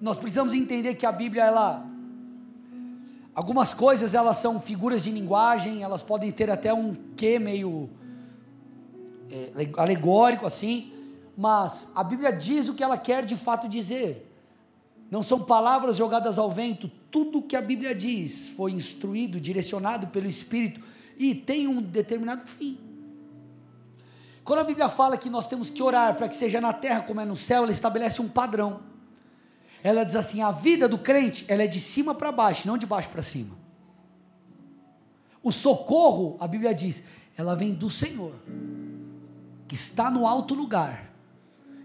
nós 0.00 0.16
precisamos 0.16 0.54
entender 0.54 0.94
que 0.94 1.04
a 1.04 1.12
Bíblia 1.12 1.44
ela 1.44 1.86
algumas 3.34 3.74
coisas 3.74 4.14
elas 4.14 4.38
são 4.38 4.58
figuras 4.58 5.04
de 5.04 5.10
linguagem, 5.10 5.82
elas 5.82 6.02
podem 6.02 6.32
ter 6.32 6.48
até 6.48 6.72
um 6.72 6.96
quê 7.14 7.38
meio 7.38 7.90
é, 9.30 9.68
alegórico 9.76 10.46
assim, 10.46 10.90
mas 11.36 11.92
a 11.94 12.02
Bíblia 12.02 12.32
diz 12.32 12.70
o 12.70 12.74
que 12.74 12.82
ela 12.82 12.96
quer 12.96 13.22
de 13.22 13.36
fato 13.36 13.68
dizer. 13.68 14.26
Não 15.10 15.22
são 15.22 15.40
palavras 15.40 15.94
jogadas 15.94 16.38
ao 16.38 16.50
vento, 16.50 16.90
tudo 17.10 17.42
que 17.42 17.54
a 17.54 17.60
Bíblia 17.60 17.94
diz 17.94 18.48
foi 18.56 18.72
instruído, 18.72 19.38
direcionado 19.38 20.06
pelo 20.06 20.26
Espírito 20.26 20.80
e 21.18 21.34
tem 21.34 21.68
um 21.68 21.82
determinado 21.82 22.46
fim. 22.46 22.78
Quando 24.48 24.60
a 24.60 24.64
Bíblia 24.64 24.88
fala 24.88 25.18
que 25.18 25.28
nós 25.28 25.46
temos 25.46 25.68
que 25.68 25.82
orar 25.82 26.14
para 26.16 26.26
que 26.26 26.34
seja 26.34 26.58
na 26.58 26.72
terra 26.72 27.02
como 27.02 27.20
é 27.20 27.24
no 27.26 27.36
céu, 27.36 27.64
ela 27.64 27.72
estabelece 27.72 28.22
um 28.22 28.28
padrão. 28.28 28.80
Ela 29.82 30.04
diz 30.04 30.16
assim: 30.16 30.40
a 30.40 30.50
vida 30.50 30.88
do 30.88 30.96
crente 30.96 31.44
ela 31.46 31.62
é 31.62 31.66
de 31.66 31.78
cima 31.78 32.14
para 32.14 32.32
baixo, 32.32 32.66
não 32.66 32.78
de 32.78 32.86
baixo 32.86 33.10
para 33.10 33.20
cima. 33.20 33.54
O 35.42 35.52
socorro, 35.52 36.38
a 36.40 36.48
Bíblia 36.48 36.74
diz, 36.74 37.02
ela 37.36 37.54
vem 37.54 37.74
do 37.74 37.90
Senhor, 37.90 38.32
que 39.68 39.74
está 39.74 40.10
no 40.10 40.26
alto 40.26 40.54
lugar 40.54 41.08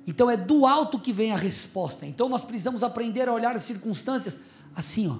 então 0.05 0.29
é 0.29 0.35
do 0.35 0.65
alto 0.65 0.99
que 0.99 1.13
vem 1.13 1.31
a 1.31 1.37
resposta. 1.37 2.05
Então 2.05 2.27
nós 2.27 2.43
precisamos 2.43 2.83
aprender 2.83 3.27
a 3.29 3.33
olhar 3.33 3.55
as 3.55 3.63
circunstâncias 3.63 4.37
assim, 4.75 5.07
ó. 5.07 5.19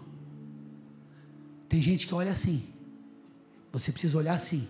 Tem 1.70 1.82
gente 1.82 2.06
que 2.06 2.14
olha 2.14 2.32
assim. 2.32 2.64
Você 3.72 3.91
precisa 3.91 4.18
olhar 4.18 4.34
assim, 4.34 4.68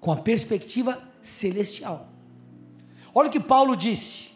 com 0.00 0.10
a 0.10 0.16
perspectiva 0.16 1.09
celestial. 1.22 2.08
Olha 3.14 3.28
o 3.28 3.32
que 3.32 3.40
Paulo 3.40 3.76
disse. 3.76 4.30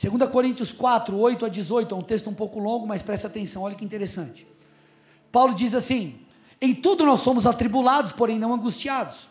2 0.00 0.30
Coríntios 0.30 0.72
4, 0.72 1.16
8 1.16 1.46
a 1.46 1.48
18, 1.48 1.94
é 1.94 1.98
um 1.98 2.02
texto 2.02 2.30
um 2.30 2.34
pouco 2.34 2.60
longo, 2.60 2.86
mas 2.86 3.02
presta 3.02 3.26
atenção, 3.26 3.62
olha 3.62 3.74
que 3.74 3.84
interessante. 3.84 4.46
Paulo 5.32 5.54
diz 5.54 5.74
assim: 5.74 6.20
Em 6.60 6.74
tudo 6.74 7.04
nós 7.04 7.20
somos 7.20 7.46
atribulados, 7.46 8.12
porém 8.12 8.38
não 8.38 8.54
angustiados. 8.54 9.28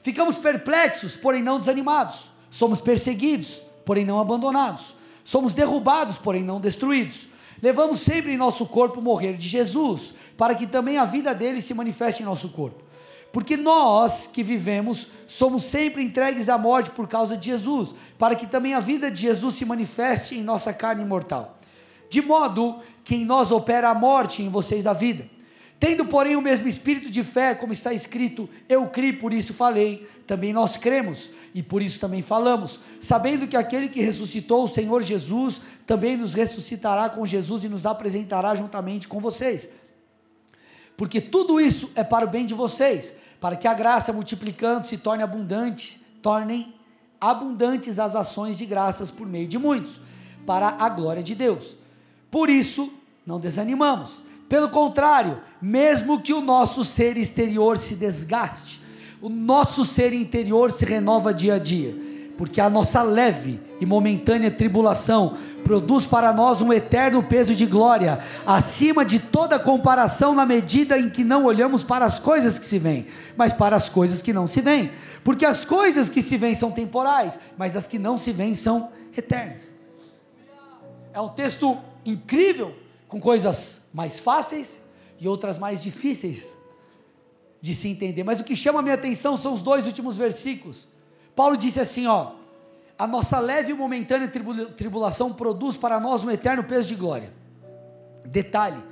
Ficamos 0.00 0.36
perplexos, 0.36 1.16
porém 1.16 1.42
não 1.42 1.58
desanimados 1.58 2.30
Somos 2.50 2.80
perseguidos, 2.80 3.62
porém 3.84 4.04
não 4.04 4.18
abandonados. 4.18 4.94
Somos 5.24 5.54
derrubados, 5.54 6.18
porém 6.18 6.42
não 6.42 6.60
destruídos. 6.60 7.28
Levamos 7.62 8.00
sempre 8.00 8.32
em 8.32 8.36
nosso 8.36 8.64
corpo 8.66 9.00
o 9.00 9.02
morrer 9.02 9.36
de 9.36 9.46
Jesus, 9.46 10.14
para 10.36 10.54
que 10.54 10.66
também 10.66 10.96
a 10.96 11.04
vida 11.04 11.34
dele 11.34 11.60
se 11.60 11.74
manifeste 11.74 12.22
em 12.22 12.26
nosso 12.26 12.48
corpo. 12.48 12.82
Porque 13.32 13.56
nós 13.56 14.26
que 14.26 14.42
vivemos 14.42 15.08
somos 15.26 15.64
sempre 15.64 16.02
entregues 16.02 16.48
à 16.48 16.56
morte 16.56 16.90
por 16.90 17.06
causa 17.06 17.36
de 17.36 17.46
Jesus, 17.46 17.94
para 18.18 18.34
que 18.34 18.46
também 18.46 18.74
a 18.74 18.80
vida 18.80 19.10
de 19.10 19.22
Jesus 19.22 19.56
se 19.56 19.64
manifeste 19.64 20.34
em 20.34 20.42
nossa 20.42 20.72
carne 20.72 21.04
mortal. 21.04 21.58
De 22.08 22.22
modo 22.22 22.80
que 23.04 23.14
em 23.14 23.24
nós 23.24 23.50
opera 23.50 23.90
a 23.90 23.94
morte, 23.94 24.42
em 24.42 24.48
vocês 24.48 24.86
a 24.86 24.92
vida. 24.92 25.26
Tendo, 25.80 26.04
porém, 26.04 26.34
o 26.34 26.42
mesmo 26.42 26.66
espírito 26.66 27.08
de 27.08 27.22
fé, 27.22 27.54
como 27.54 27.72
está 27.72 27.92
escrito, 27.92 28.48
eu 28.68 28.86
criei, 28.88 29.12
por 29.12 29.32
isso 29.32 29.54
falei, 29.54 30.08
também 30.26 30.52
nós 30.52 30.76
cremos, 30.76 31.30
e 31.54 31.62
por 31.62 31.80
isso 31.80 32.00
também 32.00 32.20
falamos, 32.20 32.80
sabendo 33.00 33.46
que 33.46 33.56
aquele 33.56 33.88
que 33.88 34.00
ressuscitou 34.00 34.64
o 34.64 34.68
Senhor 34.68 35.02
Jesus 35.02 35.60
também 35.86 36.16
nos 36.16 36.34
ressuscitará 36.34 37.08
com 37.08 37.24
Jesus 37.24 37.62
e 37.62 37.68
nos 37.68 37.86
apresentará 37.86 38.56
juntamente 38.56 39.06
com 39.06 39.20
vocês. 39.20 39.68
Porque 40.98 41.18
tudo 41.18 41.58
isso 41.58 41.90
é 41.94 42.04
para 42.04 42.26
o 42.26 42.28
bem 42.28 42.44
de 42.44 42.52
vocês, 42.52 43.14
para 43.40 43.56
que 43.56 43.66
a 43.66 43.72
graça 43.72 44.12
multiplicando 44.12 44.86
se 44.86 44.98
torne 44.98 45.22
abundante, 45.22 45.98
tornem 46.20 46.74
abundantes 47.18 47.98
as 47.98 48.14
ações 48.14 48.58
de 48.58 48.66
graças 48.66 49.10
por 49.10 49.26
meio 49.26 49.48
de 49.48 49.58
muitos, 49.58 49.98
para 50.44 50.76
a 50.78 50.90
glória 50.90 51.22
de 51.22 51.34
Deus. 51.34 51.76
Por 52.30 52.50
isso, 52.50 52.92
não 53.24 53.40
desanimamos 53.40 54.26
pelo 54.48 54.70
contrário, 54.70 55.40
mesmo 55.60 56.20
que 56.20 56.32
o 56.32 56.40
nosso 56.40 56.82
ser 56.82 57.18
exterior 57.18 57.76
se 57.76 57.94
desgaste, 57.94 58.80
o 59.20 59.28
nosso 59.28 59.84
ser 59.84 60.14
interior 60.14 60.72
se 60.72 60.84
renova 60.84 61.34
dia 61.34 61.54
a 61.54 61.58
dia, 61.58 61.94
porque 62.38 62.60
a 62.60 62.70
nossa 62.70 63.02
leve 63.02 63.60
e 63.80 63.84
momentânea 63.84 64.48
tribulação 64.48 65.36
produz 65.64 66.06
para 66.06 66.32
nós 66.32 66.62
um 66.62 66.72
eterno 66.72 67.20
peso 67.20 67.52
de 67.52 67.66
glória, 67.66 68.20
acima 68.46 69.04
de 69.04 69.18
toda 69.18 69.58
comparação, 69.58 70.36
na 70.36 70.46
medida 70.46 70.96
em 70.96 71.10
que 71.10 71.24
não 71.24 71.44
olhamos 71.44 71.82
para 71.82 72.04
as 72.04 72.20
coisas 72.20 72.56
que 72.56 72.64
se 72.64 72.78
veem, 72.78 73.08
mas 73.36 73.52
para 73.52 73.74
as 73.74 73.88
coisas 73.88 74.22
que 74.22 74.32
não 74.32 74.46
se 74.46 74.60
veem, 74.60 74.92
porque 75.24 75.44
as 75.44 75.64
coisas 75.64 76.08
que 76.08 76.22
se 76.22 76.36
veem 76.36 76.54
são 76.54 76.70
temporais, 76.70 77.36
mas 77.58 77.74
as 77.74 77.88
que 77.88 77.98
não 77.98 78.16
se 78.16 78.30
veem 78.30 78.54
são 78.54 78.90
eternas. 79.16 79.74
É 81.12 81.20
um 81.20 81.28
texto 81.28 81.76
incrível, 82.06 82.72
com 83.08 83.20
coisas 83.20 83.82
mais 83.92 84.20
fáceis 84.20 84.80
e 85.18 85.26
outras 85.26 85.58
mais 85.58 85.82
difíceis 85.82 86.56
de 87.60 87.74
se 87.74 87.88
entender. 87.88 88.22
Mas 88.22 88.38
o 88.38 88.44
que 88.44 88.54
chama 88.54 88.78
a 88.78 88.82
minha 88.82 88.94
atenção 88.94 89.36
são 89.36 89.52
os 89.54 89.60
dois 89.60 89.86
últimos 89.86 90.16
versículos. 90.16 90.86
Paulo 91.38 91.56
disse 91.56 91.78
assim, 91.78 92.08
ó: 92.08 92.32
a 92.98 93.06
nossa 93.06 93.38
leve 93.38 93.70
e 93.70 93.74
momentânea 93.74 94.26
tribulação 94.76 95.32
produz 95.32 95.76
para 95.76 96.00
nós 96.00 96.24
um 96.24 96.30
eterno 96.32 96.64
peso 96.64 96.88
de 96.88 96.96
glória. 96.96 97.32
Detalhe: 98.24 98.82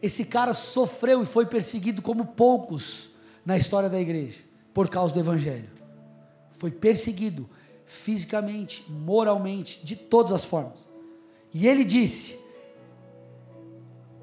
esse 0.00 0.24
cara 0.24 0.54
sofreu 0.54 1.20
e 1.24 1.26
foi 1.26 1.46
perseguido 1.46 2.00
como 2.00 2.24
poucos 2.24 3.10
na 3.44 3.56
história 3.56 3.90
da 3.90 4.00
igreja, 4.00 4.38
por 4.72 4.88
causa 4.88 5.12
do 5.12 5.18
evangelho. 5.18 5.68
Foi 6.52 6.70
perseguido 6.70 7.50
fisicamente, 7.84 8.88
moralmente, 8.88 9.84
de 9.84 9.96
todas 9.96 10.30
as 10.30 10.44
formas. 10.44 10.86
E 11.52 11.66
ele 11.66 11.84
disse: 11.84 12.38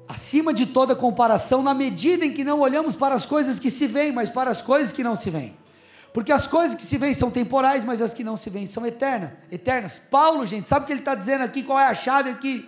acima 0.08 0.54
de 0.54 0.64
toda 0.64 0.96
comparação, 0.96 1.62
na 1.62 1.74
medida 1.74 2.24
em 2.24 2.32
que 2.32 2.42
não 2.42 2.60
olhamos 2.60 2.96
para 2.96 3.14
as 3.14 3.26
coisas 3.26 3.60
que 3.60 3.70
se 3.70 3.86
veem, 3.86 4.12
mas 4.12 4.30
para 4.30 4.50
as 4.50 4.62
coisas 4.62 4.94
que 4.94 5.04
não 5.04 5.14
se 5.14 5.28
veem. 5.28 5.65
Porque 6.16 6.32
as 6.32 6.46
coisas 6.46 6.74
que 6.74 6.82
se 6.82 6.96
veem 6.96 7.12
são 7.12 7.30
temporais, 7.30 7.84
mas 7.84 8.00
as 8.00 8.14
que 8.14 8.24
não 8.24 8.38
se 8.38 8.48
veem 8.48 8.64
são 8.64 8.86
eternas. 8.86 9.32
eternas. 9.52 10.00
Paulo, 10.10 10.46
gente, 10.46 10.66
sabe 10.66 10.84
o 10.84 10.86
que 10.86 10.92
ele 10.94 11.00
está 11.00 11.14
dizendo 11.14 11.44
aqui? 11.44 11.62
Qual 11.62 11.78
é 11.78 11.84
a 11.84 11.92
chave 11.92 12.30
aqui? 12.30 12.66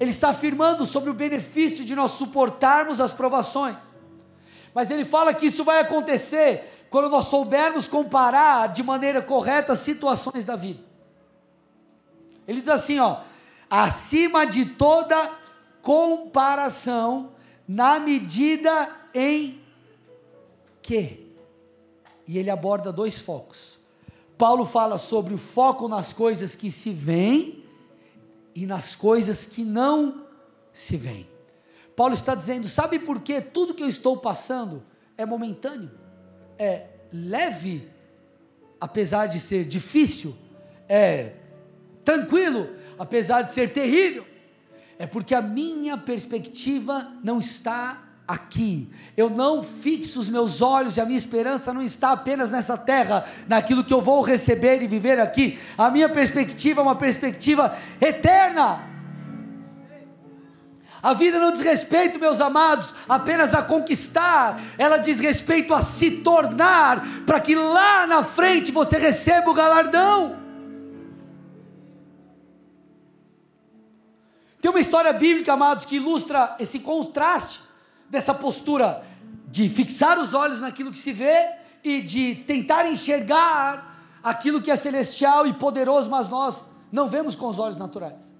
Ele 0.00 0.08
está 0.08 0.30
afirmando 0.30 0.86
sobre 0.86 1.10
o 1.10 1.12
benefício 1.12 1.84
de 1.84 1.94
nós 1.94 2.12
suportarmos 2.12 3.02
as 3.02 3.12
provações. 3.12 3.76
Mas 4.72 4.90
ele 4.90 5.04
fala 5.04 5.34
que 5.34 5.44
isso 5.44 5.62
vai 5.62 5.78
acontecer 5.80 6.86
quando 6.88 7.10
nós 7.10 7.26
soubermos 7.26 7.86
comparar 7.86 8.68
de 8.68 8.82
maneira 8.82 9.20
correta 9.20 9.74
as 9.74 9.80
situações 9.80 10.46
da 10.46 10.56
vida. 10.56 10.80
Ele 12.46 12.62
diz 12.62 12.70
assim, 12.70 12.98
ó, 12.98 13.18
acima 13.68 14.46
de 14.46 14.64
toda 14.64 15.32
comparação 15.82 17.32
na 17.68 17.98
medida 17.98 18.88
em 19.12 19.60
que. 20.80 21.27
E 22.28 22.38
ele 22.38 22.50
aborda 22.50 22.92
dois 22.92 23.18
focos. 23.18 23.80
Paulo 24.36 24.64
fala 24.64 24.98
sobre 24.98 25.34
o 25.34 25.38
foco 25.38 25.88
nas 25.88 26.12
coisas 26.12 26.54
que 26.54 26.70
se 26.70 26.90
veem 26.90 27.64
e 28.54 28.66
nas 28.66 28.94
coisas 28.94 29.46
que 29.46 29.64
não 29.64 30.26
se 30.72 30.96
veem. 30.96 31.28
Paulo 31.96 32.14
está 32.14 32.36
dizendo: 32.36 32.68
sabe 32.68 33.00
por 33.00 33.20
que 33.20 33.40
tudo 33.40 33.74
que 33.74 33.82
eu 33.82 33.88
estou 33.88 34.16
passando 34.16 34.84
é 35.16 35.26
momentâneo, 35.26 35.90
é 36.56 36.86
leve, 37.12 37.90
apesar 38.80 39.26
de 39.26 39.40
ser 39.40 39.64
difícil, 39.64 40.36
é 40.88 41.32
tranquilo, 42.04 42.68
apesar 42.96 43.42
de 43.42 43.52
ser 43.52 43.72
terrível 43.72 44.24
é 44.98 45.06
porque 45.06 45.34
a 45.34 45.40
minha 45.40 45.96
perspectiva 45.96 47.12
não 47.22 47.38
está 47.38 48.07
aqui. 48.28 48.90
Eu 49.16 49.30
não 49.30 49.62
fixo 49.62 50.20
os 50.20 50.28
meus 50.28 50.60
olhos 50.60 50.98
e 50.98 51.00
a 51.00 51.06
minha 51.06 51.18
esperança 51.18 51.72
não 51.72 51.80
está 51.80 52.12
apenas 52.12 52.50
nessa 52.50 52.76
terra, 52.76 53.24
naquilo 53.48 53.82
que 53.82 53.94
eu 53.94 54.02
vou 54.02 54.20
receber 54.20 54.82
e 54.82 54.86
viver 54.86 55.18
aqui. 55.18 55.58
A 55.78 55.90
minha 55.90 56.10
perspectiva 56.10 56.82
é 56.82 56.84
uma 56.84 56.94
perspectiva 56.94 57.74
eterna. 57.98 58.86
A 61.02 61.14
vida 61.14 61.38
não 61.38 61.52
diz 61.52 61.62
respeito, 61.62 62.18
meus 62.18 62.40
amados, 62.40 62.92
apenas 63.08 63.54
a 63.54 63.62
conquistar, 63.62 64.60
ela 64.76 64.98
diz 64.98 65.20
respeito 65.20 65.72
a 65.72 65.82
se 65.82 66.10
tornar, 66.10 67.02
para 67.24 67.40
que 67.40 67.54
lá 67.54 68.04
na 68.06 68.24
frente 68.24 68.72
você 68.72 68.98
receba 68.98 69.48
o 69.48 69.54
galardão. 69.54 70.36
Tem 74.60 74.68
uma 74.72 74.80
história 74.80 75.12
bíblica, 75.12 75.52
amados, 75.52 75.84
que 75.84 75.96
ilustra 75.96 76.56
esse 76.58 76.80
contraste 76.80 77.67
dessa 78.10 78.34
postura 78.34 79.04
de 79.46 79.68
fixar 79.68 80.18
os 80.18 80.34
olhos 80.34 80.60
naquilo 80.60 80.92
que 80.92 80.98
se 80.98 81.12
vê 81.12 81.50
e 81.82 82.00
de 82.00 82.34
tentar 82.46 82.86
enxergar 82.86 84.18
aquilo 84.22 84.60
que 84.60 84.70
é 84.70 84.76
celestial 84.76 85.46
e 85.46 85.54
poderoso, 85.54 86.10
mas 86.10 86.28
nós 86.28 86.64
não 86.90 87.08
vemos 87.08 87.34
com 87.34 87.48
os 87.48 87.58
olhos 87.58 87.78
naturais. 87.78 88.32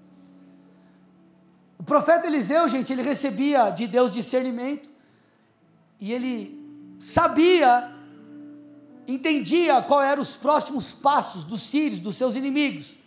O 1.79 1.83
profeta 1.83 2.27
Eliseu, 2.27 2.69
gente, 2.69 2.93
ele 2.93 3.03
recebia 3.03 3.71
de 3.71 3.87
Deus 3.87 4.13
discernimento 4.13 4.91
e 6.01 6.13
ele 6.13 6.59
sabia, 6.99 7.91
entendia 9.07 9.81
qual 9.83 10.03
eram 10.03 10.23
os 10.23 10.37
próximos 10.37 10.93
passos 10.93 11.45
dos 11.45 11.63
sírios, 11.63 12.01
dos 12.01 12.17
seus 12.17 12.35
inimigos. 12.35 12.99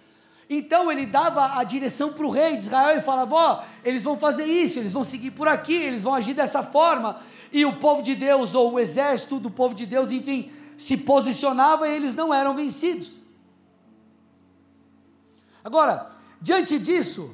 Então 0.53 0.91
ele 0.91 1.05
dava 1.05 1.57
a 1.57 1.63
direção 1.63 2.11
para 2.11 2.25
o 2.25 2.29
rei 2.29 2.57
de 2.57 2.63
Israel 2.63 2.97
e 2.97 3.01
falava: 3.01 3.33
Ó, 3.33 3.63
eles 3.85 4.03
vão 4.03 4.17
fazer 4.17 4.43
isso, 4.43 4.79
eles 4.79 4.91
vão 4.91 5.05
seguir 5.05 5.31
por 5.31 5.47
aqui, 5.47 5.73
eles 5.73 6.03
vão 6.03 6.13
agir 6.13 6.33
dessa 6.33 6.61
forma. 6.61 7.21
E 7.53 7.65
o 7.65 7.77
povo 7.77 8.03
de 8.03 8.13
Deus, 8.13 8.53
ou 8.53 8.73
o 8.73 8.79
exército 8.79 9.39
do 9.39 9.49
povo 9.49 9.73
de 9.73 9.85
Deus, 9.85 10.11
enfim, 10.11 10.51
se 10.77 10.97
posicionava 10.97 11.87
e 11.87 11.95
eles 11.95 12.13
não 12.13 12.33
eram 12.33 12.53
vencidos. 12.53 13.13
Agora, 15.63 16.11
diante 16.41 16.77
disso, 16.77 17.33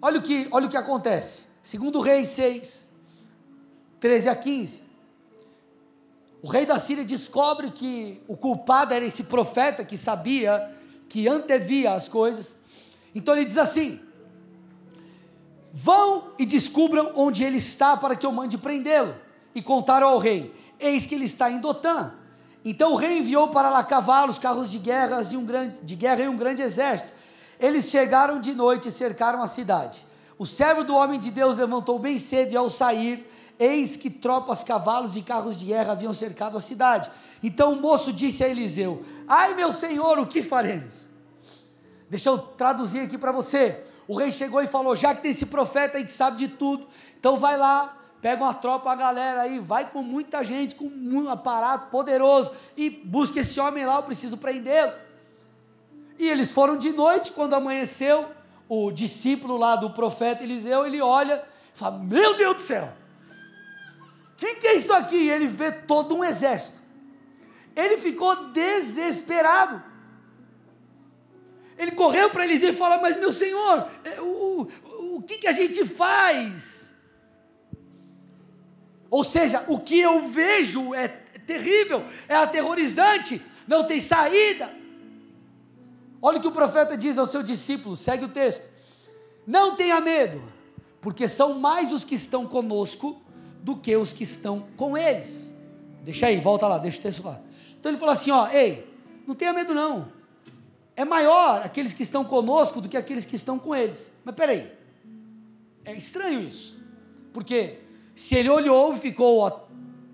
olha 0.00 0.20
o 0.20 0.22
que, 0.22 0.46
olha 0.52 0.68
o 0.68 0.70
que 0.70 0.76
acontece. 0.76 1.42
Segundo 1.60 1.98
Reis 1.98 2.28
6, 2.28 2.88
13 3.98 4.28
a 4.28 4.36
15. 4.36 4.80
O 6.40 6.46
rei 6.46 6.64
da 6.64 6.78
Síria 6.78 7.04
descobre 7.04 7.72
que 7.72 8.22
o 8.28 8.36
culpado 8.36 8.94
era 8.94 9.04
esse 9.04 9.24
profeta 9.24 9.84
que 9.84 9.96
sabia 9.96 10.72
que 11.12 11.28
antevia 11.28 11.92
as 11.92 12.08
coisas. 12.08 12.56
Então 13.14 13.36
ele 13.36 13.44
diz 13.44 13.58
assim: 13.58 14.00
Vão 15.70 16.30
e 16.38 16.46
descubram 16.46 17.12
onde 17.14 17.44
ele 17.44 17.58
está 17.58 17.94
para 17.98 18.16
que 18.16 18.24
eu 18.24 18.32
mande 18.32 18.56
prendê-lo. 18.56 19.14
E 19.54 19.60
contaram 19.60 20.08
ao 20.08 20.16
rei: 20.16 20.54
Eis 20.80 21.04
que 21.04 21.14
ele 21.14 21.26
está 21.26 21.50
em 21.50 21.58
Dotã. 21.58 22.14
Então 22.64 22.92
o 22.92 22.96
rei 22.96 23.18
enviou 23.18 23.48
para 23.48 23.68
lá 23.68 23.84
cavalos, 23.84 24.38
carros 24.38 24.70
de 24.70 24.78
guerra 24.78 25.20
e 25.30 25.36
um 25.36 25.44
grande, 25.44 25.74
de 25.82 25.94
guerra 25.94 26.22
e 26.22 26.28
um 26.28 26.36
grande 26.36 26.62
exército. 26.62 27.12
Eles 27.60 27.90
chegaram 27.90 28.40
de 28.40 28.54
noite 28.54 28.88
e 28.88 28.90
cercaram 28.90 29.42
a 29.42 29.46
cidade. 29.46 30.06
O 30.38 30.46
servo 30.46 30.82
do 30.82 30.94
homem 30.94 31.20
de 31.20 31.30
Deus 31.30 31.58
levantou 31.58 31.98
bem 31.98 32.18
cedo 32.18 32.52
e 32.52 32.56
ao 32.56 32.70
sair, 32.70 33.30
eis 33.58 33.96
que 33.96 34.08
tropas, 34.08 34.64
cavalos 34.64 35.14
e 35.14 35.20
carros 35.20 35.58
de 35.58 35.66
guerra 35.66 35.92
haviam 35.92 36.14
cercado 36.14 36.56
a 36.56 36.60
cidade. 36.60 37.10
Então 37.42 37.72
o 37.72 37.80
moço 37.80 38.12
disse 38.12 38.44
a 38.44 38.48
Eliseu: 38.48 39.04
Ai 39.26 39.54
meu 39.54 39.72
senhor, 39.72 40.18
o 40.18 40.26
que 40.26 40.42
faremos? 40.42 41.08
Deixa 42.08 42.28
eu 42.28 42.38
traduzir 42.38 43.00
aqui 43.00 43.18
para 43.18 43.32
você. 43.32 43.82
O 44.06 44.16
rei 44.16 44.30
chegou 44.30 44.62
e 44.62 44.66
falou: 44.66 44.94
Já 44.94 45.14
que 45.14 45.22
tem 45.22 45.30
esse 45.30 45.46
profeta 45.46 45.98
aí 45.98 46.04
que 46.04 46.12
sabe 46.12 46.36
de 46.36 46.48
tudo, 46.48 46.86
então 47.18 47.38
vai 47.38 47.56
lá, 47.56 47.96
pega 48.20 48.42
uma 48.42 48.54
tropa, 48.54 48.90
a 48.90 48.94
galera 48.94 49.42
aí, 49.42 49.58
vai 49.58 49.90
com 49.90 50.02
muita 50.02 50.44
gente, 50.44 50.74
com 50.74 50.84
um 50.84 51.28
aparato 51.28 51.90
poderoso 51.90 52.52
e 52.76 52.90
busca 52.90 53.40
esse 53.40 53.58
homem 53.58 53.84
lá, 53.84 53.96
eu 53.96 54.02
preciso 54.02 54.36
prendê-lo. 54.36 54.92
E 56.18 56.28
eles 56.28 56.52
foram 56.52 56.76
de 56.76 56.92
noite, 56.92 57.32
quando 57.32 57.54
amanheceu, 57.54 58.26
o 58.68 58.90
discípulo 58.90 59.56
lá 59.56 59.76
do 59.76 59.90
profeta 59.90 60.42
Eliseu, 60.42 60.86
ele 60.86 61.00
olha 61.00 61.42
e 61.74 61.78
fala: 61.78 61.98
Meu 61.98 62.36
Deus 62.36 62.56
do 62.56 62.62
céu, 62.62 62.92
que, 64.42 64.56
que 64.56 64.66
é 64.66 64.74
isso 64.74 64.92
aqui? 64.92 65.16
E 65.16 65.30
ele 65.30 65.46
vê 65.46 65.70
todo 65.70 66.16
um 66.16 66.24
exército. 66.24 66.81
Ele 67.74 67.96
ficou 67.98 68.50
desesperado. 68.50 69.82
Ele 71.78 71.92
correu 71.92 72.30
para 72.30 72.44
Eliseu 72.44 72.70
e 72.70 72.76
falou: 72.76 73.00
Mas 73.00 73.18
meu 73.18 73.32
senhor, 73.32 73.88
é, 74.04 74.20
o, 74.20 74.68
o, 74.84 75.16
o 75.16 75.22
que, 75.22 75.38
que 75.38 75.46
a 75.46 75.52
gente 75.52 75.84
faz? 75.84 76.94
Ou 79.10 79.24
seja, 79.24 79.64
o 79.68 79.78
que 79.78 79.98
eu 79.98 80.28
vejo 80.28 80.94
é 80.94 81.08
terrível, 81.46 82.04
é 82.28 82.36
aterrorizante, 82.36 83.42
não 83.66 83.84
tem 83.84 84.00
saída. 84.00 84.72
Olha 86.20 86.38
o 86.38 86.40
que 86.40 86.48
o 86.48 86.52
profeta 86.52 86.96
diz 86.96 87.18
ao 87.18 87.26
seu 87.26 87.42
discípulo, 87.42 87.96
segue 87.96 88.24
o 88.24 88.28
texto. 88.28 88.62
Não 89.46 89.74
tenha 89.74 90.00
medo, 90.00 90.42
porque 91.00 91.28
são 91.28 91.58
mais 91.58 91.92
os 91.92 92.04
que 92.04 92.14
estão 92.14 92.46
conosco 92.46 93.20
do 93.60 93.76
que 93.76 93.96
os 93.96 94.12
que 94.12 94.22
estão 94.22 94.66
com 94.76 94.96
eles. 94.96 95.50
Deixa 96.02 96.28
aí, 96.28 96.40
volta 96.40 96.66
lá, 96.66 96.78
deixa 96.78 97.00
o 97.00 97.02
texto 97.02 97.24
lá. 97.24 97.40
Então 97.82 97.90
ele 97.90 97.98
falou 97.98 98.12
assim: 98.12 98.30
ó, 98.30 98.48
ei, 98.48 98.88
não 99.26 99.34
tenha 99.34 99.52
medo 99.52 99.74
não. 99.74 100.06
É 100.94 101.04
maior 101.04 101.62
aqueles 101.64 101.92
que 101.92 102.04
estão 102.04 102.24
conosco 102.24 102.80
do 102.80 102.88
que 102.88 102.96
aqueles 102.96 103.24
que 103.24 103.34
estão 103.34 103.58
com 103.58 103.74
eles. 103.74 104.08
Mas 104.24 104.36
peraí, 104.36 104.70
é 105.84 105.92
estranho 105.92 106.40
isso. 106.42 106.80
Porque 107.32 107.80
se 108.14 108.36
ele 108.36 108.48
olhou 108.48 108.92
e 108.92 108.98
ficou 109.00 109.40
ó, 109.40 109.50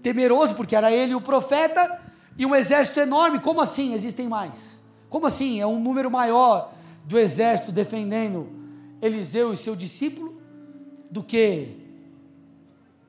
temeroso, 0.02 0.54
porque 0.54 0.74
era 0.74 0.90
ele 0.90 1.14
o 1.14 1.20
profeta, 1.20 2.00
e 2.38 2.46
um 2.46 2.54
exército 2.54 3.00
enorme, 3.00 3.38
como 3.38 3.60
assim 3.60 3.92
existem 3.92 4.28
mais? 4.28 4.78
Como 5.10 5.26
assim? 5.26 5.60
É 5.60 5.66
um 5.66 5.78
número 5.78 6.10
maior 6.10 6.72
do 7.04 7.18
exército 7.18 7.70
defendendo 7.70 8.48
Eliseu 9.02 9.52
e 9.52 9.58
seu 9.58 9.76
discípulo 9.76 10.40
do 11.10 11.22
que 11.22 11.76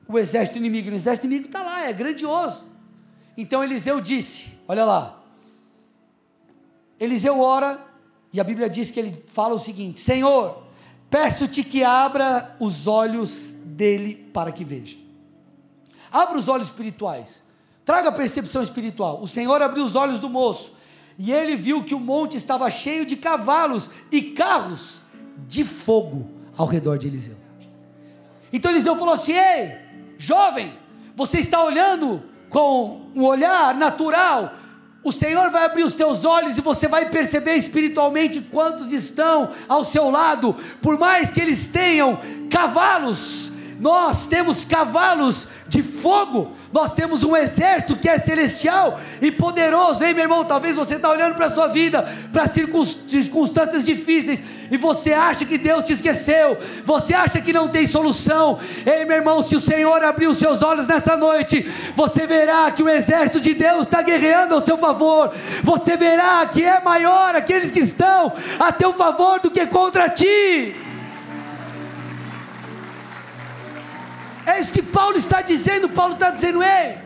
o 0.06 0.18
exército 0.18 0.58
inimigo. 0.58 0.90
O 0.90 0.94
exército 0.94 1.26
inimigo 1.26 1.46
está 1.46 1.62
lá, 1.62 1.88
é 1.88 1.94
grandioso. 1.94 2.68
Então 3.40 3.64
Eliseu 3.64 4.02
disse: 4.02 4.52
Olha 4.68 4.84
lá. 4.84 5.18
Eliseu 6.98 7.40
ora, 7.40 7.82
e 8.30 8.38
a 8.38 8.44
Bíblia 8.44 8.68
diz 8.68 8.90
que 8.90 9.00
ele 9.00 9.24
fala 9.28 9.54
o 9.54 9.58
seguinte: 9.58 9.98
Senhor, 9.98 10.62
peço-te 11.08 11.64
que 11.64 11.82
abra 11.82 12.54
os 12.60 12.86
olhos 12.86 13.54
dele 13.64 14.28
para 14.34 14.52
que 14.52 14.62
veja. 14.62 14.98
Abra 16.12 16.36
os 16.36 16.48
olhos 16.48 16.68
espirituais. 16.68 17.42
Traga 17.82 18.10
a 18.10 18.12
percepção 18.12 18.62
espiritual. 18.62 19.22
O 19.22 19.26
Senhor 19.26 19.62
abriu 19.62 19.84
os 19.84 19.96
olhos 19.96 20.18
do 20.18 20.28
moço 20.28 20.74
e 21.18 21.32
ele 21.32 21.56
viu 21.56 21.82
que 21.82 21.94
o 21.94 21.98
monte 21.98 22.36
estava 22.36 22.70
cheio 22.70 23.06
de 23.06 23.16
cavalos 23.16 23.88
e 24.12 24.20
carros 24.20 25.00
de 25.48 25.64
fogo 25.64 26.28
ao 26.58 26.66
redor 26.66 26.98
de 26.98 27.08
Eliseu. 27.08 27.36
Então 28.52 28.70
Eliseu 28.70 28.94
falou 28.96 29.14
assim: 29.14 29.32
Ei, 29.32 29.78
jovem, 30.18 30.74
você 31.16 31.38
está 31.38 31.64
olhando 31.64 32.28
com 32.50 33.10
um 33.14 33.24
olhar 33.24 33.74
natural. 33.74 34.54
O 35.02 35.12
Senhor 35.12 35.48
vai 35.50 35.64
abrir 35.64 35.84
os 35.84 35.94
teus 35.94 36.26
olhos 36.26 36.58
e 36.58 36.60
você 36.60 36.86
vai 36.86 37.08
perceber 37.08 37.54
espiritualmente 37.54 38.40
quantos 38.40 38.92
estão 38.92 39.48
ao 39.66 39.82
seu 39.82 40.10
lado, 40.10 40.54
por 40.82 40.98
mais 40.98 41.30
que 41.30 41.40
eles 41.40 41.66
tenham 41.66 42.18
cavalos, 42.50 43.50
nós 43.80 44.26
temos 44.26 44.62
cavalos 44.62 45.48
de 45.66 45.82
fogo, 45.82 46.52
nós 46.70 46.92
temos 46.92 47.24
um 47.24 47.34
exército 47.34 47.96
que 47.96 48.10
é 48.10 48.18
celestial 48.18 49.00
e 49.22 49.32
poderoso, 49.32 50.04
hein, 50.04 50.12
meu 50.12 50.24
irmão? 50.24 50.44
Talvez 50.44 50.76
você 50.76 50.96
está 50.96 51.08
olhando 51.08 51.34
para 51.34 51.46
a 51.46 51.54
sua 51.54 51.68
vida, 51.68 52.06
para 52.30 52.46
circunstâncias 52.46 53.86
difíceis, 53.86 54.42
e 54.70 54.76
você 54.76 55.12
acha 55.12 55.44
que 55.44 55.58
Deus 55.58 55.84
te 55.84 55.92
esqueceu, 55.94 56.56
você 56.84 57.12
acha 57.12 57.40
que 57.40 57.52
não 57.52 57.68
tem 57.68 57.86
solução. 57.86 58.58
Ei, 58.86 59.04
meu 59.04 59.16
irmão, 59.16 59.42
se 59.42 59.56
o 59.56 59.60
Senhor 59.60 60.02
abrir 60.04 60.28
os 60.28 60.38
seus 60.38 60.62
olhos 60.62 60.86
nessa 60.86 61.16
noite, 61.16 61.62
você 61.96 62.26
verá 62.26 62.70
que 62.70 62.82
o 62.82 62.88
exército 62.88 63.40
de 63.40 63.52
Deus 63.54 63.82
está 63.82 64.00
guerreando 64.02 64.54
ao 64.54 64.64
seu 64.64 64.78
favor, 64.78 65.32
você 65.62 65.96
verá 65.96 66.46
que 66.46 66.64
é 66.64 66.80
maior 66.80 67.34
aqueles 67.34 67.70
que 67.70 67.80
estão 67.80 68.32
a 68.58 68.70
teu 68.70 68.94
favor 68.94 69.40
do 69.40 69.50
que 69.50 69.66
contra 69.66 70.08
ti. 70.08 70.76
É 74.46 74.60
isso 74.60 74.72
que 74.72 74.82
Paulo 74.82 75.16
está 75.16 75.42
dizendo. 75.42 75.88
Paulo 75.88 76.14
está 76.14 76.30
dizendo: 76.30 76.62
ei, 76.62 76.96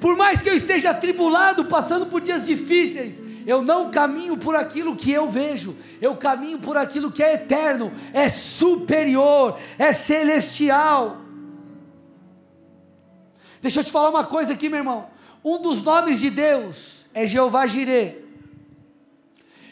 por 0.00 0.16
mais 0.16 0.42
que 0.42 0.48
eu 0.48 0.54
esteja 0.54 0.90
atribulado, 0.90 1.64
passando 1.66 2.06
por 2.06 2.20
dias 2.20 2.44
difíceis, 2.46 3.20
eu 3.46 3.62
não 3.62 3.90
caminho 3.90 4.36
por 4.36 4.54
aquilo 4.54 4.96
que 4.96 5.12
eu 5.12 5.28
vejo, 5.28 5.76
eu 6.00 6.16
caminho 6.16 6.58
por 6.58 6.76
aquilo 6.76 7.10
que 7.10 7.22
é 7.22 7.34
eterno, 7.34 7.92
é 8.12 8.28
superior, 8.28 9.58
é 9.78 9.92
celestial. 9.92 11.18
Deixa 13.60 13.80
eu 13.80 13.84
te 13.84 13.90
falar 13.90 14.10
uma 14.10 14.24
coisa 14.24 14.52
aqui, 14.52 14.68
meu 14.68 14.78
irmão. 14.78 15.06
Um 15.44 15.60
dos 15.60 15.82
nomes 15.82 16.20
de 16.20 16.30
Deus 16.30 17.06
é 17.14 17.26
Jeová 17.26 17.66
Jireh. 17.66 18.22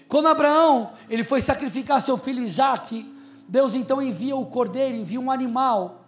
Quando 0.09 0.29
Abraão 0.29 0.93
ele 1.09 1.25
foi 1.25 1.41
sacrificar 1.41 2.03
seu 2.03 2.19
filho 2.19 2.45
Isaque, 2.45 3.11
Deus 3.49 3.75
então 3.75 4.03
envia 4.03 4.37
o 4.37 4.47
cordeiro, 4.47 4.97
envia 4.97 5.21
um 5.21 5.31
animal 5.31 6.05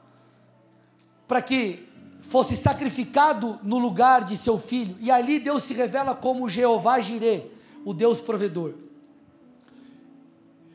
para 1.27 1.41
que 1.41 1.89
fosse 2.23 2.57
sacrificado 2.57 3.59
no 3.63 3.79
lugar 3.79 4.25
de 4.25 4.37
seu 4.37 4.59
filho. 4.59 4.97
E 5.01 5.11
ali 5.11 5.39
Deus 5.39 5.63
se 5.63 5.75
revela 5.75 6.15
como 6.15 6.49
Jeová 6.49 7.01
Jireh, 7.01 7.51
o 7.85 7.93
Deus 7.93 8.21
provedor. 8.21 8.75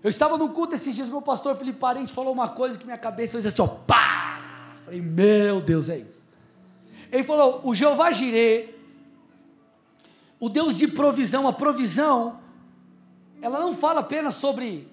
Eu 0.01 0.09
estava 0.09 0.37
no 0.37 0.49
culto 0.49 0.75
esses 0.75 0.95
dias, 0.95 1.09
meu 1.09 1.21
pastor 1.21 1.55
Felipe 1.55 1.79
Parente 1.79 2.13
falou 2.13 2.31
uma 2.31 2.47
coisa 2.47 2.77
que 2.77 2.85
minha 2.85 2.97
cabeça 2.97 3.33
fez 3.33 3.45
assim, 3.45 3.61
ó, 3.61 3.67
pá! 3.67 4.39
Falei, 4.85 5.01
meu 5.01 5.59
Deus, 5.59 5.89
é 5.89 5.97
isso. 5.97 6.23
Ele 7.11 7.23
falou, 7.23 7.61
o 7.63 7.75
Jeová 7.75 8.11
Jireh, 8.11 8.75
o 10.39 10.47
Deus 10.47 10.77
de 10.77 10.87
provisão, 10.87 11.47
a 11.47 11.53
provisão, 11.53 12.39
ela 13.41 13.59
não 13.59 13.73
fala 13.73 13.99
apenas 13.99 14.35
sobre 14.35 14.87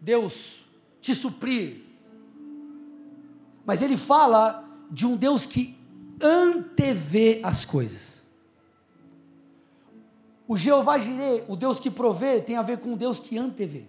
Deus 0.00 0.60
te 1.00 1.14
suprir, 1.14 1.82
mas 3.66 3.82
ele 3.82 3.96
fala 3.96 4.64
de 4.90 5.06
um 5.06 5.16
Deus 5.16 5.44
que 5.44 5.76
antevê 6.22 7.40
as 7.42 7.64
coisas. 7.64 8.13
O 10.46 10.56
Jeová 10.56 10.98
Jireh, 10.98 11.44
o 11.48 11.56
Deus 11.56 11.80
que 11.80 11.90
provê, 11.90 12.40
tem 12.40 12.56
a 12.56 12.62
ver 12.62 12.78
com 12.78 12.92
o 12.92 12.96
Deus 12.96 13.18
que 13.18 13.38
antevê. 13.38 13.84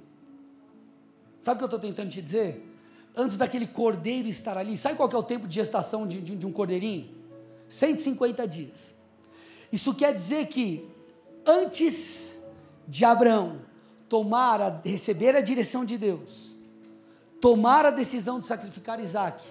Sabe 1.42 1.56
o 1.56 1.58
que 1.60 1.64
eu 1.64 1.78
estou 1.78 1.80
tentando 1.80 2.10
te 2.10 2.22
dizer? 2.22 2.72
Antes 3.16 3.38
daquele 3.38 3.68
cordeiro 3.68 4.28
estar 4.28 4.58
ali, 4.58 4.78
sabe 4.78 4.96
qual 4.96 5.10
é 5.12 5.16
o 5.16 5.24
tempo 5.24 5.48
de 5.48 5.56
gestação 5.56 6.08
de, 6.08 6.22
de, 6.22 6.36
de 6.36 6.46
um 6.46 6.52
cordeirinho? 6.52 7.10
150 7.70 8.48
dias. 8.48 8.96
Isso 9.72 9.94
quer 9.94 10.14
dizer 10.16 10.48
que 10.48 10.90
antes 11.46 12.40
de 12.88 13.04
Abraão 13.04 13.62
tomar 14.08 14.62
a, 14.62 14.82
receber 14.84 15.36
a 15.36 15.42
direção 15.42 15.84
de 15.84 15.98
Deus, 15.98 16.56
tomar 17.42 17.86
a 17.86 17.92
decisão 17.92 18.40
de 18.40 18.46
sacrificar 18.46 19.00
Isaac 19.00 19.46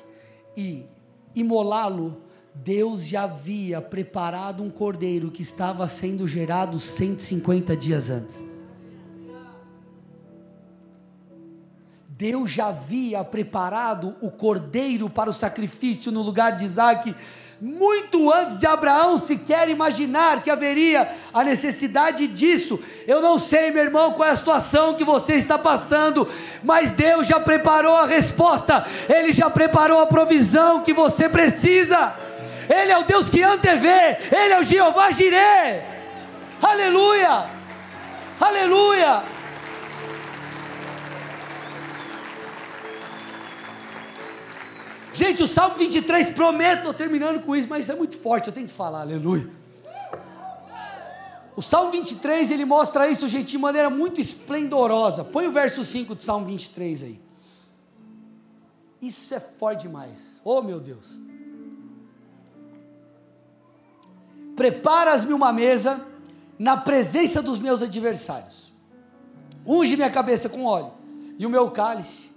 e 0.57 0.87
imolá-lo, 1.35 2.23
Deus 2.55 3.05
já 3.05 3.25
havia 3.25 3.81
preparado 3.81 4.63
um 4.63 4.71
cordeiro 4.71 5.31
que 5.31 5.43
estava 5.43 5.89
sendo 5.89 6.27
gerado 6.27 6.79
150 6.79 7.77
dias 7.77 8.11
antes. 8.11 8.45
Deus 12.09 12.51
já 12.51 12.69
havia 12.69 13.25
preparado 13.25 14.15
o 14.21 14.31
cordeiro 14.31 15.11
para 15.11 15.29
o 15.29 15.33
sacrifício 15.33 16.13
no 16.13 16.23
lugar 16.23 16.57
de 16.57 16.65
Isaac 16.65 17.15
muito 17.61 18.33
antes 18.33 18.59
de 18.59 18.67
Abraão 18.67 19.17
sequer 19.17 19.69
imaginar 19.69 20.43
que 20.43 20.51
haveria 20.51 21.09
a 21.33 21.43
necessidade 21.43 22.27
disso. 22.27 22.79
Eu 23.07 23.23
não 23.23 23.39
sei, 23.39 23.71
meu 23.71 23.83
irmão, 23.83 24.13
qual 24.13 24.29
é 24.29 24.33
a 24.33 24.37
situação 24.37 24.95
que 24.95 25.05
você 25.05 25.35
está 25.35 25.59
passando, 25.59 26.29
mas 26.63 26.93
Deus 26.93 27.27
já 27.27 27.41
preparou 27.41 27.95
a 27.95 28.07
resposta, 28.07 28.85
Ele 29.09 29.33
já 29.33 29.49
preparou 29.49 30.01
a 30.01 30.07
provisão 30.07 30.83
que 30.83 30.93
você 30.93 31.29
precisa. 31.29 32.15
Ele 32.69 32.93
é 32.93 32.99
o 32.99 33.05
Deus 33.05 33.29
que 33.29 33.43
antevê, 33.43 34.17
Ele 34.31 34.53
é 34.53 34.61
o 34.61 34.63
Jeová 34.63 35.11
Jireh. 35.11 35.85
Aleluia! 36.63 37.51
Aleluia! 38.41 39.23
Gente, 45.13 45.45
o 45.45 45.47
Salmo 45.47 45.77
23, 45.77 46.31
prometo, 46.31 46.79
estou 46.79 46.93
terminando 46.95 47.41
com 47.41 47.55
isso, 47.55 47.69
mas 47.69 47.89
é 47.89 47.95
muito 47.95 48.19
forte, 48.19 48.49
eu 48.49 48.53
tenho 48.53 48.67
que 48.67 48.73
falar, 48.73 49.03
aleluia. 49.03 49.49
O 51.57 51.63
Salmo 51.63 51.93
23, 51.93 52.51
ele 52.51 52.65
mostra 52.65 53.09
isso, 53.09 53.29
gente, 53.29 53.47
de 53.47 53.59
maneira 53.59 53.89
muito 53.89 54.21
esplendorosa. 54.21 55.23
Põe 55.23 55.47
o 55.47 55.53
verso 55.53 55.85
5 55.85 56.17
do 56.17 56.23
Salmo 56.23 56.47
23 56.47 57.05
aí. 57.05 57.21
Isso 59.01 59.33
é 59.35 59.39
forte 59.39 59.83
demais. 59.83 60.19
Oh, 60.43 60.61
meu 60.61 60.81
Deus. 60.81 61.17
Preparas-me 64.57 65.33
uma 65.33 65.53
mesa 65.53 66.05
na 66.59 66.77
presença 66.77 67.43
dos 67.43 67.59
meus 67.59 67.83
adversários. 67.83 68.73
Unge 69.67 69.97
minha 69.97 70.11
cabeça 70.11 70.49
com 70.49 70.65
óleo 70.65 70.93
e 71.39 71.47
o 71.47 71.51
meu 71.51 71.71
cálice 71.71 72.31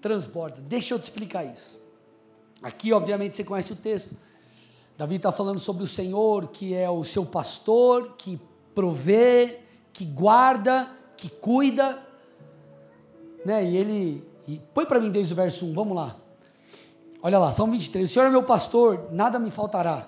transborda. 0.00 0.60
Deixa 0.60 0.94
eu 0.94 0.98
te 0.98 1.04
explicar 1.04 1.44
isso. 1.44 1.78
Aqui, 2.62 2.92
obviamente, 2.92 3.36
você 3.36 3.44
conhece 3.44 3.72
o 3.72 3.76
texto. 3.76 4.16
Davi 4.96 5.16
está 5.16 5.30
falando 5.30 5.60
sobre 5.60 5.84
o 5.84 5.86
Senhor, 5.86 6.48
que 6.48 6.74
é 6.74 6.90
o 6.90 7.04
seu 7.04 7.24
pastor, 7.24 8.14
que 8.18 8.40
provê, 8.74 9.60
que 9.92 10.04
guarda, 10.04 10.90
que 11.16 11.28
cuida. 11.28 11.98
Né? 13.44 13.64
E 13.64 13.76
ele. 13.76 14.28
E 14.46 14.60
põe 14.74 14.86
para 14.86 14.98
mim 14.98 15.10
desde 15.10 15.34
o 15.34 15.36
verso 15.36 15.66
1, 15.66 15.74
vamos 15.74 15.94
lá. 15.94 16.16
Olha 17.22 17.38
lá, 17.38 17.52
Salmo 17.52 17.72
23. 17.72 18.08
O 18.08 18.12
Senhor 18.12 18.26
é 18.26 18.30
meu 18.30 18.42
pastor, 18.42 19.08
nada 19.12 19.38
me 19.38 19.50
faltará. 19.50 20.06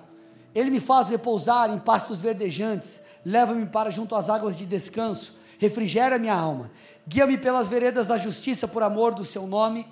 Ele 0.55 0.71
me 0.71 0.81
faz 0.81 1.09
repousar 1.09 1.71
em 1.71 1.79
pastos 1.79 2.21
verdejantes, 2.21 3.03
leva-me 3.25 3.67
para 3.67 3.91
junto 3.91 4.15
às 4.15 4.29
águas 4.29 4.59
de 4.59 4.67
descanso, 4.67 5.35
refrigera 5.59 6.19
minha 6.19 6.35
alma, 6.35 6.71
guia-me 7.07 7.37
pelas 7.37 7.69
veredas 7.69 8.07
da 8.07 8.19
justiça 8.19 8.67
por 8.67 8.83
amor 8.83 9.15
do 9.15 9.25
seu 9.25 9.47
nome. 9.47 9.87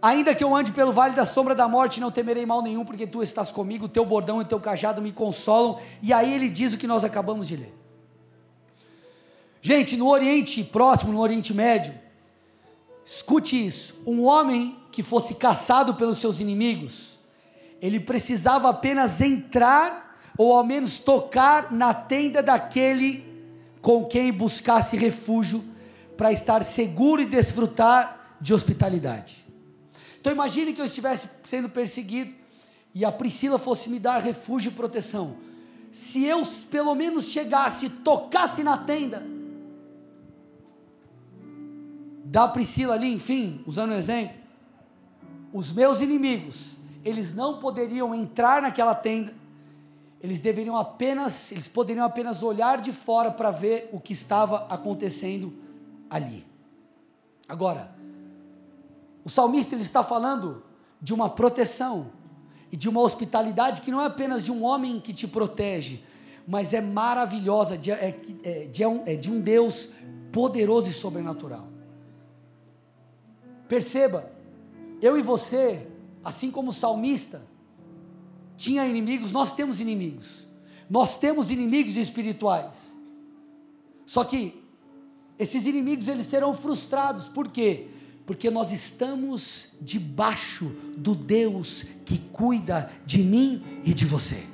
Ainda 0.00 0.34
que 0.34 0.44
eu 0.44 0.54
ande 0.54 0.70
pelo 0.70 0.92
vale 0.92 1.16
da 1.16 1.26
sombra 1.26 1.54
da 1.54 1.66
morte, 1.66 2.00
não 2.00 2.10
temerei 2.10 2.46
mal 2.46 2.62
nenhum, 2.62 2.84
porque 2.84 3.06
tu 3.06 3.20
estás 3.22 3.50
comigo, 3.50 3.88
teu 3.88 4.04
bordão 4.04 4.40
e 4.40 4.44
teu 4.44 4.60
cajado 4.60 5.02
me 5.02 5.10
consolam. 5.10 5.80
E 6.00 6.12
aí 6.12 6.32
ele 6.32 6.48
diz 6.48 6.72
o 6.72 6.78
que 6.78 6.86
nós 6.86 7.02
acabamos 7.02 7.48
de 7.48 7.56
ler. 7.56 7.74
Gente, 9.60 9.96
no 9.96 10.08
Oriente 10.08 10.62
Próximo, 10.62 11.12
no 11.12 11.18
Oriente 11.18 11.52
Médio, 11.52 11.92
escute 13.04 13.66
isso: 13.66 13.94
um 14.06 14.22
homem 14.24 14.76
que 14.92 15.02
fosse 15.02 15.34
caçado 15.34 15.94
pelos 15.94 16.18
seus 16.18 16.38
inimigos, 16.38 17.17
ele 17.80 18.00
precisava 18.00 18.68
apenas 18.70 19.20
entrar, 19.20 20.18
ou 20.36 20.56
ao 20.56 20.64
menos 20.64 20.98
tocar 20.98 21.72
na 21.72 21.94
tenda 21.94 22.42
daquele 22.42 23.24
com 23.80 24.04
quem 24.04 24.32
buscasse 24.32 24.96
refúgio, 24.96 25.64
para 26.16 26.32
estar 26.32 26.64
seguro 26.64 27.22
e 27.22 27.26
desfrutar 27.26 28.36
de 28.40 28.52
hospitalidade. 28.52 29.44
Então 30.20 30.32
imagine 30.32 30.72
que 30.72 30.80
eu 30.80 30.86
estivesse 30.86 31.28
sendo 31.44 31.68
perseguido 31.68 32.34
e 32.94 33.04
a 33.04 33.12
Priscila 33.12 33.58
fosse 33.58 33.88
me 33.88 34.00
dar 34.00 34.18
refúgio 34.18 34.70
e 34.70 34.74
proteção. 34.74 35.36
Se 35.92 36.24
eu 36.24 36.42
pelo 36.70 36.94
menos 36.94 37.28
chegasse, 37.28 37.88
tocasse 37.88 38.62
na 38.62 38.76
tenda 38.76 39.24
da 42.24 42.46
Priscila 42.46 42.94
ali, 42.94 43.12
enfim, 43.12 43.62
usando 43.66 43.90
o 43.90 43.94
um 43.94 43.96
exemplo, 43.96 44.36
os 45.52 45.72
meus 45.72 46.00
inimigos, 46.00 46.77
eles 47.04 47.34
não 47.34 47.58
poderiam 47.58 48.14
entrar 48.14 48.62
naquela 48.62 48.94
tenda, 48.94 49.32
eles 50.20 50.40
deveriam 50.40 50.76
apenas, 50.76 51.52
eles 51.52 51.68
poderiam 51.68 52.04
apenas 52.04 52.42
olhar 52.42 52.80
de 52.80 52.92
fora 52.92 53.30
para 53.30 53.50
ver 53.50 53.88
o 53.92 54.00
que 54.00 54.12
estava 54.12 54.66
acontecendo 54.68 55.52
ali. 56.10 56.44
Agora, 57.48 57.94
o 59.24 59.30
salmista 59.30 59.74
ele 59.74 59.82
está 59.82 60.02
falando 60.02 60.62
de 61.00 61.14
uma 61.14 61.30
proteção 61.30 62.10
e 62.70 62.76
de 62.76 62.88
uma 62.88 63.00
hospitalidade 63.00 63.80
que 63.80 63.90
não 63.90 64.00
é 64.00 64.06
apenas 64.06 64.44
de 64.44 64.50
um 64.50 64.64
homem 64.64 65.00
que 65.00 65.14
te 65.14 65.26
protege, 65.26 66.02
mas 66.46 66.72
é 66.72 66.80
maravilhosa, 66.80 67.78
de, 67.78 67.90
é, 67.90 68.18
é, 68.42 68.64
de, 68.66 68.82
é, 68.82 68.88
um, 68.88 69.02
é 69.06 69.14
de 69.14 69.30
um 69.30 69.40
Deus 69.40 69.90
poderoso 70.32 70.88
e 70.88 70.92
sobrenatural. 70.92 71.68
Perceba, 73.68 74.30
eu 75.00 75.18
e 75.18 75.22
você, 75.22 75.86
assim 76.28 76.50
como 76.50 76.70
o 76.70 76.72
salmista, 76.72 77.42
tinha 78.56 78.86
inimigos, 78.86 79.32
nós 79.32 79.52
temos 79.52 79.80
inimigos. 79.80 80.46
Nós 80.88 81.18
temos 81.18 81.50
inimigos 81.50 81.96
espirituais. 81.96 82.96
Só 84.06 84.24
que 84.24 84.62
esses 85.38 85.66
inimigos 85.66 86.08
eles 86.08 86.26
serão 86.26 86.54
frustrados. 86.54 87.28
Por 87.28 87.48
quê? 87.48 87.88
porque 88.28 88.50
nós 88.50 88.72
estamos 88.72 89.68
debaixo 89.80 90.70
do 90.94 91.14
Deus 91.14 91.86
que 92.04 92.18
cuida 92.30 92.90
de 93.06 93.22
mim 93.22 93.62
e 93.82 93.94
de 93.94 94.04
você. 94.04 94.44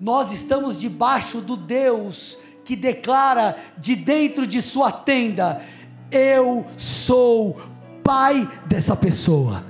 Nós 0.00 0.32
estamos 0.32 0.80
debaixo 0.80 1.40
do 1.40 1.56
Deus 1.56 2.36
que 2.64 2.74
declara 2.74 3.56
de 3.78 3.94
dentro 3.94 4.44
de 4.44 4.60
sua 4.60 4.90
tenda: 4.90 5.62
Eu 6.10 6.66
sou 6.76 7.60
pai 8.02 8.50
dessa 8.66 8.96
pessoa. 8.96 9.64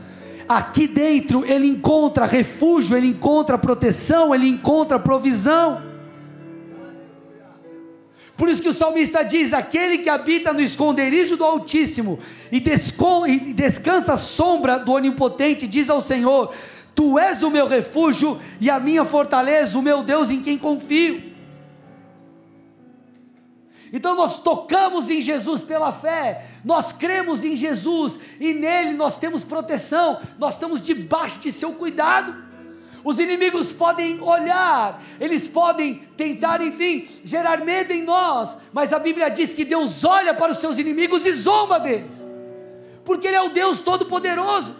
Aqui 0.50 0.88
dentro 0.88 1.44
ele 1.46 1.68
encontra 1.68 2.26
refúgio, 2.26 2.96
ele 2.96 3.06
encontra 3.06 3.56
proteção, 3.56 4.34
ele 4.34 4.48
encontra 4.48 4.98
provisão. 4.98 5.80
Por 8.36 8.48
isso 8.48 8.60
que 8.60 8.68
o 8.68 8.74
salmista 8.74 9.22
diz: 9.22 9.52
aquele 9.52 9.98
que 9.98 10.08
habita 10.08 10.52
no 10.52 10.60
esconderijo 10.60 11.36
do 11.36 11.44
Altíssimo 11.44 12.18
e, 12.50 12.56
e 12.56 13.52
descansa 13.52 14.14
à 14.14 14.16
sombra 14.16 14.76
do 14.76 14.90
Onipotente, 14.90 15.68
diz 15.68 15.88
ao 15.88 16.00
Senhor: 16.00 16.52
Tu 16.96 17.16
és 17.16 17.44
o 17.44 17.50
meu 17.50 17.68
refúgio 17.68 18.36
e 18.60 18.68
a 18.68 18.80
minha 18.80 19.04
fortaleza, 19.04 19.78
o 19.78 19.82
meu 19.82 20.02
Deus 20.02 20.32
em 20.32 20.40
quem 20.40 20.58
confio. 20.58 21.29
Então 23.92 24.14
nós 24.14 24.38
tocamos 24.38 25.10
em 25.10 25.20
Jesus 25.20 25.62
pela 25.62 25.92
fé, 25.92 26.46
nós 26.64 26.92
cremos 26.92 27.44
em 27.44 27.56
Jesus 27.56 28.18
e 28.38 28.54
nele 28.54 28.92
nós 28.92 29.16
temos 29.16 29.42
proteção, 29.42 30.20
nós 30.38 30.54
estamos 30.54 30.80
debaixo 30.80 31.40
de 31.40 31.50
seu 31.50 31.72
cuidado. 31.72 32.50
Os 33.02 33.18
inimigos 33.18 33.72
podem 33.72 34.20
olhar, 34.20 35.02
eles 35.18 35.48
podem 35.48 36.02
tentar, 36.16 36.60
enfim, 36.60 37.08
gerar 37.24 37.64
medo 37.64 37.92
em 37.92 38.02
nós, 38.02 38.58
mas 38.72 38.92
a 38.92 38.98
Bíblia 38.98 39.30
diz 39.30 39.52
que 39.52 39.64
Deus 39.64 40.04
olha 40.04 40.34
para 40.34 40.52
os 40.52 40.58
seus 40.58 40.78
inimigos 40.78 41.24
e 41.24 41.32
zomba 41.32 41.80
deles, 41.80 42.12
porque 43.04 43.26
Ele 43.26 43.36
é 43.36 43.42
o 43.42 43.48
Deus 43.48 43.80
Todo-Poderoso. 43.80 44.76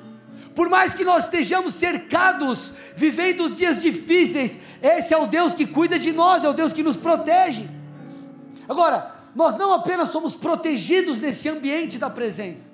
Por 0.54 0.68
mais 0.68 0.92
que 0.92 1.04
nós 1.04 1.24
estejamos 1.24 1.74
cercados, 1.74 2.72
vivendo 2.94 3.48
dias 3.48 3.80
difíceis, 3.80 4.58
esse 4.82 5.14
é 5.14 5.16
o 5.16 5.26
Deus 5.26 5.54
que 5.54 5.66
cuida 5.66 5.98
de 5.98 6.12
nós, 6.12 6.44
é 6.44 6.48
o 6.48 6.52
Deus 6.52 6.72
que 6.72 6.82
nos 6.82 6.96
protege. 6.96 7.79
Agora, 8.70 9.16
nós 9.34 9.56
não 9.56 9.72
apenas 9.72 10.10
somos 10.10 10.36
protegidos 10.36 11.18
nesse 11.18 11.48
ambiente 11.48 11.98
da 11.98 12.08
presença, 12.08 12.70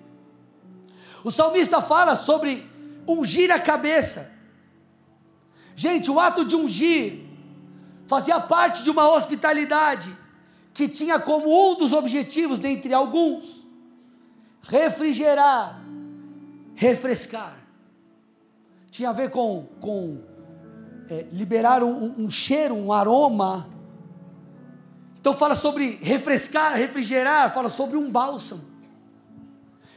o 1.25 1.31
salmista 1.31 1.81
fala 1.81 2.15
sobre 2.17 2.71
ungir 3.09 3.51
a 3.51 3.59
cabeça. 3.59 4.31
Gente, 5.75 6.11
o 6.11 6.21
ato 6.21 6.45
de 6.45 6.55
ungir 6.55 7.25
fazia 8.07 8.39
parte 8.39 8.83
de 8.83 8.91
uma 8.91 9.09
hospitalidade 9.09 10.15
que 10.75 10.87
tinha 10.87 11.19
como 11.19 11.49
um 11.49 11.75
dos 11.75 11.95
objetivos, 11.95 12.59
dentre 12.59 12.93
alguns, 12.93 13.67
refrigerar, 14.65 15.83
refrescar. 16.75 17.57
Tinha 18.91 19.09
a 19.09 19.15
ver 19.15 19.31
com, 19.31 19.67
com 19.81 20.21
é, 21.09 21.27
liberar 21.33 21.83
um, 21.83 22.15
um 22.19 22.29
cheiro, 22.29 22.75
um 22.75 22.93
aroma. 22.93 23.76
Então 25.27 25.35
fala 25.35 25.57
sobre 25.57 25.99
refrescar, 26.01 26.77
refrigerar, 26.77 27.53
fala 27.53 27.69
sobre 27.69 27.97
um 27.97 28.09
bálsamo. 28.09 28.63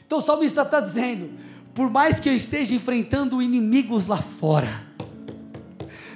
Então 0.04 0.18
o 0.18 0.22
salmista 0.22 0.64
está 0.64 0.80
dizendo: 0.80 1.30
por 1.72 1.88
mais 1.88 2.20
que 2.20 2.28
eu 2.28 2.36
esteja 2.36 2.74
enfrentando 2.74 3.40
inimigos 3.40 4.08
lá 4.08 4.18
fora, 4.18 4.88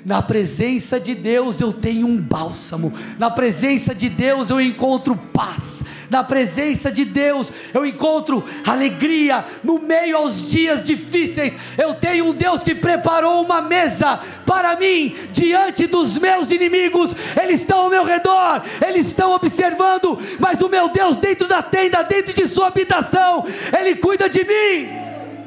na 0.03 0.20
presença 0.20 0.99
de 0.99 1.14
Deus 1.14 1.61
eu 1.61 1.72
tenho 1.72 2.07
um 2.07 2.20
bálsamo. 2.20 2.91
Na 3.20 3.30
presença 3.30 3.93
de 3.93 4.09
Deus 4.09 4.49
eu 4.49 4.59
encontro 4.59 5.16
paz. 5.16 5.84
Na 6.14 6.24
presença 6.24 6.91
de 6.91 7.03
Deus 7.03 7.51
eu 7.74 7.84
encontro 7.84 8.43
alegria 8.64 9.43
no 9.64 9.80
meio 9.80 10.16
aos 10.16 10.47
dias 10.47 10.84
difíceis. 10.84 11.55
Eu 11.76 11.95
tenho 11.95 12.28
um 12.28 12.34
Deus 12.36 12.64
que 12.64 12.76
preparou 12.76 13.43
uma 13.43 13.59
mesa 13.61 14.20
para 14.45 14.76
mim 14.76 15.16
diante 15.32 15.88
dos 15.88 16.20
meus 16.20 16.51
inimigos. 16.51 17.16
Eles 17.41 17.61
estão 17.61 17.80
ao 17.80 17.89
meu 17.89 18.03
redor, 18.03 18.61
eles 18.86 19.07
estão 19.07 19.32
observando, 19.32 20.16
mas 20.39 20.61
o 20.61 20.70
meu 20.70 20.88
Deus 20.89 21.18
dentro 21.18 21.47
da 21.47 21.64
tenda, 21.64 22.03
dentro 22.03 22.32
de 22.32 22.47
sua 22.47 22.68
habitação, 22.68 23.43
ele 23.76 23.95
cuida 23.95 24.30
de 24.30 24.43
mim. 24.43 24.89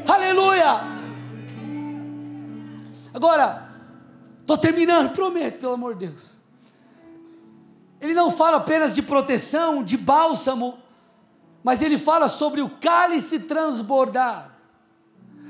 Aleluia. 0.05 0.81
Agora, 3.15 3.67
Estou 4.47 4.57
terminando, 4.57 5.13
prometo, 5.13 5.59
pelo 5.59 5.73
amor 5.73 5.97
de 5.97 6.07
Deus. 6.07 6.36
Ele 8.07 8.15
não 8.15 8.31
fala 8.31 8.59
apenas 8.59 8.95
de 8.95 9.03
proteção, 9.03 9.83
de 9.83 9.97
bálsamo, 9.97 10.79
mas 11.65 11.83
ele 11.83 11.99
fala 11.99 12.29
sobre 12.29 12.63
o 12.63 12.71
cálice 12.71 13.41
transbordar. 13.41 14.57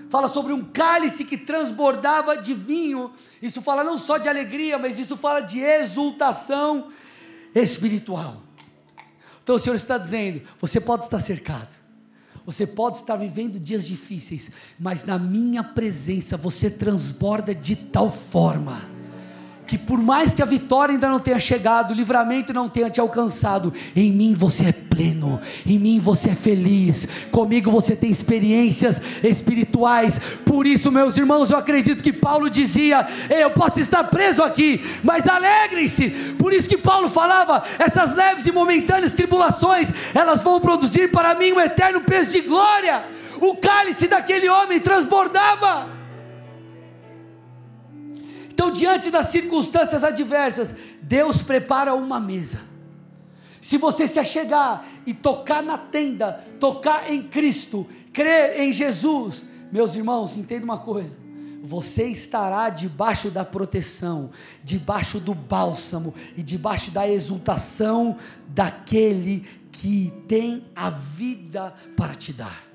Fala 0.09 0.27
sobre 0.27 0.55
um 0.55 0.65
cálice 0.65 1.23
que 1.23 1.37
transbordava 1.37 2.35
de 2.35 2.55
vinho. 2.55 3.13
Isso 3.43 3.61
fala 3.61 3.85
não 3.85 3.99
só 3.99 4.17
de 4.17 4.27
alegria, 4.27 4.79
mas 4.79 4.99
isso 4.99 5.19
fala 5.19 5.41
de 5.41 5.61
exultação 5.61 6.91
espiritual. 7.55 8.41
Então 9.43 9.57
o 9.57 9.59
Senhor 9.59 9.77
está 9.77 9.99
dizendo: 9.99 10.41
você 10.59 10.81
pode 10.81 11.05
estar 11.05 11.21
cercado, 11.21 11.69
você 12.47 12.67
pode 12.67 12.97
estar 12.97 13.17
vivendo 13.17 13.61
dias 13.61 13.87
difíceis, 13.87 14.51
mas 14.81 15.05
na 15.05 15.19
minha 15.19 15.63
presença 15.63 16.39
você 16.39 16.71
transborda 16.71 17.55
de 17.55 17.77
tal 17.77 18.11
forma 18.11 18.96
que 19.67 19.77
por 19.77 20.01
mais 20.01 20.33
que 20.33 20.43
a 20.43 20.47
vitória 20.47 20.93
ainda 20.95 21.09
não 21.09 21.19
tenha 21.19 21.39
chegado, 21.39 21.91
o 21.91 21.95
livramento 21.95 22.53
não 22.53 22.69
tenha 22.69 22.89
te 22.89 23.01
alcançado, 23.01 23.73
em 23.95 24.12
mim 24.12 24.35
você 24.35 24.67
é 24.67 24.73
pleno, 24.73 25.41
em 25.67 25.79
mim 25.79 25.99
você 25.99 26.31
é 26.31 26.35
feliz, 26.35 27.09
comigo 27.31 27.71
você 27.71 27.97
tem 27.97 28.11
experiências 28.11 29.01
espirituais. 29.23 30.21
Por 30.45 30.67
isso, 30.67 30.93
meus 30.93 31.17
irmãos, 31.17 31.51
eu 31.51 31.59
acredito 31.59 32.03
que 32.03 32.12
Paulo 32.12 32.49
dizia: 32.49 33.07
Eu 33.29 33.51
posso 33.51 33.81
estar 33.81 34.05
preso 34.05 34.43
aqui, 34.43 34.81
mas 35.03 35.27
alegrem-se. 35.27 36.11
Por 36.39 36.53
isso 36.53 36.69
que 36.69 36.79
Paulo 36.79 37.09
falava: 37.09 37.64
essas 37.79 38.14
leves 38.14 38.47
e 38.47 38.53
momentâneas 38.53 39.12
tribulações, 39.12 39.89
elas 40.14 40.43
vão 40.43 40.61
produzir 40.61 41.11
para 41.11 41.35
mim 41.35 41.53
um 41.53 41.61
eterno 41.61 42.01
peso 42.01 42.31
de 42.31 42.41
glória. 42.41 43.05
O 43.41 43.57
cálice 43.57 44.07
daquele 44.07 44.49
homem 44.49 44.81
transbordava. 44.81 46.06
Então, 48.57 48.73
diante 48.73 49.11
das 49.11 49.27
circunstâncias 49.27 50.03
adversas, 50.03 50.75
Deus 51.03 51.43
prepara 51.43 51.95
uma 51.95 52.19
mesa. 52.19 52.59
Se 53.61 53.77
você 53.77 54.09
se 54.09 54.19
achegar 54.19 54.83
e 55.05 55.13
tocar 55.13 55.63
na 55.63 55.77
tenda, 55.77 56.43
tocar 56.59 57.13
em 57.13 57.25
Cristo, 57.25 57.87
crer 58.15 58.59
em 58.59 58.73
Jesus, 58.73 59.45
meus 59.71 59.95
irmãos, 59.95 60.39
entenda 60.39 60.65
uma 60.65 60.79
coisa: 60.79 61.15
você 61.63 62.05
estará 62.05 62.71
debaixo 62.71 63.31
da 63.31 63.45
proteção, 63.45 64.31
debaixo 64.65 65.21
do 65.21 65.35
bálsamo 65.35 66.15
e 66.35 66.43
debaixo 66.43 66.91
da 66.91 67.07
exultação 67.07 68.17
daquele 68.49 69.45
que 69.71 70.15
tem 70.27 70.65
a 70.75 70.89
vida 70.89 71.75
para 71.95 72.15
te 72.15 72.33
dar. 72.33 72.66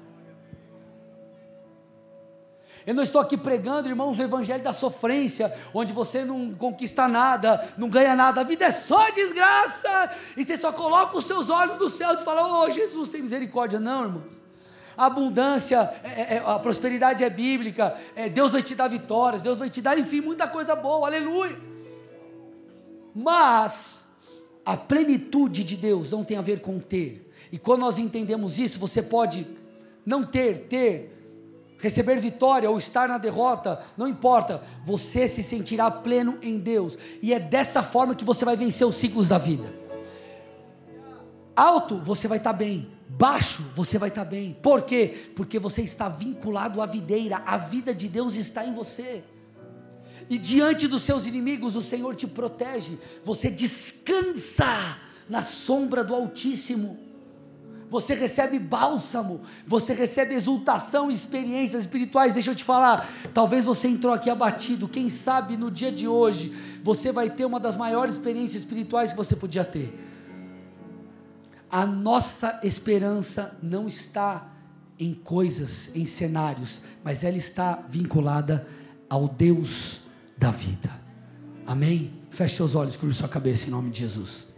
Eu 2.86 2.96
não 2.96 3.04
estou 3.04 3.22
aqui 3.22 3.38
pregando, 3.38 3.88
irmãos, 3.88 4.18
o 4.18 4.22
evangelho 4.22 4.64
da 4.64 4.74
sofrência, 4.74 5.54
onde 5.74 5.94
você 5.94 6.26
não 6.26 6.54
conquista 6.54 7.08
nada, 7.08 7.68
não 7.78 7.90
ganha 7.90 8.16
nada, 8.16 8.42
a 8.42 8.44
vida 8.44 8.66
é 8.66 8.72
só 8.72 9.12
desgraça, 9.12 10.12
e 10.36 10.44
você 10.44 10.58
só 10.58 10.72
coloca 10.72 11.18
os 11.18 11.26
seus 11.26 11.50
olhos 11.50 11.78
no 11.78 11.90
céu 11.90 12.14
e 12.14 12.18
fala: 12.18 12.64
Oh, 12.64 12.70
Jesus, 12.72 13.10
tem 13.10 13.22
misericórdia. 13.22 13.80
Não, 13.80 14.04
irmão. 14.04 14.42
A 14.98 15.06
abundância, 15.06 15.92
é, 16.04 16.10
é, 16.10 16.36
é, 16.36 16.44
a 16.46 16.60
prosperidade 16.60 17.24
é 17.24 17.30
bíblica, 17.30 17.96
é, 18.16 18.28
Deus 18.28 18.52
vai 18.52 18.62
te 18.62 18.76
dar 18.76 18.88
vitórias, 18.88 19.42
Deus 19.42 19.58
vai 19.58 19.70
te 19.70 19.82
dar, 19.82 19.98
enfim, 19.98 20.22
muita 20.22 20.48
coisa 20.48 20.76
boa, 20.76 21.08
aleluia. 21.08 21.58
Mas, 23.16 24.04
a 24.66 24.76
plenitude 24.76 25.64
de 25.64 25.76
Deus 25.76 26.12
não 26.12 26.24
tem 26.24 26.38
a 26.38 26.42
ver 26.42 26.62
com 26.62 26.80
ter, 26.80 27.32
e 27.52 27.58
quando 27.58 27.82
nós 27.82 27.98
entendemos 27.98 28.60
isso, 28.60 28.80
você 28.80 29.02
pode 29.02 29.48
não 30.06 30.24
ter, 30.24 30.68
ter, 30.68 31.21
receber 31.82 32.20
vitória 32.20 32.70
ou 32.70 32.78
estar 32.78 33.10
na 33.10 33.18
derrota, 33.18 33.84
não 33.98 34.08
importa, 34.08 34.62
você 34.86 35.28
se 35.28 35.42
sentirá 35.42 35.90
pleno 35.90 36.38
em 36.42 36.58
Deus, 36.60 36.98
e 37.22 37.34
é 37.34 37.40
dessa 37.40 37.82
forma 37.82 38.16
que 38.16 38.24
você 38.24 38.46
vai 38.46 38.56
vencer 38.56 38.86
os 38.88 38.96
ciclos 38.96 39.30
da 39.30 39.38
vida. 39.38 39.74
Alto, 41.56 41.98
você 41.98 42.28
vai 42.28 42.38
estar 42.38 42.54
bem, 42.54 42.88
baixo, 43.10 43.66
você 43.76 43.98
vai 43.98 44.10
estar 44.10 44.24
bem, 44.24 44.58
por 44.62 44.84
quê? 44.84 45.32
Porque 45.36 45.60
você 45.60 45.82
está 45.82 46.08
vinculado 46.08 46.82
à 46.82 46.86
videira, 46.86 47.42
a 47.46 47.58
vida 47.58 47.94
de 47.94 48.08
Deus 48.08 48.36
está 48.36 48.64
em 48.64 48.74
você. 48.74 49.24
E 50.30 50.38
diante 50.38 50.88
dos 50.88 51.02
seus 51.02 51.26
inimigos, 51.26 51.76
o 51.76 51.82
Senhor 51.82 52.16
te 52.16 52.28
protege, 52.28 53.00
você 53.24 53.50
descansa 53.50 54.98
na 55.28 55.44
sombra 55.44 56.04
do 56.04 56.14
Altíssimo 56.14 57.11
você 57.92 58.14
recebe 58.14 58.58
bálsamo, 58.58 59.42
você 59.68 59.94
recebe 59.94 60.34
exultação 60.34 61.12
experiências 61.12 61.82
espirituais. 61.82 62.32
Deixa 62.32 62.52
eu 62.52 62.56
te 62.56 62.64
falar, 62.64 63.06
talvez 63.34 63.66
você 63.66 63.90
entrou 63.90 64.14
aqui 64.14 64.30
abatido, 64.30 64.88
quem 64.88 65.10
sabe 65.10 65.58
no 65.58 65.70
dia 65.70 65.92
de 65.92 66.08
hoje 66.08 66.56
você 66.82 67.12
vai 67.12 67.30
ter 67.30 67.44
uma 67.44 67.60
das 67.60 67.76
maiores 67.76 68.16
experiências 68.16 68.64
espirituais 68.64 69.12
que 69.12 69.18
você 69.18 69.36
podia 69.36 69.66
ter. 69.66 69.94
A 71.70 71.86
nossa 71.86 72.62
esperança 72.64 73.58
não 73.62 73.88
está 73.88 74.48
em 74.98 75.14
coisas, 75.14 75.92
em 75.94 76.06
cenários, 76.06 76.82
mas 77.04 77.26
ela 77.26 77.36
está 77.36 77.84
vinculada 77.90 78.66
ao 79.10 79.28
Deus 79.28 80.00
da 80.38 80.50
vida. 80.50 80.90
Amém? 81.68 82.14
Feche 82.30 82.56
seus 82.56 82.74
olhos, 82.74 82.96
curva 82.96 83.14
sua 83.14 83.28
cabeça 83.28 83.68
em 83.68 83.72
nome 83.72 83.90
de 83.90 84.00
Jesus. 84.00 84.51